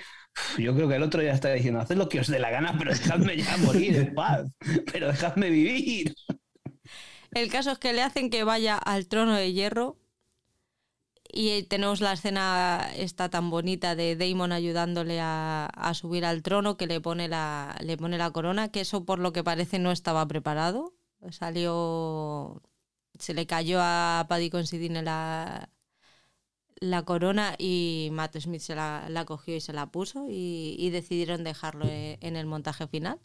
[0.58, 2.76] Yo creo que el otro ya está diciendo, haced lo que os dé la gana,
[2.78, 4.46] pero dejadme ya morir en paz,
[4.92, 6.14] pero dejadme vivir.
[7.32, 9.98] El caso es que le hacen que vaya al trono de hierro
[11.30, 16.78] y tenemos la escena esta tan bonita de Damon ayudándole a, a subir al trono
[16.78, 19.92] que le pone la le pone la corona que eso por lo que parece no
[19.92, 20.94] estaba preparado
[21.32, 22.62] salió
[23.20, 25.70] se le cayó a Paddy Considine la
[26.80, 30.90] la corona y Matt Smith se la, la cogió y se la puso y, y
[30.92, 33.20] decidieron dejarlo e- en el montaje final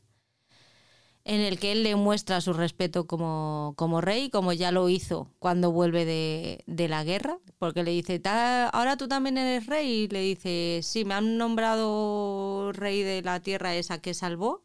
[1.25, 5.29] en el que él le muestra su respeto como, como rey, como ya lo hizo
[5.39, 9.89] cuando vuelve de, de la guerra, porque le dice, "Ta- ahora tú también eres rey,
[10.05, 14.63] y le dice, sí, me han nombrado rey de la tierra esa que salvó,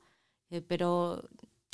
[0.49, 1.23] eh, pero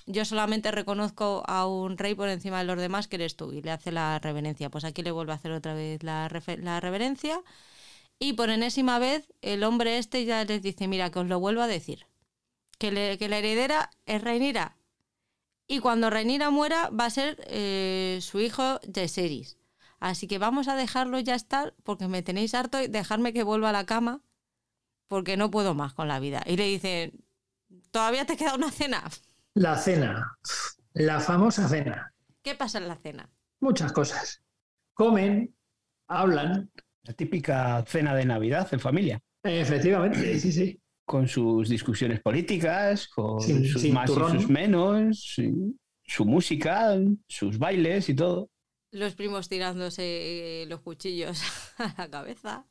[0.05, 3.61] yo solamente reconozco a un rey por encima de los demás que eres tú, y
[3.61, 4.69] le hace la reverencia.
[4.69, 7.41] Pues aquí le vuelve a hacer otra vez la, reverencia,
[8.19, 11.61] y por enésima vez el hombre este ya les dice, mira, que os lo vuelvo
[11.61, 12.07] a decir
[12.91, 14.77] que, la heredera es Rhaenyra.
[15.67, 19.57] Y cuando Rhaenyra muera va a ser eh, su hijo Jaehaerys.
[19.99, 23.69] Así que vamos a dejarlo ya estar porque me tenéis harto y dejarme que vuelva
[23.69, 24.21] a la cama
[25.07, 26.43] porque no puedo más con la vida.
[26.45, 27.13] Y le dice,
[27.91, 29.03] ¿todavía te queda una cena?
[29.55, 30.35] La cena,
[30.93, 32.13] la famosa cena.
[32.41, 33.29] ¿Qué pasa en la cena?
[33.61, 34.41] Muchas cosas.
[34.93, 35.55] Comen,
[36.07, 36.71] hablan,
[37.03, 39.19] La típica cena de Navidad en familia.
[39.43, 40.79] efectivamente, sí, sí.
[41.05, 44.37] con sus discusiones políticas, con Sin- sus sin más turrón.
[44.37, 45.35] y sus menos,
[46.05, 46.95] su música,
[47.27, 48.49] sus bailes y todo.
[48.91, 51.41] Los primos tirándose eh, los cuchillos
[51.77, 52.65] a la cabeza.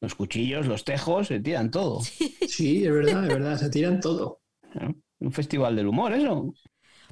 [0.00, 2.00] Los cuchillos, los tejos, se tiran todo.
[2.02, 4.40] Sí, es verdad, es verdad, se tiran todo.
[4.74, 4.94] ¿no?
[5.20, 6.52] Un festival del humor, eso.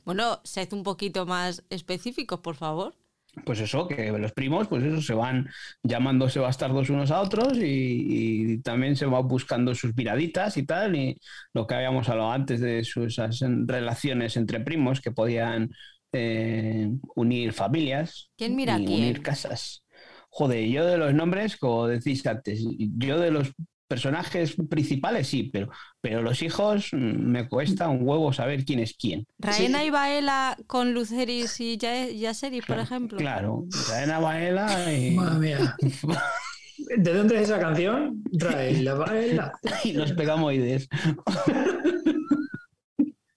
[0.05, 2.97] Bueno, sed un poquito más específicos, por favor.
[3.45, 5.49] Pues eso, que los primos, pues eso, se van
[5.83, 10.97] llamándose bastardos unos a otros y, y también se van buscando sus miraditas y tal,
[10.97, 11.17] y
[11.53, 15.71] lo que habíamos hablado antes de sus esas relaciones entre primos que podían
[16.13, 18.99] eh, unir familias ¿Quién mira y quién?
[18.99, 19.85] unir casas.
[20.31, 22.65] Joder, yo de los nombres, como decís antes,
[22.97, 23.53] yo de los
[23.89, 25.71] personajes principales sí, pero,
[26.01, 29.27] pero los hijos mm, me cuesta un huevo saber quién es quién.
[29.39, 33.19] Raena y Baela con Luceris y Yaseris, por ejemplo.
[33.19, 35.11] Claro, Raena Baela y...
[35.17, 35.77] Madre mía.
[36.97, 38.23] ¿De dónde es esa canción?
[38.33, 39.53] Raela Baela.
[39.85, 40.89] y los pegamoides.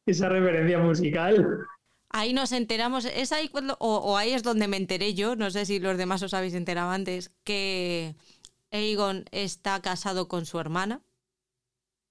[0.06, 1.48] esa referencia musical.
[2.14, 5.66] Ahí nos enteramos, es ahí cuando, o, ahí es donde me enteré yo, no sé
[5.66, 8.16] si los demás os habéis enterado antes, que
[8.72, 11.02] Aegon está casado con su hermana.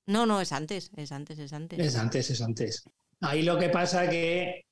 [0.06, 1.78] No, no, es antes, es antes, es antes.
[1.78, 2.84] Es antes, es antes.
[3.20, 4.66] Ahí lo que pasa que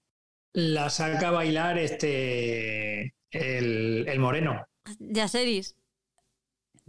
[0.53, 4.67] la saca a bailar este el, el moreno.
[4.99, 5.77] Yaceris.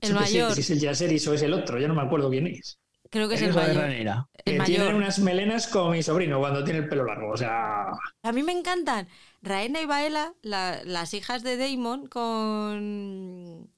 [0.02, 0.54] El mayor.
[0.54, 2.80] Si, es el Yaceris o es el otro, ya no me acuerdo quién es.
[3.10, 4.28] Creo que es el mayor.
[4.46, 7.32] que tiene unas melenas como mi sobrino cuando tiene el pelo largo.
[7.32, 7.88] O sea.
[8.24, 9.08] A mí me encantan.
[9.42, 13.70] Raena y Baela, las hijas de Damon, con.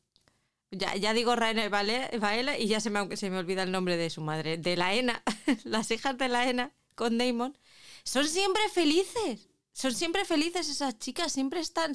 [0.72, 4.22] Ya, digo Raena y y ya se me, se me olvida el nombre de su
[4.22, 4.58] madre.
[4.58, 5.24] De la Ena.
[5.66, 7.58] las hijas de la Ena con Damon.
[8.04, 11.94] Son siempre felices son siempre felices esas chicas, siempre están,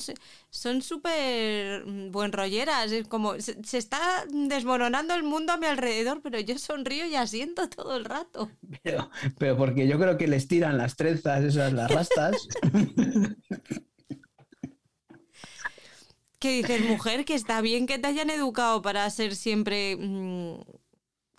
[0.50, 6.22] son súper mm, buen rolleras, es como, se, está desmoronando el mundo a mi alrededor,
[6.22, 8.50] pero yo sonrío y asiento todo el rato.
[8.82, 12.48] Pero, pero porque yo creo que les tiran las trenzas, esas, las rastas.
[16.46, 17.24] ¿Qué dices, mujer?
[17.24, 20.60] Que está bien que te hayan educado para ser siempre mm,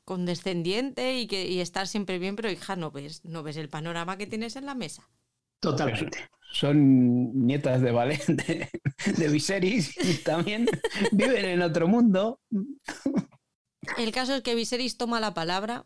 [0.04, 4.18] condescendiente y, que, y estar siempre bien, pero hija, no ves, no ves el panorama
[4.18, 5.10] que tienes en la mesa.
[5.62, 6.28] Totalmente.
[6.52, 8.70] Son nietas de Valente,
[9.18, 10.68] de Viserys y también
[11.14, 12.42] viven en otro mundo.
[13.98, 15.86] El caso es que Viserys toma la palabra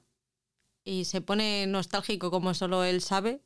[0.83, 3.43] y se pone nostálgico como solo él sabe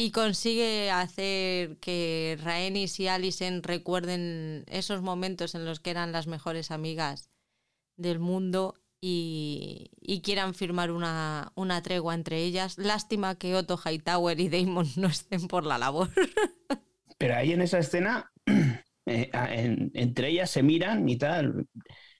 [0.00, 6.28] y consigue hacer que Rhaenys y Alicent recuerden esos momentos en los que eran las
[6.28, 7.30] mejores amigas
[7.96, 9.90] del mundo y,
[10.22, 11.52] quieran firmar una,
[11.82, 12.78] tregua entre ellas.
[12.78, 16.10] Lástima que Otto Hightower y Damon no estén por la labor.
[17.18, 18.30] Pero ahí en esa escena,
[19.06, 19.30] eh,
[19.94, 21.66] entre ellas se miran y tal.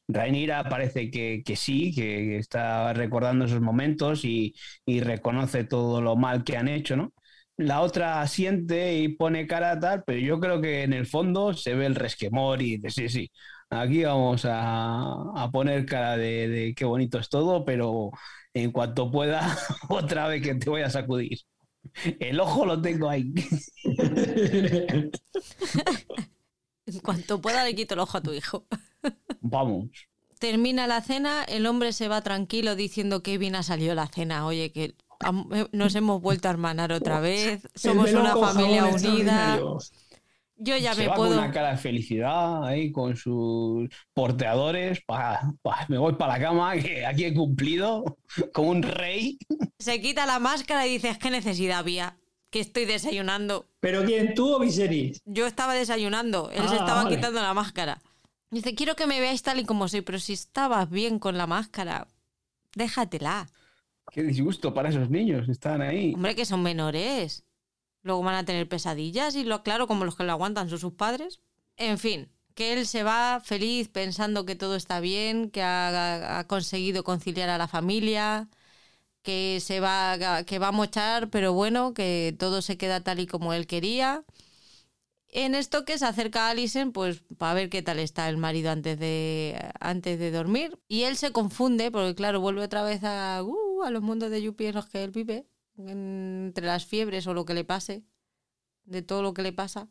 [0.08, 6.42] Rhaenyra parece que, sí, que está recordando esos momentos y, y, reconoce todo lo mal
[6.42, 7.12] que han hecho, ¿no?
[7.58, 11.74] La otra siente y pone cara tal, pero yo creo que en el fondo se
[11.74, 13.30] ve el resquemor y dice, sí, sí,
[13.70, 18.10] Aquí vamos a, poner cara de, qué bonito es todo, pero
[18.54, 19.56] en cuanto pueda,
[19.90, 21.38] otra vez que te voy a sacudir.
[22.18, 23.30] El ojo lo tengo ahí.
[26.86, 28.66] en cuanto pueda le quito el ojo a tu hijo.
[29.40, 29.90] Vamos.
[30.38, 34.46] Termina la cena, el hombre se va tranquilo diciendo que bien ha salido la cena.
[34.46, 34.94] Oye, que
[35.72, 37.66] nos hemos vuelto a hermanar otra vez.
[37.74, 39.60] Somos una familia unida.
[40.60, 41.30] Yo ya me puedo.
[41.30, 45.00] Con una cara de felicidad ahí con sus porteadores.
[45.88, 48.18] me voy para la cama, que aquí he cumplido
[48.52, 49.38] como un rey.
[49.78, 52.18] Se quita la máscara y dice: ¿Qué necesidad había?
[52.50, 53.68] Que estoy desayunando.
[53.78, 54.34] ¿Pero quién?
[54.34, 55.20] ¿Tú o Viserys?
[55.24, 56.50] Yo estaba desayunando.
[56.50, 58.02] Él se ah, estaba quitando la máscara.
[58.50, 61.46] Dice: Quiero que me veáis tal y como soy, pero si estabas bien con la
[61.46, 62.08] máscara,
[62.74, 63.48] déjatela.
[64.10, 66.14] Qué disgusto para esos niños, están ahí.
[66.14, 67.44] Hombre, que son menores.
[68.02, 70.92] Luego van a tener pesadillas y lo claro, como los que lo aguantan son sus
[70.94, 71.40] padres.
[71.76, 77.04] En fin, que él se va feliz pensando que todo está bien, que ha, conseguido
[77.04, 78.48] conciliar a la familia,
[79.22, 83.26] que se va, que va a mochar, pero bueno, que todo se queda tal y
[83.26, 84.24] como él quería.
[85.30, 88.70] En esto que se acerca a Alison, pues para ver qué tal está el marido
[88.70, 90.78] antes de, antes de dormir.
[90.88, 94.42] Y él se confunde, porque claro, vuelve otra vez a, uh, a los mundos de
[94.42, 95.46] Yuppie en los que él vive
[95.76, 98.02] entre las fiebres o lo que le pase,
[98.84, 99.88] de todo lo que le pasa,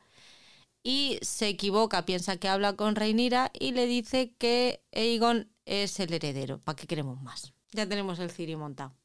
[0.84, 6.14] y se equivoca, piensa que habla con Reinira y le dice que Aegon es el
[6.14, 6.60] heredero.
[6.60, 7.54] ¿Para qué queremos más?
[7.72, 8.96] Ya tenemos el Ciri montado.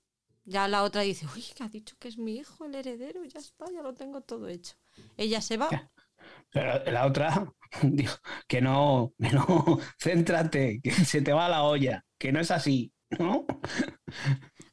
[0.45, 3.39] Ya la otra dice, uy, que ha dicho que es mi hijo el heredero, ya
[3.39, 4.75] está, ya lo tengo todo hecho.
[5.17, 5.91] Ella se va.
[6.51, 7.53] Pero la otra
[7.83, 12.51] dijo que no, que no, céntrate, que se te va la olla, que no es
[12.51, 13.47] así, ¿no?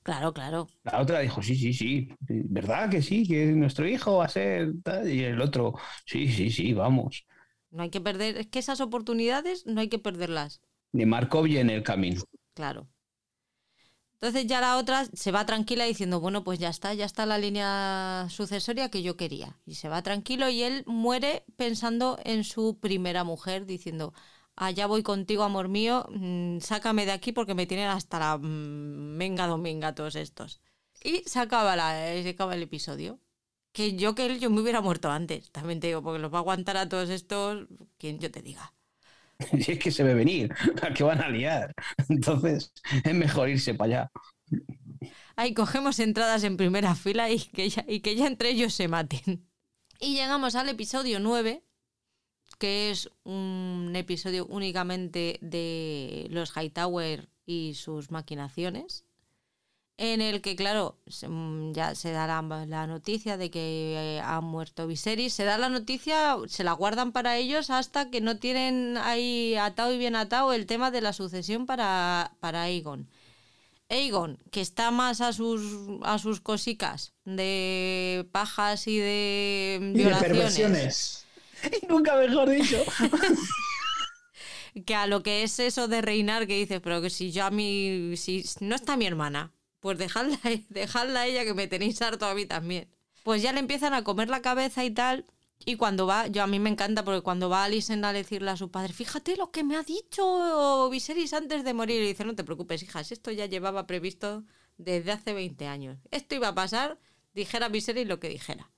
[0.10, 0.68] Claro, claro.
[0.86, 3.27] La otra dijo, sí, sí, sí, ¿verdad que sí?
[3.27, 4.73] Que nuestro hijo va a ser...
[5.06, 7.27] Y el otro, sí, sí, sí, vamos.
[7.69, 10.61] No hay que perder, es que esas oportunidades no hay que perderlas.
[10.94, 12.23] Ni Markov en el camino.
[12.56, 12.88] Claro.
[14.14, 17.38] Entonces ya la otra se va tranquila diciendo, bueno, pues ya está, ya está la
[17.38, 19.60] línea sucesoria que yo quería.
[19.68, 24.15] Y se va tranquilo y él muere pensando en su primera mujer, diciendo,
[24.60, 29.48] allá voy contigo, amor mío, mm, sácame de aquí porque me tienen hasta la menga
[29.48, 30.61] mm, dominga todos estos.
[31.03, 33.19] Y se acaba, la, eh, se acaba el episodio.
[33.72, 36.40] Que yo que él, yo me hubiera muerto antes, también te digo, porque los va
[36.40, 37.68] a aguantar a todos estos,
[37.98, 38.73] quien yo te diga.
[39.64, 41.73] Si es que se ve venir, ¿a qué van a liar?
[42.10, 42.73] Entonces,
[43.03, 44.11] es mejor irse para allá.
[45.38, 48.90] Ahí cogemos entradas en primera fila y que ya, y que ya entre ellos se
[48.90, 49.48] maten.
[50.02, 51.64] Y llegamos al episodio 9,
[52.60, 59.06] que es un episodio únicamente de los Hightower y sus maquinaciones,
[59.99, 64.88] en el que, claro, mm, ya se da la, noticia de que eh, ha muerto
[64.88, 69.56] Viserys, se da la noticia, se la guardan para ellos hasta que no tienen ahí
[69.56, 73.10] atado y bien atado el tema de la sucesión para, para Aegon.
[73.90, 75.61] Aegon, que está más a sus,
[76.03, 81.26] a sus cosicas de pajas y de violaciones.
[81.26, 81.29] Y
[81.90, 82.84] nunca mejor dicho.
[84.86, 87.52] que a lo que es eso de reinar, que dices, pero que si yo a
[87.52, 92.26] mí, si no está mi hermana, pues dejadla, dejadla a ella que me tenéis harto
[92.26, 92.90] a mí también.
[93.23, 95.26] Pues ya le empiezan a comer la cabeza y tal.
[95.65, 98.56] Y cuando va, yo a mí me encanta porque cuando va Alicent a decirle a
[98.57, 102.34] su padre, fíjate lo que me ha dicho Viserys antes de morir, y dice, no
[102.34, 104.45] te preocupes, hijas, esto ya llevaba previsto
[104.77, 105.99] desde hace 20 años.
[106.11, 106.98] Esto iba a pasar,
[107.34, 108.72] dijera Viserys lo que dijera.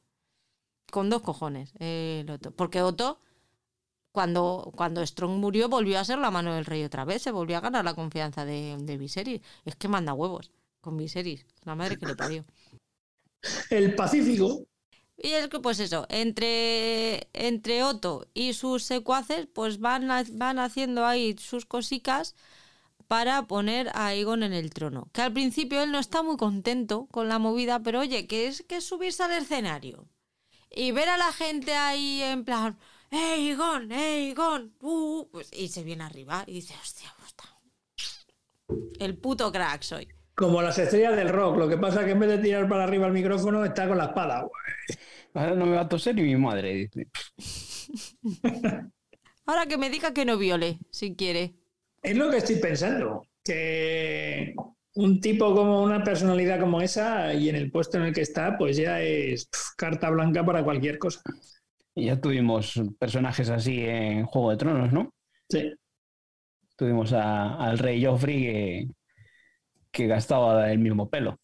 [0.91, 3.19] Con dos cojones, eh, Porque Otto,
[4.11, 7.57] cuando, cuando Strong murió, volvió a ser la mano del rey otra vez, se volvió
[7.57, 9.41] a ganar la confianza de, de Viserys.
[9.65, 10.51] Es que manda huevos
[10.81, 12.45] con Viserys, la madre que le parió.
[13.69, 14.65] El Pacífico.
[15.17, 21.05] Y es que, pues eso, entre, entre Otto y sus secuaces, pues van, van haciendo
[21.05, 22.35] ahí sus cositas
[23.07, 25.09] para poner a Aegon en el trono.
[25.13, 28.63] Que al principio él no está muy contento con la movida, pero oye, que es
[28.63, 30.07] que subirse al escenario
[30.71, 32.77] y ver a la gente ahí en plan,
[33.11, 37.13] Aegon, Aegon, uh, pues, y se viene arriba y dice, hostia,
[38.99, 40.07] el puto crack soy.
[40.35, 42.83] Como las estrellas del rock, lo que pasa es que en vez de tirar para
[42.83, 44.47] arriba el micrófono está con la espada.
[45.33, 47.07] Ahora no me va a toser ni mi madre, dice.
[49.45, 51.55] Ahora que me diga que no viole, si quiere.
[52.01, 54.55] Es lo que estoy pensando, que
[54.95, 58.57] un tipo como una personalidad como esa y en el puesto en el que está,
[58.57, 59.47] pues ya es
[59.77, 61.21] carta blanca para cualquier cosa.
[61.95, 65.13] Y ya tuvimos personajes así en Juego de Tronos, ¿no?
[65.49, 65.73] Sí.
[66.75, 68.87] Tuvimos al rey Joffrey que,
[69.91, 71.37] que gastaba el mismo pelo.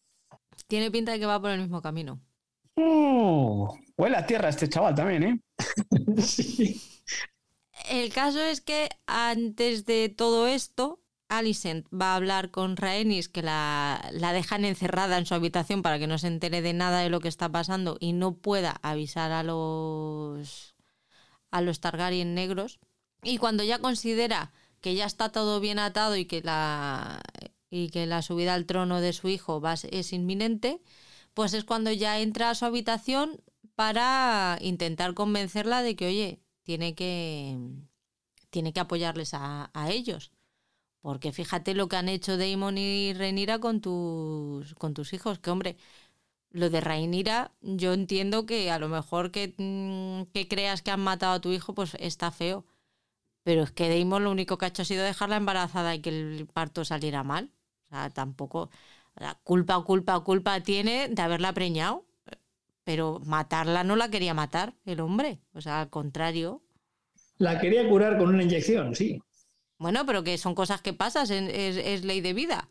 [0.66, 2.20] Tiene pinta de que va por el mismo camino.
[2.76, 5.40] Uh, huele a tierra este chaval también, ¿eh?
[6.22, 6.80] sí.
[7.90, 13.42] El caso es que antes de todo esto, Alicent va a hablar con Rhaenys, que
[13.42, 17.10] la, la, dejan encerrada en su habitación para que no se entere de nada de
[17.10, 20.74] lo que está pasando y no pueda avisar a los
[21.50, 22.78] a los Targaryen negros.
[23.22, 27.20] Y cuando ya considera que ya está todo bien atado y que la
[27.70, 30.80] y que la subida al trono de su hijo es inminente,
[31.34, 33.42] pues es cuando ya entra a su habitación
[33.74, 37.56] para intentar convencerla de que, oye, tiene que,
[38.50, 40.32] tiene que apoyarles a, ellos.
[41.00, 45.50] Porque fíjate lo que han hecho Damon y Rhaenyra con tus, con tus hijos, que
[45.50, 45.76] hombre,
[46.50, 51.00] lo de Rhaenyra, yo entiendo que a lo mejor que, mm, que, creas que han
[51.00, 52.64] matado a tu hijo, pues está feo.
[53.44, 56.10] Pero es que Damon lo único que ha hecho ha sido dejarla embarazada y que
[56.10, 57.50] el parto saliera mal.
[57.86, 58.70] O sea, tampoco
[59.16, 62.04] la culpa, culpa, culpa tiene de haberla preñado.
[62.84, 65.40] Pero matarla no la quería matar el hombre.
[65.54, 66.62] O sea, al contrario.
[67.38, 69.20] La quería curar con una inyección, sí.
[69.78, 72.68] Bueno, pero que son cosas que pasan, es, ley de vida.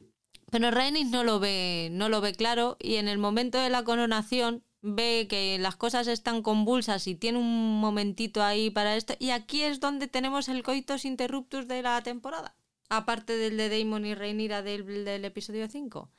[0.51, 3.83] Pero Rhaenys no lo ve, no lo ve claro y en el momento de la
[3.83, 9.15] coronación ve que las cosas están convulsas y tiene un momentito ahí para esto.
[9.19, 12.55] Y aquí es donde tenemos el coitus interruptus de la temporada.
[12.89, 16.09] Aparte del de Damon y Rhaenyra del, del episodio 5.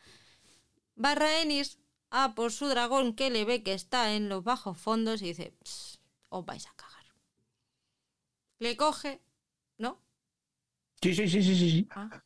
[1.03, 1.79] Va Rhaenys
[2.11, 5.55] a por su dragón que le ve que está en los bajos fondos y dice,
[6.29, 7.05] os vais a cagar.
[8.59, 9.21] Le coge.
[11.03, 11.89] Sí, sí, sí, sí, sí.
[11.91, 12.23] Ah.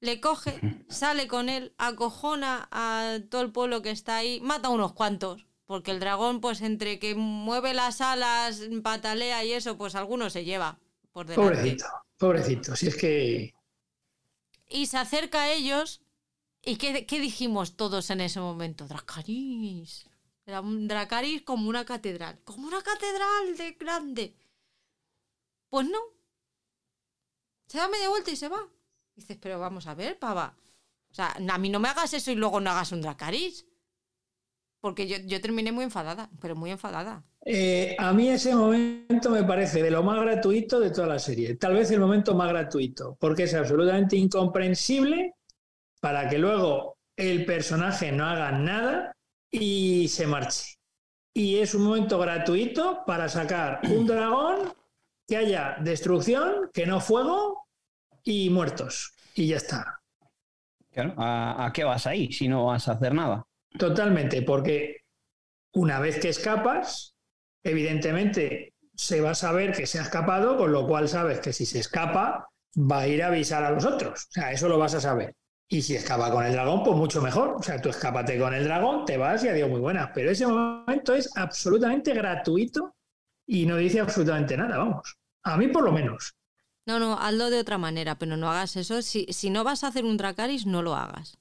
[0.00, 4.70] Le coge, sale con él, acojona a todo el pueblo que está ahí, mata a
[4.70, 9.94] unos cuantos, porque el dragón, pues entre que mueve las alas, patalea y eso, pues
[9.94, 10.78] alguno se lleva
[11.12, 11.56] por delante.
[11.56, 11.86] Pobrecito,
[12.16, 13.54] pobrecito, si es que...
[14.70, 16.02] Y se acerca a ellos
[16.64, 18.86] ¿Y qué, dijimos todos en ese momento?
[18.86, 20.06] Dracaris.
[20.44, 22.38] Era un Dracaris como una catedral.
[22.44, 24.34] Como una catedral de grande.
[25.70, 25.98] Pues no.
[27.68, 28.66] Se da media vuelta y se va.
[29.14, 30.56] dices, pero vamos a ver, pava.
[31.10, 33.66] O sea, a mí no me hagas eso y luego no hagas un Dracaris.
[34.80, 37.24] Porque yo, terminé muy enfadada, pero muy enfadada.
[37.44, 41.56] Eh, a mí ese momento me parece de lo más gratuito de toda la serie.
[41.56, 45.34] Tal vez el momento más gratuito, porque es absolutamente incomprensible
[46.00, 49.12] para que luego el personaje no haga nada
[49.50, 50.76] y se marche.
[51.34, 54.72] Y es un momento gratuito para sacar un dragón
[55.28, 57.68] que haya destrucción, que no fuego
[58.24, 59.14] y muertos.
[59.34, 60.00] Y ya está.
[61.16, 63.44] ¿a, ¿a qué vas ahí si no vas a hacer nada?
[63.78, 65.02] Totalmente, porque
[65.74, 67.14] una vez que escapas,
[67.62, 71.66] evidentemente se va a saber que se ha escapado, con lo cual sabes que si
[71.66, 74.28] se escapa, va a ir a avisar a los otros.
[74.30, 75.34] O sea, eso lo vas a saber.
[75.68, 77.56] Y si escapa con el dragón, pues mucho mejor.
[77.58, 80.10] O sea, tú escápate con el dragón, te vas y adiós muy buenas.
[80.14, 82.96] Pero ese momento es absolutamente gratuito
[83.48, 85.16] y no dice absolutamente nada, vamos.
[85.42, 86.34] A mí por lo menos.
[86.86, 89.02] No, no, hazlo de otra manera, pero no hagas eso.
[89.02, 91.38] Si, si no vas a hacer un Dracaris, no lo hagas.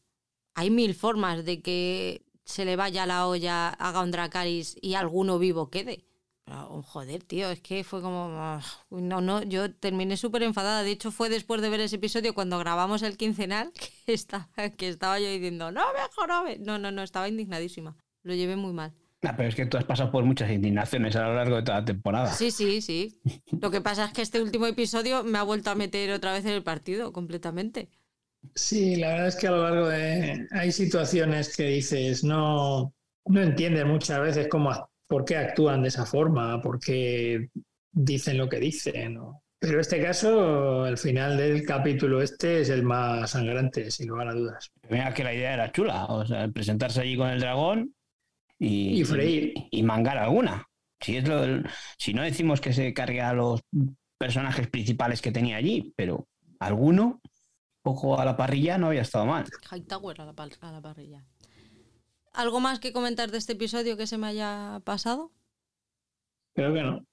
[0.55, 5.37] Hay mil formas de que se le vaya la olla, haga un Dracaris y alguno
[5.37, 6.05] vivo quede.
[6.49, 8.29] Oh, joder, tío, es que fue como...
[8.31, 10.83] Ah, no, no, yo terminé súper enfadada.
[10.83, 13.73] De hecho, fue después de ver ese episodio cuando grabamos el quincenal
[14.05, 14.47] que estaba,
[14.77, 16.59] que estaba yo diciendo, no, mejor.
[16.59, 17.97] No, no, no, estaba indignadísima.
[18.23, 18.93] Lo llevé muy mal.
[19.23, 21.79] Ah, pero es que tú has pasado por muchas indignaciones a lo largo de toda
[21.79, 22.31] la temporada.
[22.31, 23.19] Sí, sí, sí.
[23.59, 26.45] Lo que pasa es que este último episodio me ha vuelto a meter otra vez
[26.45, 27.89] en el partido, completamente.
[28.53, 30.47] Sí, la verdad es que a lo largo de...
[30.51, 32.93] Hay situaciones que dices, no,
[33.25, 37.49] no entiendes muchas veces cómo por qué actúan de esa forma, por qué
[37.91, 39.17] dicen lo que dicen.
[39.59, 44.33] Pero este caso, el final del capítulo este es el más sangrante, sin lugar a
[44.33, 44.71] dudas.
[44.87, 47.95] Mira que la idea era chula, o sea, presentarse allí con el dragón
[48.59, 49.53] y, y freír.
[49.71, 50.65] Y, mangar alguna.
[50.99, 51.63] Si, es lo,
[51.97, 53.61] si no decimos que se cargue a los
[54.17, 56.27] personajes principales que tenía allí, pero
[56.59, 57.21] alguno,
[57.83, 59.45] poco a la parrilla, no había estado mal.
[59.71, 61.23] Hightower a la, a la parrilla.
[62.33, 65.31] ¿Algo más que comentar de este episodio que se me haya pasado?
[66.53, 67.05] Creo que no.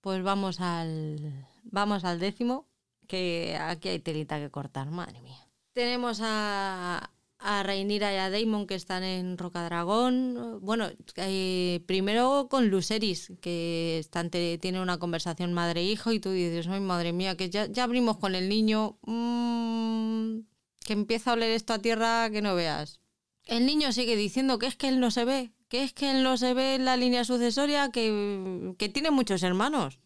[0.00, 2.68] Pues vamos al, vamos al décimo,
[3.06, 5.48] que aquí hay telita que cortar, madre mía.
[5.72, 10.58] Tenemos a, a Rhaenyra y a Daemon que están en Rocadragón.
[10.60, 16.80] Bueno, eh, primero con Luceris, que están, tiene una conversación madre-hijo y tú dices, ay,
[16.80, 20.40] madre mía, que ya, ya abrimos con el niño, mmm,
[20.84, 23.00] que empieza a oler esto a tierra que no veas
[23.48, 26.22] el niño sigue diciendo que es que él no se ve, que es que él
[26.22, 29.98] no se ve en la línea sucesoria, que, tiene muchos hermanos.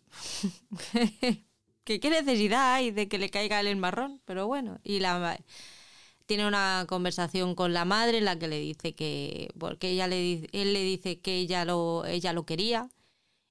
[1.84, 5.38] que qué necesidad hay de que le caiga el marrón, pero bueno, y la
[6.32, 10.48] tiene una conversación con la madre en la que le dice que porque ella le
[10.52, 12.88] él le dice que ella lo ella lo quería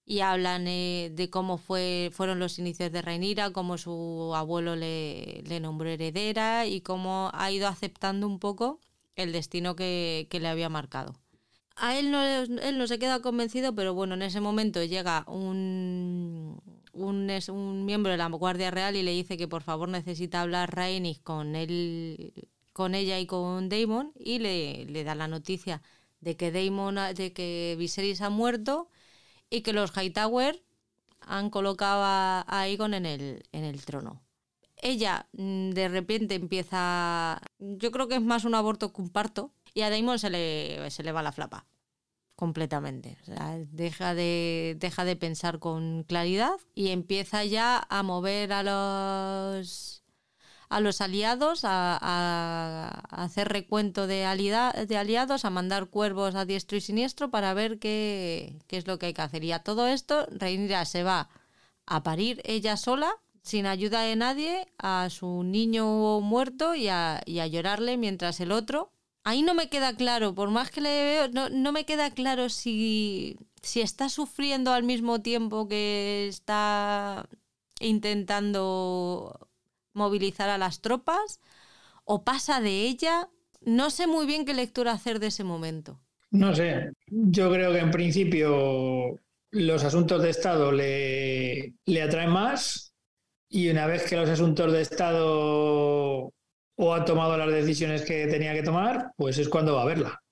[0.04, 5.44] y hablan eh, de cómo fue fueron los inicios de Reinira, cómo su abuelo le,
[5.46, 8.80] le nombró heredera y cómo ha ido aceptando un poco
[9.16, 11.14] el destino que, le había marcado.
[11.76, 16.60] A él no, él no se queda convencido, pero bueno, en ese momento llega un,
[16.94, 21.20] un, miembro de la Guardia Real y le dice que por favor necesita hablar Rhaenys
[21.20, 22.34] con él,
[22.74, 25.82] con ella y con Daemon y le, le da la noticia
[26.20, 28.90] de que Daemon, de que Viserys ha muerto
[29.50, 30.64] y que los Hightower
[31.22, 34.22] han colocado a, a Aegon en el, en el trono
[34.82, 39.52] ella mm, de repente empieza, yo creo que es más un aborto que un parto,
[39.74, 41.66] y a Damon se le, se le va la flapa
[42.36, 43.18] completamente.
[43.70, 49.91] deja, de, deja de pensar con claridad y empieza ya a mover a los
[50.72, 54.20] a los aliados, a, hacer recuento de,
[54.88, 58.98] de, aliados, a mandar cuervos a diestro y siniestro para ver qué, qué es lo
[58.98, 59.44] que hay que hacer.
[59.44, 61.30] Y a todo esto, Reinira se va
[61.86, 63.12] a parir ella sola
[63.44, 68.94] sin ayuda de nadie a su niño muerto y a, llorarle mientras el otro...
[69.24, 70.90] Ahí no me queda claro, por más que le
[71.30, 77.30] veo, no, me queda claro si, si está sufriendo al mismo tiempo que está
[77.80, 79.51] intentando
[79.94, 81.40] movilizar a las tropas
[82.06, 83.30] o pasa de ella.
[83.62, 86.00] No sé muy bien qué lectura hacer de ese momento.
[86.32, 89.20] No sé, yo creo que en principio
[89.52, 92.94] los asuntos de Estado le, le atraen más
[93.50, 96.34] y una vez que los asuntos de Estado
[96.76, 100.24] o ha tomado las decisiones que tenía que tomar, pues es cuando va a verla.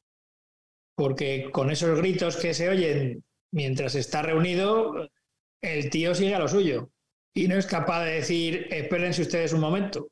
[0.95, 5.09] Porque con esos gritos que se oyen mientras está reunido,
[5.61, 6.89] el tío sigue a lo suyo
[7.33, 10.07] y no es capaz de decir, espérense ustedes un momento.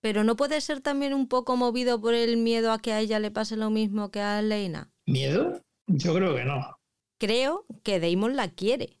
[0.00, 3.18] Pero no puede ser también un poco movido por el miedo a que a ella
[3.18, 4.90] le pase lo mismo que a Leina.
[5.06, 5.60] ¿Miedo?
[5.86, 6.78] Yo creo que no.
[7.18, 9.00] Creo que Damon la quiere.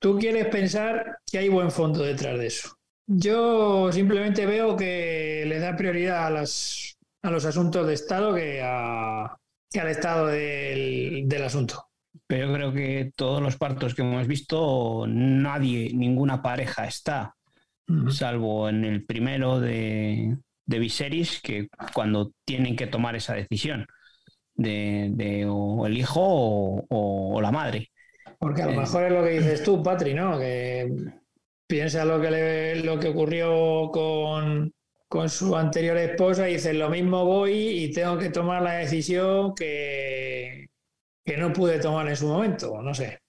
[0.00, 2.76] Tú quieres pensar que hay buen fondo detrás de eso.
[3.06, 8.62] Yo simplemente veo que le da prioridad a, las, a los asuntos de Estado que,
[8.62, 11.88] al estado del, asunto.
[12.34, 17.36] Pero yo creo que todos los partos que hemos visto, nadie, ninguna pareja está,
[18.08, 20.36] salvo en el primero de,
[20.66, 23.86] de Viserys, que cuando tienen que tomar esa decisión
[24.56, 27.92] de, o el hijo o la madre.
[28.40, 30.36] Porque a lo eh, mejor es lo que dices tú, Patri, ¿no?
[30.36, 30.90] Que
[31.68, 34.72] piensa lo que, lo que ocurrió con,
[35.06, 39.54] con su anterior esposa y dice, lo mismo voy y tengo que tomar la decisión
[39.54, 40.64] que,
[41.24, 43.20] que no pude tomar en su momento, no sé.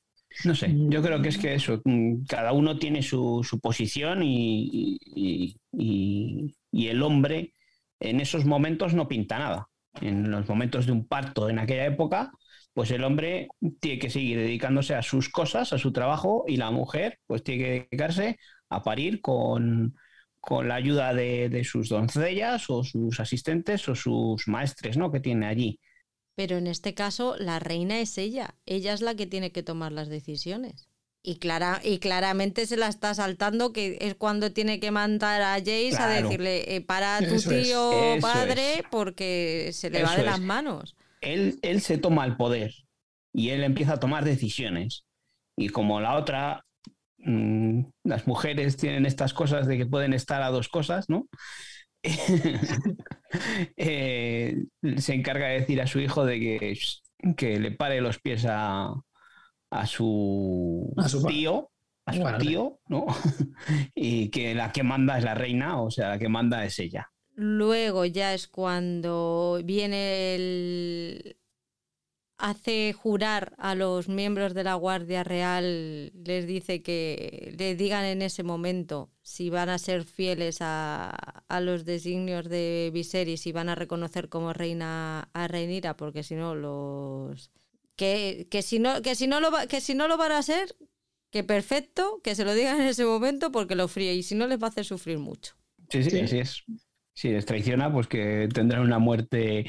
[0.44, 4.22] No sé, yo creo que es que eso, mm, cada uno tiene su, su posición
[4.22, 7.54] y, y, y, el hombre
[8.02, 9.70] en esos momentos no pinta nada.
[10.02, 12.32] En los momentos de un parto en aquella época,
[12.74, 13.48] pues el hombre
[13.80, 17.64] tiene que seguir dedicándose a sus cosas, a su trabajo, y la mujer pues tiene
[17.64, 18.38] que dedicarse
[18.70, 19.96] a parir con,
[20.42, 25.12] con la ayuda de, de, sus doncellas o sus asistentes o sus maestres ¿no?
[25.12, 25.80] que tiene allí.
[26.36, 29.92] Pero en este caso la reina es ella, ella es la que tiene que tomar
[29.92, 30.90] las decisiones.
[31.28, 35.56] Y, clara, y claramente se la está saltando, que es cuando tiene que mandar a
[35.56, 37.92] Jace a decirle, eh, para tu tío
[38.22, 40.96] padre, porque se le va de las manos.
[41.22, 42.76] Él, él se toma el poder
[43.34, 45.06] y él empieza a tomar decisiones.
[45.58, 46.64] Y como la otra,
[47.18, 51.28] mmm, las mujeres tienen estas cosas de que pueden estar a dos cosas, ¿no?
[53.76, 54.64] Eh,
[54.98, 56.80] se encarga de decir a su hijo de que,
[57.36, 58.94] que le pare los pies a,
[59.72, 60.94] a su,
[61.28, 61.70] tío,
[62.06, 63.08] a su tío, ¿no?
[63.96, 67.12] y que la que manda es la reina, o sea, la que manda es ella.
[67.34, 71.38] Luego ya es cuando viene el,
[72.38, 78.22] hace jurar a los miembros de la Guardia Real, les dice que le digan en
[78.22, 83.76] ese momento si van a ser fieles a, los designios de Viserys y van a
[83.76, 87.52] reconocer como reina a Reinira, porque si no los
[87.96, 90.76] que, que si no que si no lo que si no lo van a hacer,
[91.32, 94.48] que perfecto, que se lo digan en ese momento porque lo fríe y si no
[94.48, 95.56] les va a hacer sufrir mucho.
[95.90, 96.64] Sí, sí, así es.
[97.14, 99.66] Si les traiciona, pues que tendrán una muerte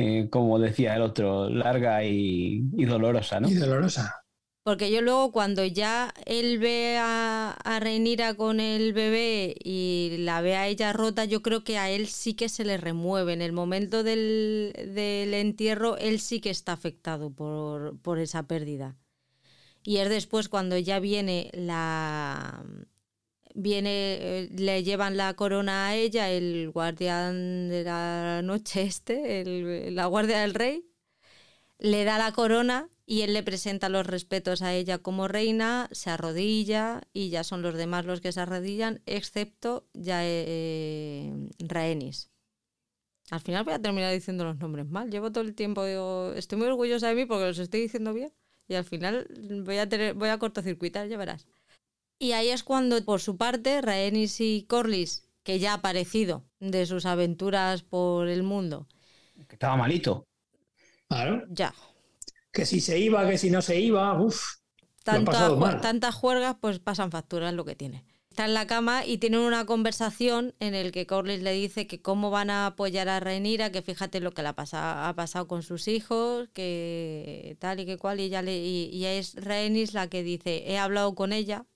[0.00, 3.48] eh, como decía el otro, larga y, dolorosa, ¿no?
[3.48, 4.22] Y dolorosa.
[4.62, 10.40] Porque yo luego cuando ya él ve a, a Reinira con el bebé y la
[10.40, 13.32] ve a ella rota, yo creo que a él sí que se le remueve.
[13.32, 18.96] En el momento del, del entierro, él sí que está afectado por, por esa pérdida.
[19.82, 22.64] Y es después cuando ya viene la,
[23.54, 30.06] viene, eh, le llevan la corona a ella, el guardián de la noche este, la
[30.06, 30.84] guardia del rey,
[31.78, 36.10] le da la corona y él le presenta los respetos a ella como reina, se
[36.10, 42.30] arrodilla y ya son los demás los que se arrodillan, excepto ya eh, Rhaenys.
[43.30, 45.10] Al final voy a terminar diciendo los nombres mal.
[45.10, 45.84] Llevo todo el tiempo,
[46.34, 48.32] estoy muy orgullosa de mí porque los estoy diciendo bien
[48.68, 49.26] y al final
[49.64, 51.46] voy a, tener, voy a cortocircuitar, ya verás.
[52.18, 56.84] Y ahí es cuando, por su parte, Rhaenys y Corlys, que ya ha aparecido de
[56.86, 58.88] sus aventuras por el mundo.
[59.46, 60.26] Que estaba malito.
[61.08, 61.44] Claro.
[61.48, 61.74] Ya.
[62.52, 64.56] Que si se iba, que si no se iba, uff.
[65.04, 68.04] tantas juergas, pues pasan facturas lo que tiene.
[68.38, 72.00] Está en la cama y tienen una conversación en el que Corlys le dice que
[72.00, 75.48] cómo van a apoyar a Rhaenyra, que fíjate lo que le ha pasado, ha pasado
[75.48, 80.08] con sus hijos, que tal y que cual, y ella le, y, es Rhaenys la
[80.08, 81.66] que dice, he hablado con ella,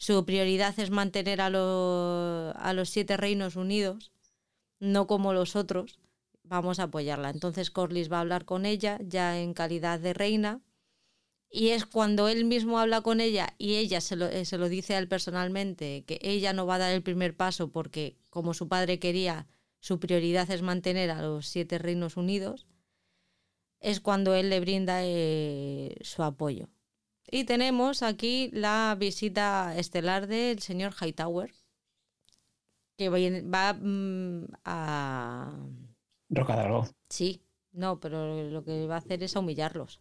[0.00, 4.12] su prioridad es mantener a, a los siete reinos unidos,
[4.78, 5.98] no como los otros.
[6.42, 7.28] Vamos a apoyarla.
[7.28, 10.62] Entonces Corlys va a hablar con ella ya en calidad de reina.
[11.50, 14.70] Y es cuando él mismo habla con ella y ella se lo, eh, se lo
[14.70, 18.54] dice a él personalmente, que ella no va a dar el primer paso porque, como
[18.54, 19.48] su padre quería,
[19.80, 22.66] su prioridad es mantener a los siete reinos unidos,
[23.80, 26.70] es cuando él le brinda eh, su apoyo.
[27.30, 31.52] Y tenemos aquí la visita estelar del señor Hightower,
[32.96, 35.56] que va mm, a...
[36.28, 36.88] Rocadalgo.
[37.08, 37.42] Sí,
[37.72, 40.00] no, pero lo que va a hacer es a humillarlos.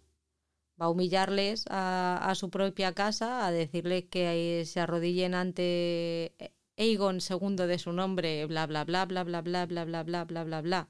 [0.81, 6.34] Va a humillarles a, a su propia casa, a decirles que se arrodillen ante
[6.77, 10.43] Aegon segundo de su nombre, bla bla bla bla bla bla bla bla bla bla
[10.43, 10.89] bla bla.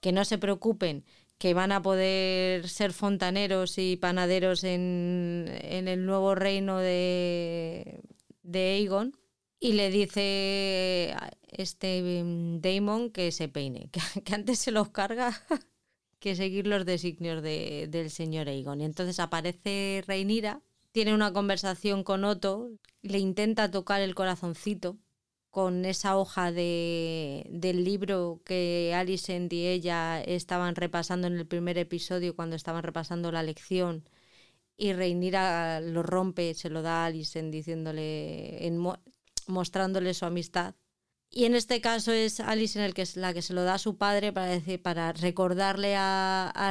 [0.00, 1.04] Que no se preocupen,
[1.38, 8.00] que van a poder ser fontaneros y panaderos en, el nuevo reino de,
[8.42, 9.16] de Aegon.
[9.58, 11.14] Y le dice
[11.48, 13.90] este mm, Daemon que se peine,
[14.24, 15.42] que, antes se los carga
[16.18, 18.80] que seguir los designios de, del señor Aegon.
[18.80, 22.70] Y entonces aparece Reinira, tiene una conversación con Otto,
[23.02, 24.98] le intenta tocar el corazoncito
[25.56, 31.78] con esa hoja de, del libro que Alicent y ella estaban repasando en el primer
[31.78, 34.06] episodio cuando estaban repasando la lección
[34.76, 38.86] y Reinira lo rompe, se lo da a Alicent diciéndole, en,
[39.46, 40.74] mostrándole su amistad.
[41.30, 43.74] Y en este caso es Alice en el que es la que se lo da
[43.74, 46.70] a su padre para decir, para recordarle a, a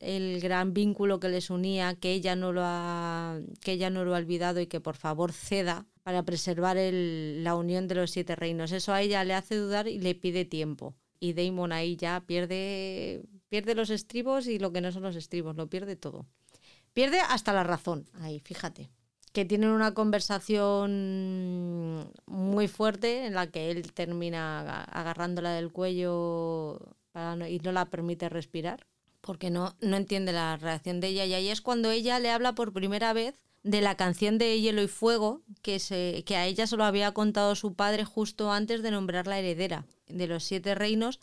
[0.00, 4.16] el gran vínculo que les unía, que ella no lo ha, que ella no lo
[4.16, 8.36] ha olvidado y que por favor ceda para preservar el, la unión de los siete
[8.36, 8.72] reinos.
[8.72, 10.94] Eso a ella le hace dudar y le pide tiempo.
[11.18, 15.56] Y Daemon ahí ya pierde, pierde los estribos y lo que no son los estribos,
[15.56, 16.26] lo pierde todo.
[16.92, 18.90] Pierde hasta la razón, ahí, fíjate
[19.32, 20.90] que tienen una conversación
[22.26, 26.96] muy fuerte en la que él termina agarrándola del cuello
[27.48, 28.86] y no la permite respirar
[29.20, 32.54] porque no, no entiende la reacción de ella y ahí es cuando ella le habla
[32.54, 36.66] por primera vez de la canción de Hielo y Fuego que, se, que a ella
[36.66, 40.74] se lo había contado su padre justo antes de nombrar la heredera de los siete
[40.74, 41.20] reinos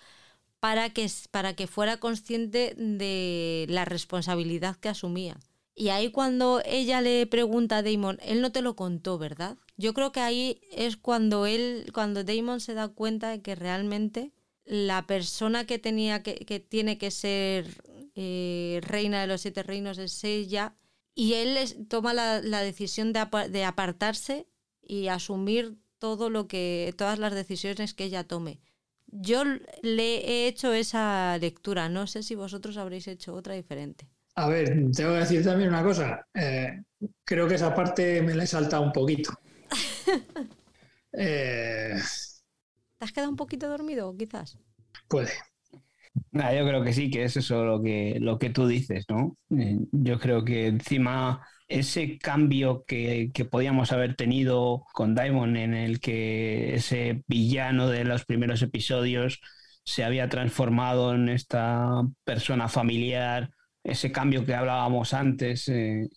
[0.59, 5.38] para que, para que fuera consciente de la responsabilidad que asumía.
[5.76, 9.57] Y ahí cuando ella le pregunta a Damon, él no te lo contó, ¿verdad?
[9.77, 14.31] Yo creo que ahí es cuando él, cuando Damon se da cuenta de que realmente
[14.65, 17.84] la persona que tenía que, que tiene que ser
[18.15, 20.73] eh, reina de los siete reinos es ella.
[21.19, 24.45] Y él toma la, decisión de, de, apartarse
[24.84, 28.61] y asumir todo lo que, todas las decisiones que ella tome.
[29.07, 29.44] Yo
[29.81, 34.07] le he hecho esa lectura, no sé si vosotros habréis hecho otra diferente.
[34.35, 36.23] A ver, tengo que decir también una cosa.
[36.35, 36.84] Eh,
[37.23, 39.34] creo que esa parte me la he saltado un poquito.
[41.19, 41.95] Eh,
[42.99, 44.60] ¿Te has quedado un poquito dormido, quizás?
[45.07, 45.31] Puede.
[46.31, 49.38] Yo creo que sí, que es eso lo que, lo que tú dices, ¿no?
[49.57, 55.73] Eh, yo creo que encima ese cambio que, que, podíamos haber tenido con Diamond, en
[55.73, 59.41] el que ese villano de los primeros episodios
[59.84, 63.52] se había transformado en esta persona familiar
[63.88, 66.10] ese cambio que hablábamos antes, eh,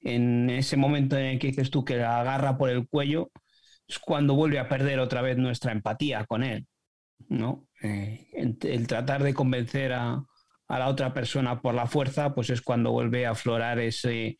[0.00, 3.30] en ese momento en el que dices tú que la agarra por el cuello,
[3.86, 6.66] es cuando vuelve a perder otra vez nuestra empatía con él,
[7.28, 7.67] ¿no?
[7.82, 10.24] Eh, el, tratar de convencer a,
[10.68, 14.38] la otra persona por la fuerza, pues es cuando vuelve a aflorar ese,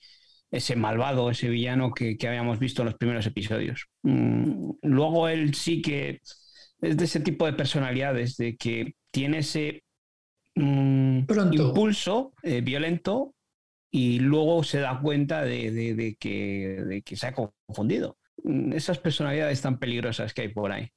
[0.51, 3.87] ese malvado, ese villano que, habíamos visto en los primeros episodios.
[4.03, 6.21] Mm, luego él sí que
[6.81, 9.83] es de ese tipo de personalidades, de que tiene ese
[10.55, 13.35] impulso eh, violento
[13.91, 18.19] y luego se da cuenta de, que, se ha confundido.
[18.45, 20.91] Mm, esas personalidades tan peligrosas que hay por ahí.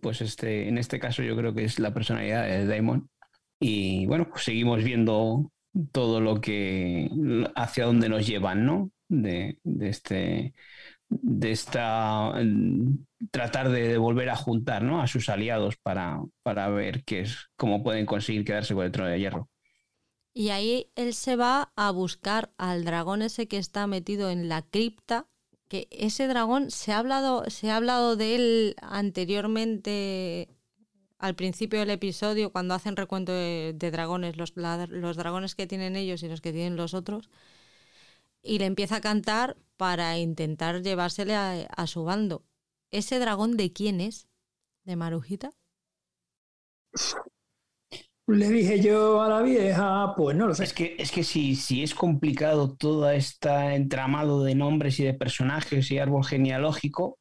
[0.00, 3.08] Pues este, en este caso yo creo que es la personalidad de Damon.
[3.60, 5.52] Y bueno, pues seguimos viendo
[5.92, 7.10] todo lo que
[7.54, 8.90] hacia dónde nos llevan, ¿no?
[9.08, 10.54] De, de este
[11.08, 12.32] de esta
[13.30, 15.00] tratar de, volver a juntar ¿no?
[15.00, 19.10] a sus aliados para, para ver qué es, cómo pueden conseguir quedarse con el trono
[19.10, 19.48] de hierro.
[20.34, 24.62] Y ahí él se va a buscar al dragón ese que está metido en la
[24.62, 25.28] cripta,
[25.68, 30.48] que ese dragón se ha hablado, se ha hablado de él anteriormente
[31.18, 36.22] al principio del episodio, cuando hacen recuento de, dragones, los, los dragones que tienen ellos
[36.22, 37.30] y los que tienen los otros
[38.46, 42.44] y le empieza a cantar para intentar llevársele a, su bando.
[42.90, 44.28] ¿Ese dragón de quién es?
[44.84, 45.50] ¿De Marujita?
[48.28, 50.64] Le dije yo a la vieja, pues no lo sé.
[50.64, 55.14] Es que, es que si, si es complicado todo este entramado de nombres y de
[55.14, 57.18] personajes y árbol genealógico,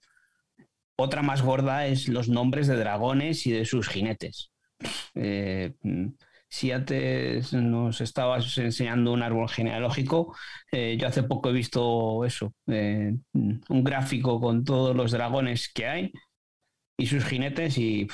[0.98, 4.52] otra más gorda es los nombres de dragones y de sus jinetes.
[5.14, 5.73] Eh,
[6.49, 10.36] si antes nos estabas enseñando un árbol genealógico,
[10.72, 15.86] eh, yo hace poco he visto eso, eh, un gráfico con todos los dragones que
[15.88, 16.11] hay
[16.98, 18.07] y sus jinetes y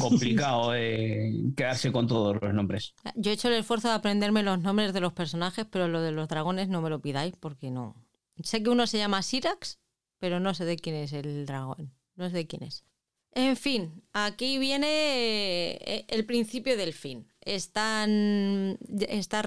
[0.00, 2.94] complicado eh, quedarse con todos los nombres.
[3.14, 6.12] Yo he hecho el esfuerzo de aprenderme los nombres de los personajes, pero lo de
[6.12, 7.94] los dragones no me lo pidáis porque no.
[8.42, 9.78] Sé que uno se llama Sirax,
[10.18, 11.92] pero no sé de quién es el dragón.
[12.16, 12.84] No sé de quién es.
[13.32, 17.28] En fin, aquí viene eh, el principio del fin.
[17.40, 18.78] Están,
[19.08, 19.42] está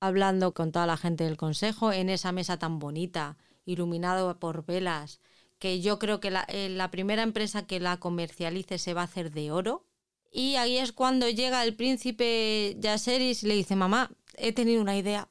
[0.00, 3.36] hablando con toda la gente del consejo en esa mesa tan bonita,
[3.66, 5.20] iluminado por velas,
[5.60, 9.04] que yo creo que la, eh, la primera empresa que la comercialice se va a
[9.04, 9.86] hacer de oro.
[10.32, 14.96] Y ahí es cuando llega el príncipe Yaseris y le dice, mamá, he tenido una
[14.96, 15.28] idea,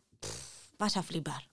[0.78, 1.50] vas a flipar.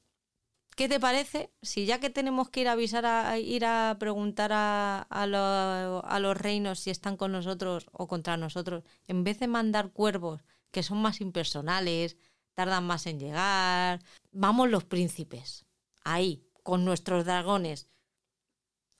[0.76, 1.50] ¿Qué te parece?
[1.62, 5.26] Si ya que tenemos que ir a avisar, a, ir a preguntar a,
[6.20, 10.82] los reinos si están con nosotros o contra nosotros, en vez de mandar cuervos que
[10.82, 12.18] son más impersonales,
[12.52, 15.64] tardan más en llegar, vamos los príncipes,
[16.04, 17.88] ahí, con nuestros dragones,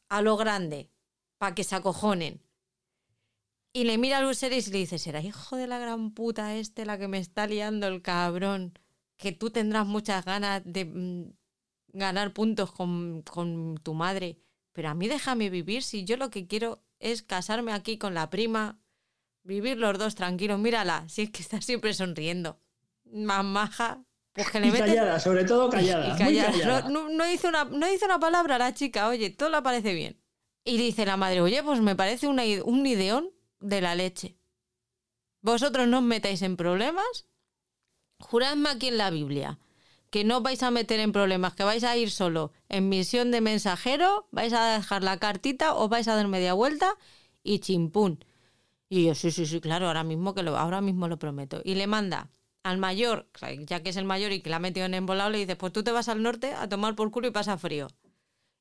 [0.08, 0.90] a lo grande,
[1.38, 2.42] para que se acojonen.
[3.72, 6.86] Y le mira a Luceris y le dice, será hijo de la gran puta este
[6.86, 8.78] la que me está liando el cabrón,
[9.16, 11.32] que tú tendrás muchas ganas de mm,
[11.88, 13.22] ganar puntos con,
[13.82, 14.38] tu madre
[14.76, 18.28] pero a mí déjame vivir si yo lo que quiero es casarme aquí con la
[18.28, 18.78] prima,
[19.42, 22.60] vivir los dos tranquilos, mírala, si es que está siempre sonriendo.
[23.04, 23.42] Más
[24.36, 26.06] pues que le Y callada, sobre todo callada.
[26.06, 26.52] y muy callada.
[26.52, 26.88] callada.
[26.90, 30.20] No, hizo una, no hizo una palabra la chica, oye, todo le parece bien.
[30.62, 33.30] Y dice la madre, oye, pues me parece una un ideón
[33.60, 34.36] de la leche.
[35.40, 37.26] Vosotros no os metáis en problemas.
[38.18, 39.58] Juradme aquí en la Biblia
[40.10, 43.30] que no os vais a meter en problemas, que vais a ir solo en misión
[43.30, 46.94] de mensajero, vais a dejar la cartita, os vais a dar media vuelta
[47.42, 48.24] y chimpún.
[48.88, 51.60] Y yo, sí, sí, sí, claro, ahora mismo que lo, ahora mismo lo prometo.
[51.64, 52.30] Y le manda
[52.68, 53.28] al mayor,
[53.66, 55.72] ya que es el mayor y que la ha metido en embolado, le dice, pues
[55.72, 57.88] tú te vas al norte a tomar por culo y pasa frío.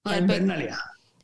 [0.05, 0.69] Y, Ah, al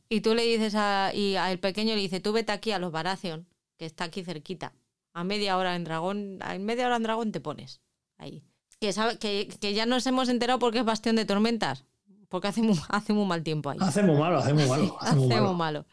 [0.10, 2.92] y tú le dices a, y al pequeño le dice, tú vete aquí a los
[2.92, 3.48] Baratheon,
[3.78, 4.74] que está aquí cerquita.
[5.14, 7.82] A media hora en Dragón, en media hora en Dragón te pones.
[8.18, 8.44] Ahí.
[8.80, 11.86] Que, sabe, que, que ya nos hemos enterado porque es bastión de tormentas.
[12.30, 13.78] Porque hace muy, hace muy mal tiempo ahí.
[13.82, 14.98] Hace muy malo, hace muy malo.
[15.00, 15.48] Hace muy Hace malo.
[15.50, 15.86] muy malo.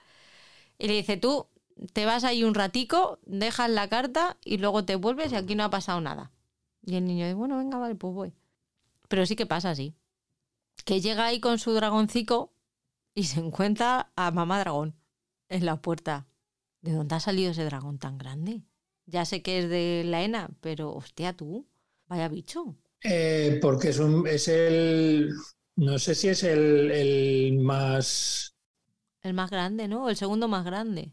[0.79, 1.49] Y le dice, tú
[1.93, 5.65] te vas ahí un ratico, dejas la carta y luego te vuelves y aquí no
[5.65, 6.31] ha pasado nada.
[6.89, 8.33] Y el niño dice, bueno, venga, vale, pues voy.
[9.09, 9.95] Pero sí que pasa así.
[10.87, 12.55] Que llega ahí con su dragoncico
[13.15, 14.97] y se encuentra a mamá dragón
[15.51, 16.29] en la puerta.
[16.81, 18.63] ¿De dónde ha salido ese dragón tan grande?
[19.05, 21.69] Ya sé que es de la ENA, pero hostia tú,
[22.07, 22.75] vaya bicho.
[23.05, 25.31] Eh, porque es, un, es el.
[25.77, 28.57] No sé si es el, el más.
[29.21, 30.09] El más grande, ¿no?
[30.09, 31.13] El segundo más grande.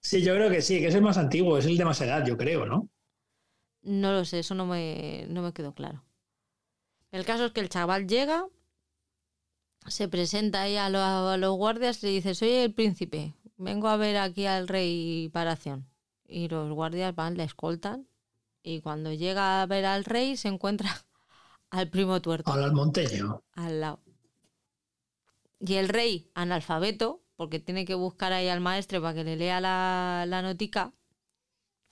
[0.00, 2.26] Sí, yo creo que sí, que es el más antiguo, es el de más edad,
[2.26, 2.88] yo creo, ¿no?
[3.88, 6.04] No lo sé, eso no me, no me quedó claro.
[7.10, 8.46] El caso es que el chaval llega,
[9.86, 13.88] se presenta ahí a, lo- a los guardias y le dice, soy el príncipe, vengo
[13.88, 15.88] a ver aquí al rey Paración.
[16.26, 18.06] Y los guardias van, le escoltan
[18.62, 20.90] y cuando llega a ver al rey se encuentra
[21.70, 23.42] al primo tuerto Al almonteño.
[23.52, 24.00] al lado.
[25.60, 29.60] Y el rey, analfabeto, porque tiene que buscar ahí al maestre para que le lea
[29.60, 30.92] la, la notica,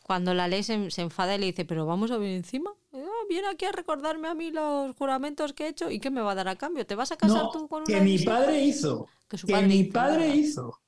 [0.06, 2.70] cuando la lee se, se enfada y le dice, pero vamos a ver encima.
[2.92, 6.20] Ah, viene aquí a recordarme a mí los juramentos que he hecho y qué me
[6.22, 6.86] va a dar a cambio.
[6.86, 8.34] ¿Te vas a casar No, tú con una que mi mis hijas?".
[8.40, 9.06] padre hizo.
[9.28, 10.34] Que su Que padre mi hizo, padre ¿verdad?
[10.34, 10.80] hizo.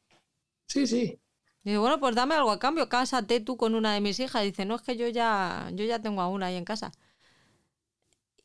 [0.69, 1.21] Sí, sí.
[1.65, 4.43] Dice, bueno, pues dame algo a cambio, cásate tú con una de mis hijas.
[4.45, 6.93] Dice, no, es que yo ya, yo ya tengo a una ahí en casa.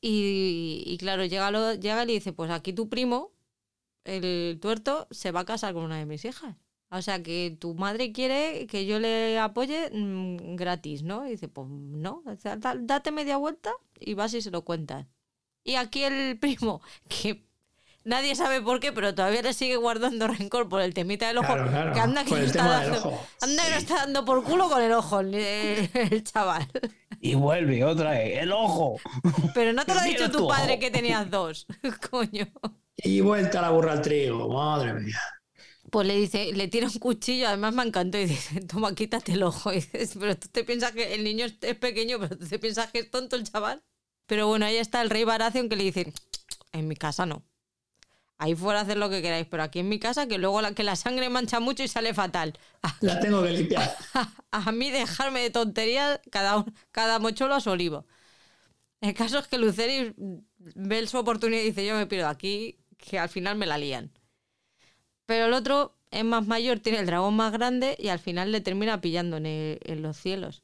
[0.02, 3.32] Y, y claro, llega, lo- llega y le dice, pues aquí tu primo,
[4.06, 6.56] el tuerto, se va a casar con una de mis hijas.
[6.96, 11.26] O sea que tu madre quiere que yo le apoye mm, gratis, ¿no?
[11.28, 14.64] Y dice, pues no, o sea, da- date media vuelta y vas y se lo
[14.64, 15.08] cuentas.
[15.64, 17.46] Y aquí el primo, que
[18.04, 21.48] nadie sabe por qué, pero todavía le sigue guardando rencor por el temita del ojo,
[21.54, 21.94] Claro, claro.
[21.94, 23.26] que anda que no está dando- ojo.
[23.42, 26.68] Anda que no está dando por culo con el ojo el, el chaval.
[27.20, 28.98] Y vuelve otra vez, el ojo.
[29.56, 30.80] Pero no te lo ha dicho tu tu padre ojo.
[30.82, 31.66] que tenías dos.
[32.12, 32.46] Coño.
[32.98, 35.18] Y vuelta la burra al trigo, madre mía.
[35.94, 39.44] Pues le dice, le tira un cuchillo, además me encantó, y dice, toma, quítate el
[39.44, 39.72] ojo.
[39.74, 42.92] Y dices, pero tú te piensas que el niño es pequeño, pero tú te piensas
[42.92, 43.84] que es tonto el chaval.
[44.26, 46.12] Pero bueno, ahí está el rey Baratheon que le dice,
[46.72, 47.44] en mi casa no.
[48.40, 50.82] Ahí fuera hacer lo que queráis, pero aquí en mi casa que luego la, que
[50.82, 52.58] la sangre mancha mucho y sale fatal.
[53.02, 53.96] La tengo que limpiar.
[54.50, 58.08] a mí dejarme de tonterías, cada, cada mocholo a su olivo.
[59.00, 63.20] El caso es que Luceris ve su oportunidad y dice, yo me pido aquí, que
[63.20, 64.12] al final me la lían.
[65.26, 68.62] Pero el otro es más mayor, tiene el dragón más grande y al final le
[68.62, 70.64] termina pillando en, los cielos.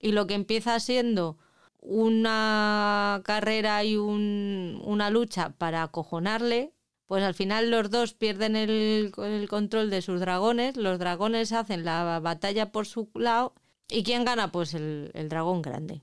[0.00, 1.38] Y lo que empieza siendo
[1.80, 6.72] una carrera y un- una lucha para acojonarle,
[7.06, 11.84] pues al final los dos pierden el, el control de sus dragones, los dragones hacen
[11.84, 13.54] la batalla por su lado
[13.88, 14.52] y ¿quién gana?
[14.52, 16.02] Pues el, el dragón grande,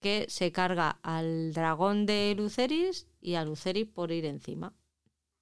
[0.00, 4.74] que se carga al dragón de Luceris y a Luceris por ir encima.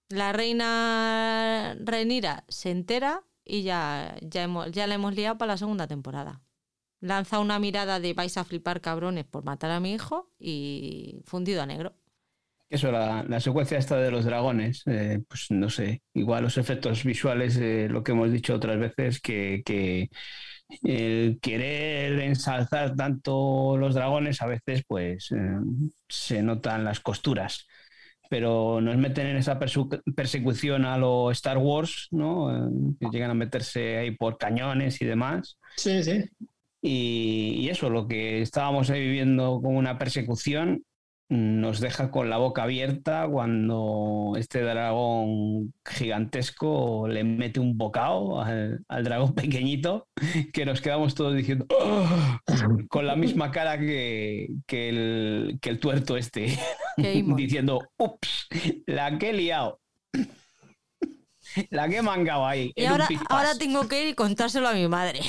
[0.08, 5.58] La reina Renira se entera y ya, ya, hemos, ya la hemos liado para la
[5.58, 6.42] segunda temporada.
[7.00, 11.62] Lanza una mirada de vais a flipar cabrones por matar a mi hijo y fundido
[11.62, 11.96] a negro.
[12.68, 17.04] Eso, la, la secuencia esta de los dragones, eh, pues no sé, igual los efectos
[17.04, 17.56] visuales,
[17.90, 20.10] lo que hemos dicho otras veces, que, que
[20.82, 25.36] el querer ensalzar tanto los dragones a veces pues eh,
[26.08, 27.66] se notan las costuras.
[28.28, 32.50] Pero nos meten en esa persecución a lo Star Wars, ¿no?
[32.68, 32.70] Eh,
[33.00, 35.58] que llegan a meterse ahí por cañones y demás.
[35.76, 36.24] Sí, sí.
[36.82, 40.84] Y, y eso, lo que estábamos ahí viviendo como una persecución,
[41.28, 48.84] nos deja con la boca abierta cuando este dragón gigantesco le mete un bocado al,
[48.88, 50.06] al dragón pequeñito,
[50.52, 52.40] que nos quedamos todos diciendo, "¡Ah!",
[52.88, 56.56] con la misma cara que, que el, que el tuerto este,
[57.36, 58.48] diciendo, ups,
[58.86, 59.80] la que he liado.
[61.70, 62.72] la que mangaba ahí.
[62.76, 65.20] Y ahora, ahora tengo que ir y contárselo a mi madre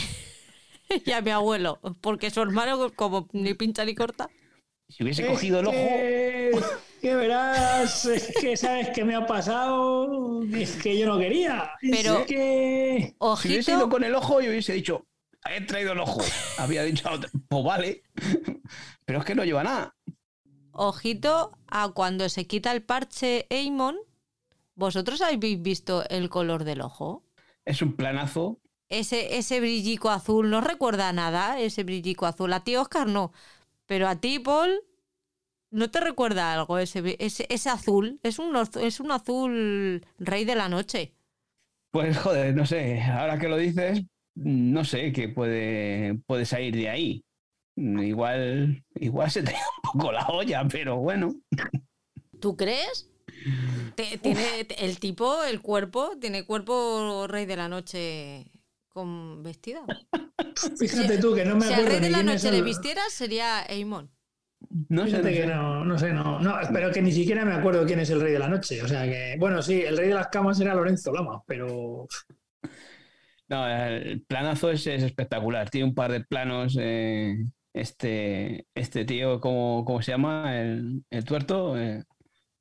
[1.05, 4.29] y a mi abuelo, porque su hermano, como ni pincha ni corta.
[4.89, 5.77] Si hubiese cogido el ojo.
[7.01, 11.71] Que, verás, es que sabes que me ha pasado, es que yo no quería.
[11.79, 13.13] Pero, que...
[13.19, 13.41] ojito.
[13.41, 15.05] Si hubiese ido con el ojo, yo hubiese dicho,
[15.49, 16.21] he traído el ojo.
[16.57, 17.09] Había dicho,
[17.47, 18.03] pues vale.
[19.05, 19.95] Pero es que no lleva nada.
[20.71, 23.97] Ojito a cuando se quita el parche Eamon.
[24.75, 27.23] ¿Vosotros habéis visto el color del ojo?
[27.65, 28.59] Es un planazo.
[28.89, 32.53] Ese, ese brillico azul, ¿no recuerda nada ese brillico azul?
[32.53, 33.33] A ti, Oscar, no.
[33.87, 34.81] Pero a ti, Paul,
[35.71, 38.19] ¿no te recuerda algo ese, ese, ese azul?
[38.21, 41.15] Es un, es un azul rey de la noche.
[41.91, 44.03] Pues joder, no sé, ahora que lo dices,
[44.35, 47.23] no sé qué puede, puede salir de ahí.
[47.75, 51.33] Igual, igual se te un poco la olla, pero bueno.
[52.39, 53.09] ¿Tú crees?
[53.95, 58.51] tiene el tipo, el cuerpo, tiene cuerpo rey de la noche
[58.97, 59.81] con vestida.
[60.79, 61.91] Fíjate tú que no me si acuerdo.
[61.91, 64.11] Si al rey de la noche le el- vistieras sería Eamon.
[64.89, 65.47] No sé, Fíjate no que sé.
[65.47, 68.33] no, no sé, no, no, pero que ni siquiera me acuerdo quién es el rey
[68.33, 68.81] de la noche.
[68.81, 72.07] O sea que, bueno, sí, el rey de las camas era Lorenzo Lama, pero
[73.49, 75.69] No, el planazo es, es espectacular.
[75.69, 76.77] Tiene un par de planos.
[76.79, 77.37] eh,
[77.73, 80.59] este, este tío, ¿cómo, cómo se llama?
[80.59, 81.77] El, el tuerto.
[81.79, 82.03] eh,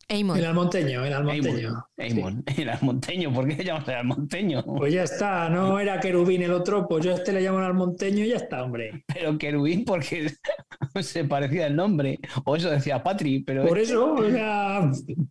[0.08, 0.38] Eamon.
[0.38, 1.84] el almonteño, el almonteño.
[1.96, 2.44] Eamon.
[2.56, 3.32] El almonteño.
[3.32, 4.64] ¿Por qué le llamas el almonteño?
[4.64, 7.64] Pues ya está, no era querubín el otro, pues yo a este le llamo el
[7.64, 9.04] almonteño y ya está, hombre.
[9.12, 10.30] Pero querubín porque
[11.02, 12.18] se parecía el nombre.
[12.44, 13.40] O eso decía Patri.
[13.40, 14.78] Pero Por eso, o sea,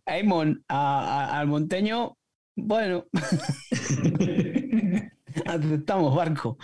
[0.08, 2.16] a- a- al monteño,
[2.56, 3.06] bueno,
[5.46, 6.58] aceptamos barco.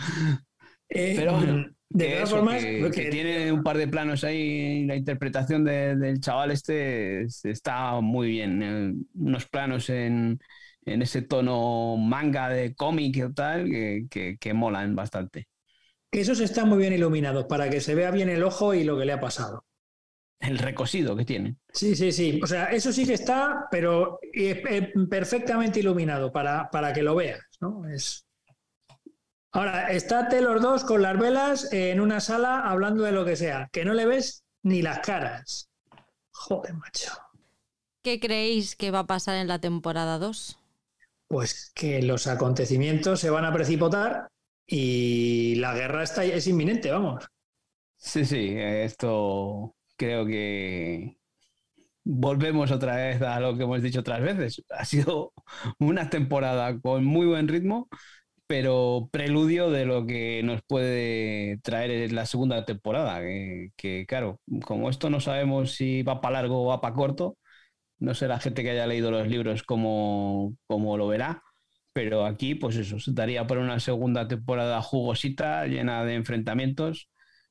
[0.88, 4.86] eh, Pero bueno, de todas eso, formas, que, que tiene un par de planos ahí,
[4.86, 8.62] la interpretación de- del chaval este es- está muy bien.
[8.62, 10.40] eh, unos planos en,
[10.86, 15.48] en ese tono manga de cómic y tal, que, que, que molan bastante.
[16.12, 19.04] esos están muy bien iluminados para que se vea bien el ojo y lo que
[19.04, 19.64] le ha pasado.
[20.40, 21.56] El recosido que tiene.
[21.72, 22.40] Sí, sí, sí.
[22.42, 27.14] O sea, eso sí que está, pero eh, eh, perfectamente iluminado para, para que lo
[27.14, 27.88] veas, ¿no?
[27.88, 28.26] Es...
[29.52, 33.68] Ahora, estate los dos con las velas en una sala hablando de lo que sea,
[33.70, 35.68] que no le ves ni las caras.
[36.30, 37.12] Joder, macho.
[38.02, 40.58] ¿Qué creéis que va a pasar en la temporada 2?
[41.28, 44.28] Pues que los acontecimientos se van a precipitar
[44.66, 47.24] y la guerra está, es inminente, vamos.
[47.96, 51.18] Sí, sí, esto creo que
[52.04, 54.62] volvemos otra vez a lo que hemos dicho otras veces.
[54.70, 55.32] Ha sido
[55.78, 57.88] una temporada con muy buen ritmo,
[58.52, 63.20] pero preludio de lo que nos puede traer la segunda temporada.
[63.22, 67.38] Que, que, claro, como esto no sabemos si va para largo o va para corto,
[67.98, 71.42] no sé la gente que haya leído los libros cómo, cómo lo verá.
[71.94, 77.08] Pero aquí, pues eso, se daría por una segunda temporada jugosita, llena de enfrentamientos.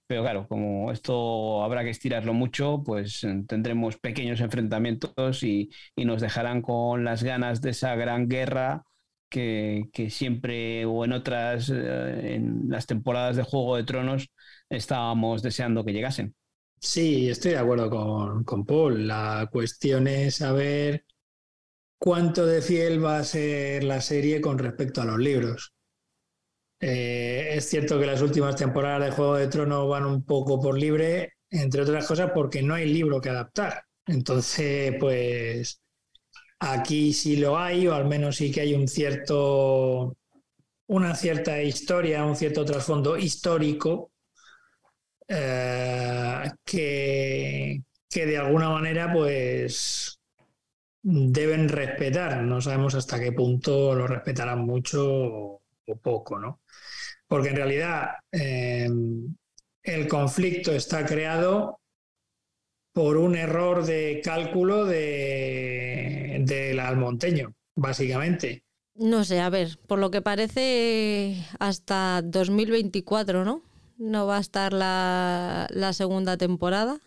[0.08, 6.06] Pero claro, como esto habrá que estirarlo mucho, pues eh, tendremos pequeños enfrentamientos y, y
[6.06, 8.84] nos dejarán con las ganas de esa gran guerra
[9.32, 14.30] que, siempre o en otras, eh, en las temporadas de Juego de Tronos,
[14.70, 16.36] estábamos deseando que llegasen.
[16.80, 19.08] Sí, estoy de acuerdo con, con Paul.
[19.08, 21.06] La cuestión es saber
[22.00, 25.74] cuánto de fiel va a ser la serie con respecto a los libros.
[26.80, 30.78] Eh, es cierto que las últimas temporadas de Juego de Tronos van un poco por
[30.78, 33.84] libre, entre otras cosas porque no hay libro que adaptar.
[34.08, 35.81] Entonces, pues
[36.62, 40.16] aquí sí lo hay, o al menos sí que hay un cierto,
[40.88, 44.12] una cierta historia, un cierto trasfondo histórico
[45.28, 50.20] eh, que, que de alguna manera, pues
[51.02, 52.44] deben respetar.
[52.44, 55.62] No sabemos hasta qué punto lo respetarán mucho o,
[56.02, 56.62] poco, ¿no?
[57.28, 58.88] Porque en realidad eh,
[59.84, 61.81] el conflicto está creado
[62.94, 68.64] por un error de cálculo de, del almonteño, básicamente.
[68.96, 73.64] No sé, a ver, por lo que parece hasta 2024, ¿no?
[73.98, 77.00] No va a estar la, la segunda temporada.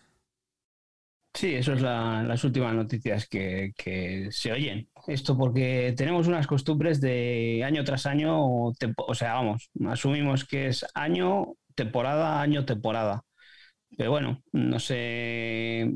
[1.35, 4.87] Sí, eso es la, las últimas noticias que, que, se oyen.
[5.05, 8.73] Esto porque tenemos unas costumbres de año tras año, o,
[9.07, 13.25] o sea, vamos, asumimos que es año, temporada, año, temporada.
[13.97, 15.89] Pero bueno, no sé,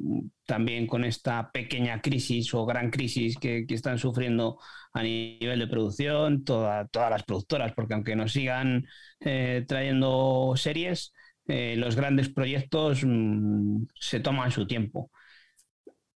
[0.45, 4.57] también con esta pequeña crisis o gran crisis que, están sufriendo
[4.93, 8.85] a nivel de producción, toda, todas las productoras, porque aunque nos sigan
[9.19, 11.13] eh, trayendo series,
[11.47, 15.11] eh, los grandes proyectos mmm, se toman su tiempo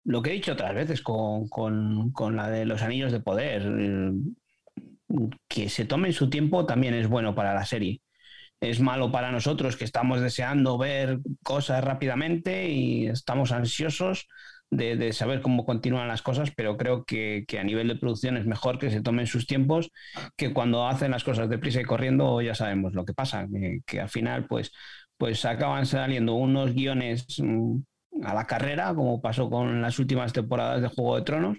[0.05, 3.62] lo que he dicho otras veces con, con, con, la de los anillos de poder.
[5.48, 8.01] que se tomen su tiempo también es bueno para la serie.
[8.61, 14.28] Es malo para nosotros que estamos deseando ver cosas rápidamente y estamos ansiosos
[14.70, 18.78] de, saber cómo continúan las cosas, pero creo que, a nivel de producción es mejor
[18.78, 19.91] que se tomen sus tiempos,
[20.37, 23.47] que cuando hacen las cosas deprisa y corriendo ya sabemos lo que pasa,
[23.87, 24.73] que, al final pues,
[25.16, 27.78] pues acaban saliendo unos guiones mm,
[28.24, 31.59] a la carrera, como pasó con las últimas temporadas de Juego de Tronos,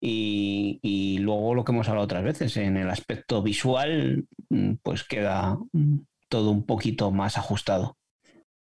[0.00, 5.58] y, luego lo que hemos hablado otras veces, en el aspecto visual, mm, pues queda
[5.72, 5.98] mm,
[6.28, 7.96] todo un poquito más ajustado.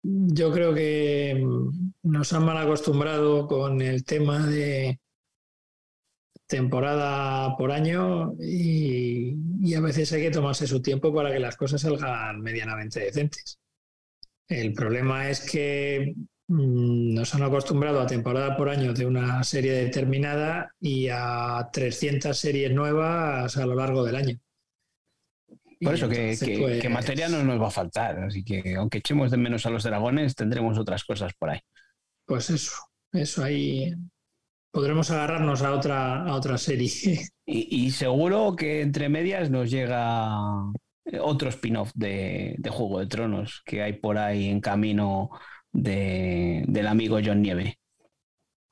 [0.03, 4.99] Yo creo que mm, nos han mal acostumbrado con el tema de
[6.47, 11.81] temporada por año y, a veces hay que tomarse su tiempo para que las cosas
[11.81, 13.59] salgan medianamente decentes.
[14.47, 16.13] El problema es que
[16.47, 22.71] nos han acostumbrado a temporada por año de una serie determinada y a 300 series
[22.71, 24.37] nuevas a lo largo del año.
[25.81, 29.37] Por eso que, pues, materia no nos va a faltar, así que aunque echemos de
[29.37, 31.59] menos a los dragones, tendremos otras cosas por ahí.
[32.25, 32.73] Pues eso,
[33.11, 33.93] eso ahí
[34.71, 36.89] podremos agarrarnos a otra, a otra serie.
[37.47, 40.35] Y, seguro que entre medias nos llega
[41.21, 45.29] otro spin-off de, de Juego de Tronos que hay por ahí en camino
[45.75, 47.77] del amigo John Nieve.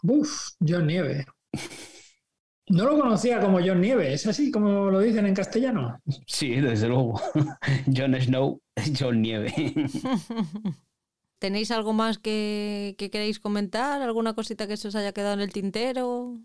[0.04, 1.26] Uf, John Nieve.
[2.68, 6.02] No lo conocía como John Nieve, ¿es así como lo dicen en castellano?
[6.26, 7.20] Sí, desde luego.
[7.96, 8.62] John Snow,
[8.98, 9.54] John Nieve.
[11.40, 14.02] ¿Tenéis algo más que, que, queréis comentar?
[14.02, 16.40] ¿Alguna cosita que se os haya quedado en el tintero?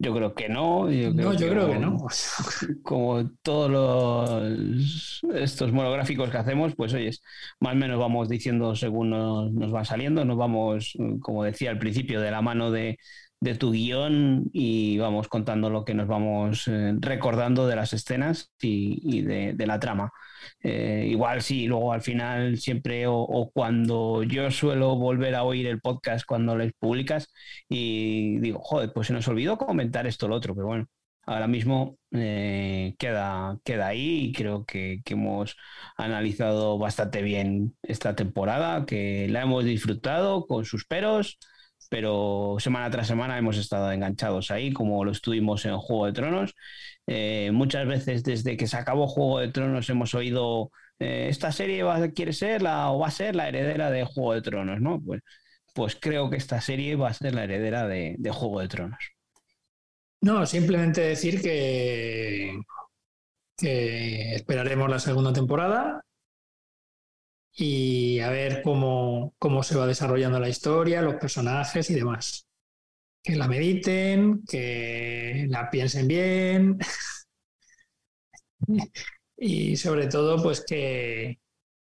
[0.00, 0.90] Yo creo que no.
[0.90, 2.06] Yo no, yo creo que no.
[2.84, 7.10] Como todos los, estos monográficos que hacemos, pues oye,
[7.58, 11.78] más o menos vamos diciendo según nos, nos van saliendo, nos vamos, como decía al
[11.80, 12.98] principio, de la mano de,
[13.40, 18.52] de tu guion y vamos contando lo que nos vamos eh, recordando de las escenas
[18.60, 20.12] y, de, la trama.
[20.62, 25.80] Eh, igual sí, luego al final siempre o, cuando yo suelo volver a oír el
[25.80, 27.32] podcast cuando les publicas
[27.68, 30.86] y digo, joder, pues se nos olvidó comentar esto o lo otro, pero bueno,
[31.26, 35.56] ahora mismo eh, queda, queda ahí y creo que, que, hemos
[35.96, 41.38] analizado bastante bien esta temporada, que la hemos disfrutado con sus peros,
[41.88, 46.54] pero semana tras semana hemos estado enganchados ahí, como lo estuvimos en Juego de Tronos.
[47.06, 51.82] Eh, muchas veces desde que se acabó Juego de Tronos hemos oído, eh, esta serie
[51.82, 55.00] va, quiere ser la, o va a ser la heredera de Juego de Tronos, ¿no?
[55.00, 55.22] Pues,
[55.74, 59.12] pues creo que esta serie va a ser la heredera de, Juego de Tronos.
[60.20, 62.58] No, simplemente decir que
[63.56, 66.02] esperaremos la segunda temporada
[67.60, 72.46] y a ver cómo, cómo se va desarrollando la historia, los personajes y demás.
[73.20, 76.78] Que la mediten, que la piensen bien
[79.36, 81.40] y sobre todo pues que,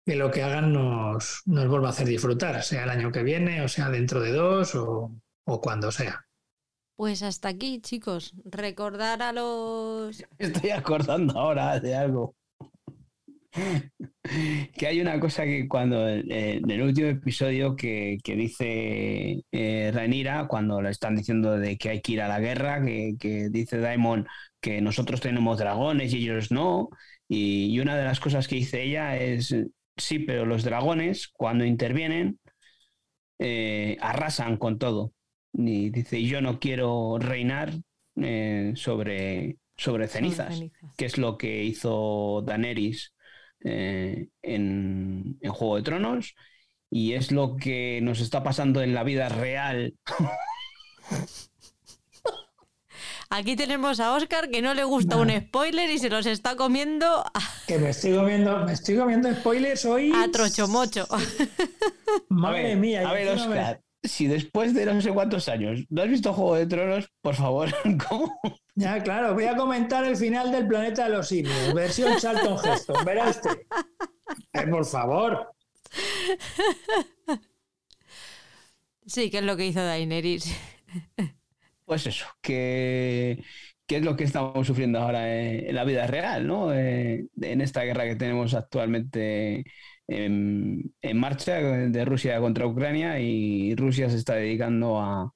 [0.05, 3.63] que lo que hagan nos, nos, vuelva a hacer disfrutar, sea el año que viene
[3.63, 6.27] o sea dentro de dos o, o cuando sea.
[6.95, 8.35] Pues hasta aquí, chicos.
[8.45, 10.23] Recordar a los...
[10.37, 12.35] Estoy acordando ahora de algo.
[14.77, 16.23] que hay una cosa que cuando eh,
[16.57, 22.13] en el último episodio que, dice eh, cuando le están diciendo de que hay que
[22.13, 24.27] ir a la guerra, que, dice Daemon
[24.59, 26.89] que nosotros tenemos dragones y ellos no,
[27.27, 29.55] y, una de las cosas que dice ella es,
[29.95, 32.39] sí, pero los dragones cuando intervienen
[33.39, 35.13] eh, arrasan con todo.
[35.53, 37.71] Y dice, yo no quiero reinar
[38.17, 40.61] eh, sobre, sobre cenizas,
[40.97, 43.14] que es lo que hizo Daenerys
[43.65, 46.35] eh, en, Juego de Tronos
[46.89, 49.95] y es lo que nos está pasando en la vida real.
[53.29, 57.25] Aquí tenemos a Oscar que no le gusta un spoiler y se los está comiendo.
[57.67, 60.13] Que me estoy comiendo, me estoy comiendo spoilers hoy.
[60.15, 61.07] A trochomocho.
[62.29, 63.09] Madre mía.
[63.09, 66.67] A ver, Oscar, si después de no sé cuántos años no has visto Juego de
[66.67, 67.69] Tronos, por favor,
[68.09, 68.39] ¿cómo?
[68.75, 73.05] Ya, claro, voy a comentar el final del planeta de los simios, versión Charlton Heston,
[73.05, 73.57] verá usted.
[74.53, 75.51] Eh, por favor.
[79.05, 80.55] Sí, ¿qué es lo que hizo Daenerys?
[81.85, 83.43] Pues eso, que,
[83.87, 86.73] es lo que estamos sufriendo ahora en, la vida real, ¿no?
[86.73, 89.63] Eh, en esta guerra que tenemos actualmente
[90.07, 95.31] en, marcha de Rusia contra Ucrania y Rusia se está dedicando a,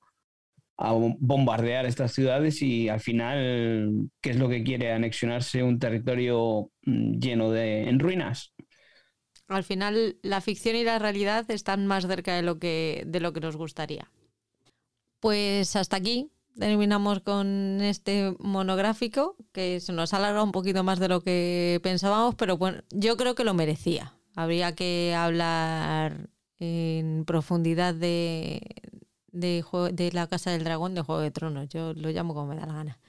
[1.20, 4.94] bombardear estas ciudades y al final, ¿qué es lo que quiere?
[4.94, 8.54] Anexionarse un territorio mm, lleno de ruinas.
[9.50, 13.34] Al final, la ficción y la realidad están más cerca de lo que, de lo
[13.34, 14.10] que nos gustaría.
[15.20, 21.00] Pues hasta aquí terminamos con este monográfico que se nos ha alargado un poquito más
[21.00, 24.19] de lo que pensábamos, pero bueno, yo creo que lo merecía.
[24.40, 26.30] Habría que hablar
[26.60, 28.62] en profundidad de,
[29.34, 31.68] de, la Casa del Dragón de Juego de Tronos.
[31.68, 33.00] Yo lo llamo como me da la gana.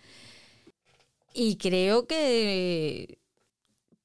[1.32, 3.20] Y creo que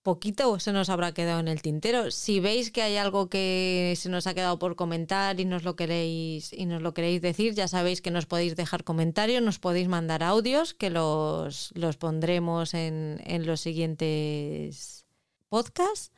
[0.03, 2.11] poquito se nos habrá quedado en el tintero.
[2.11, 5.75] Si veis que hay algo que se nos ha quedado por comentar y nos lo
[5.75, 9.87] queréis y nos lo queréis decir, ya sabéis que nos podéis dejar comentarios, nos podéis
[9.87, 15.07] mandar audios que los, los pondremos en, en los siguientes
[15.49, 16.11] podcasts.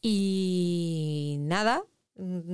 [0.00, 1.82] Y nada,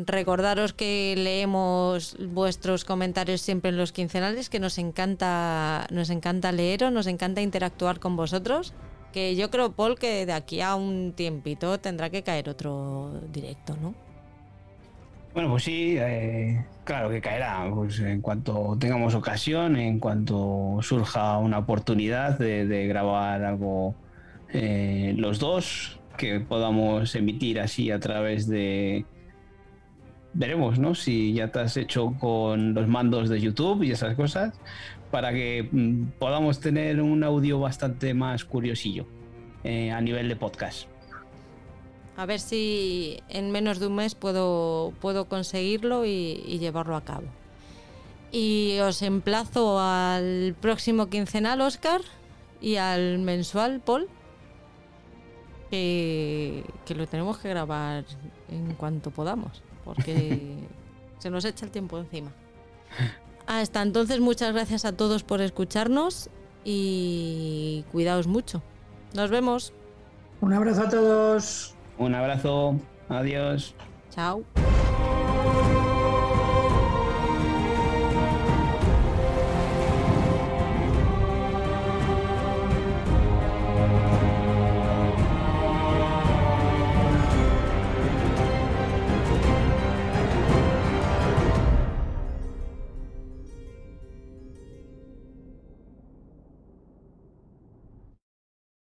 [0.06, 6.92] recordaros que leemos vuestros comentarios siempre en los quincenales, que nos encanta, nos encanta leeros,
[6.92, 8.74] nos encanta interactuar con vosotros
[9.14, 13.76] que yo creo, Paul, que de aquí a un tiempito tendrá que caer otro directo,
[13.80, 13.94] ¿no?
[15.32, 17.70] Bueno, pues sí, eh, claro que caerá.
[17.72, 23.94] Pues en cuanto tengamos ocasión, en cuanto surja una oportunidad de, grabar algo
[24.52, 29.04] eh, los dos, que podamos emitir así a través de.
[30.32, 30.94] Veremos, ¿no?
[30.94, 34.52] Si ya te has hecho con los mandos de YouTube y esas cosas,
[35.10, 39.06] para que mm, podamos tener un audio bastante más curiosillo
[39.62, 40.88] eh, a nivel de podcast.
[42.16, 47.26] A ver si en menos de un mes puedo, puedo conseguirlo y, llevarlo a cabo.
[48.30, 52.00] Y os emplazo al próximo quincenal, Oscar,
[52.60, 54.08] y al mensual, Paul,
[55.74, 58.04] que, que lo tenemos que grabar
[58.48, 60.54] en cuanto podamos, porque
[61.18, 62.30] se nos echa el tiempo encima.
[63.46, 66.30] Hasta entonces, muchas gracias a todos por escucharnos
[66.64, 68.62] y cuidaos mucho.
[69.14, 69.72] Nos vemos.
[70.40, 71.74] Un abrazo a todos.
[71.98, 72.76] Un abrazo.
[73.08, 73.74] Adiós.
[74.10, 74.44] Chao.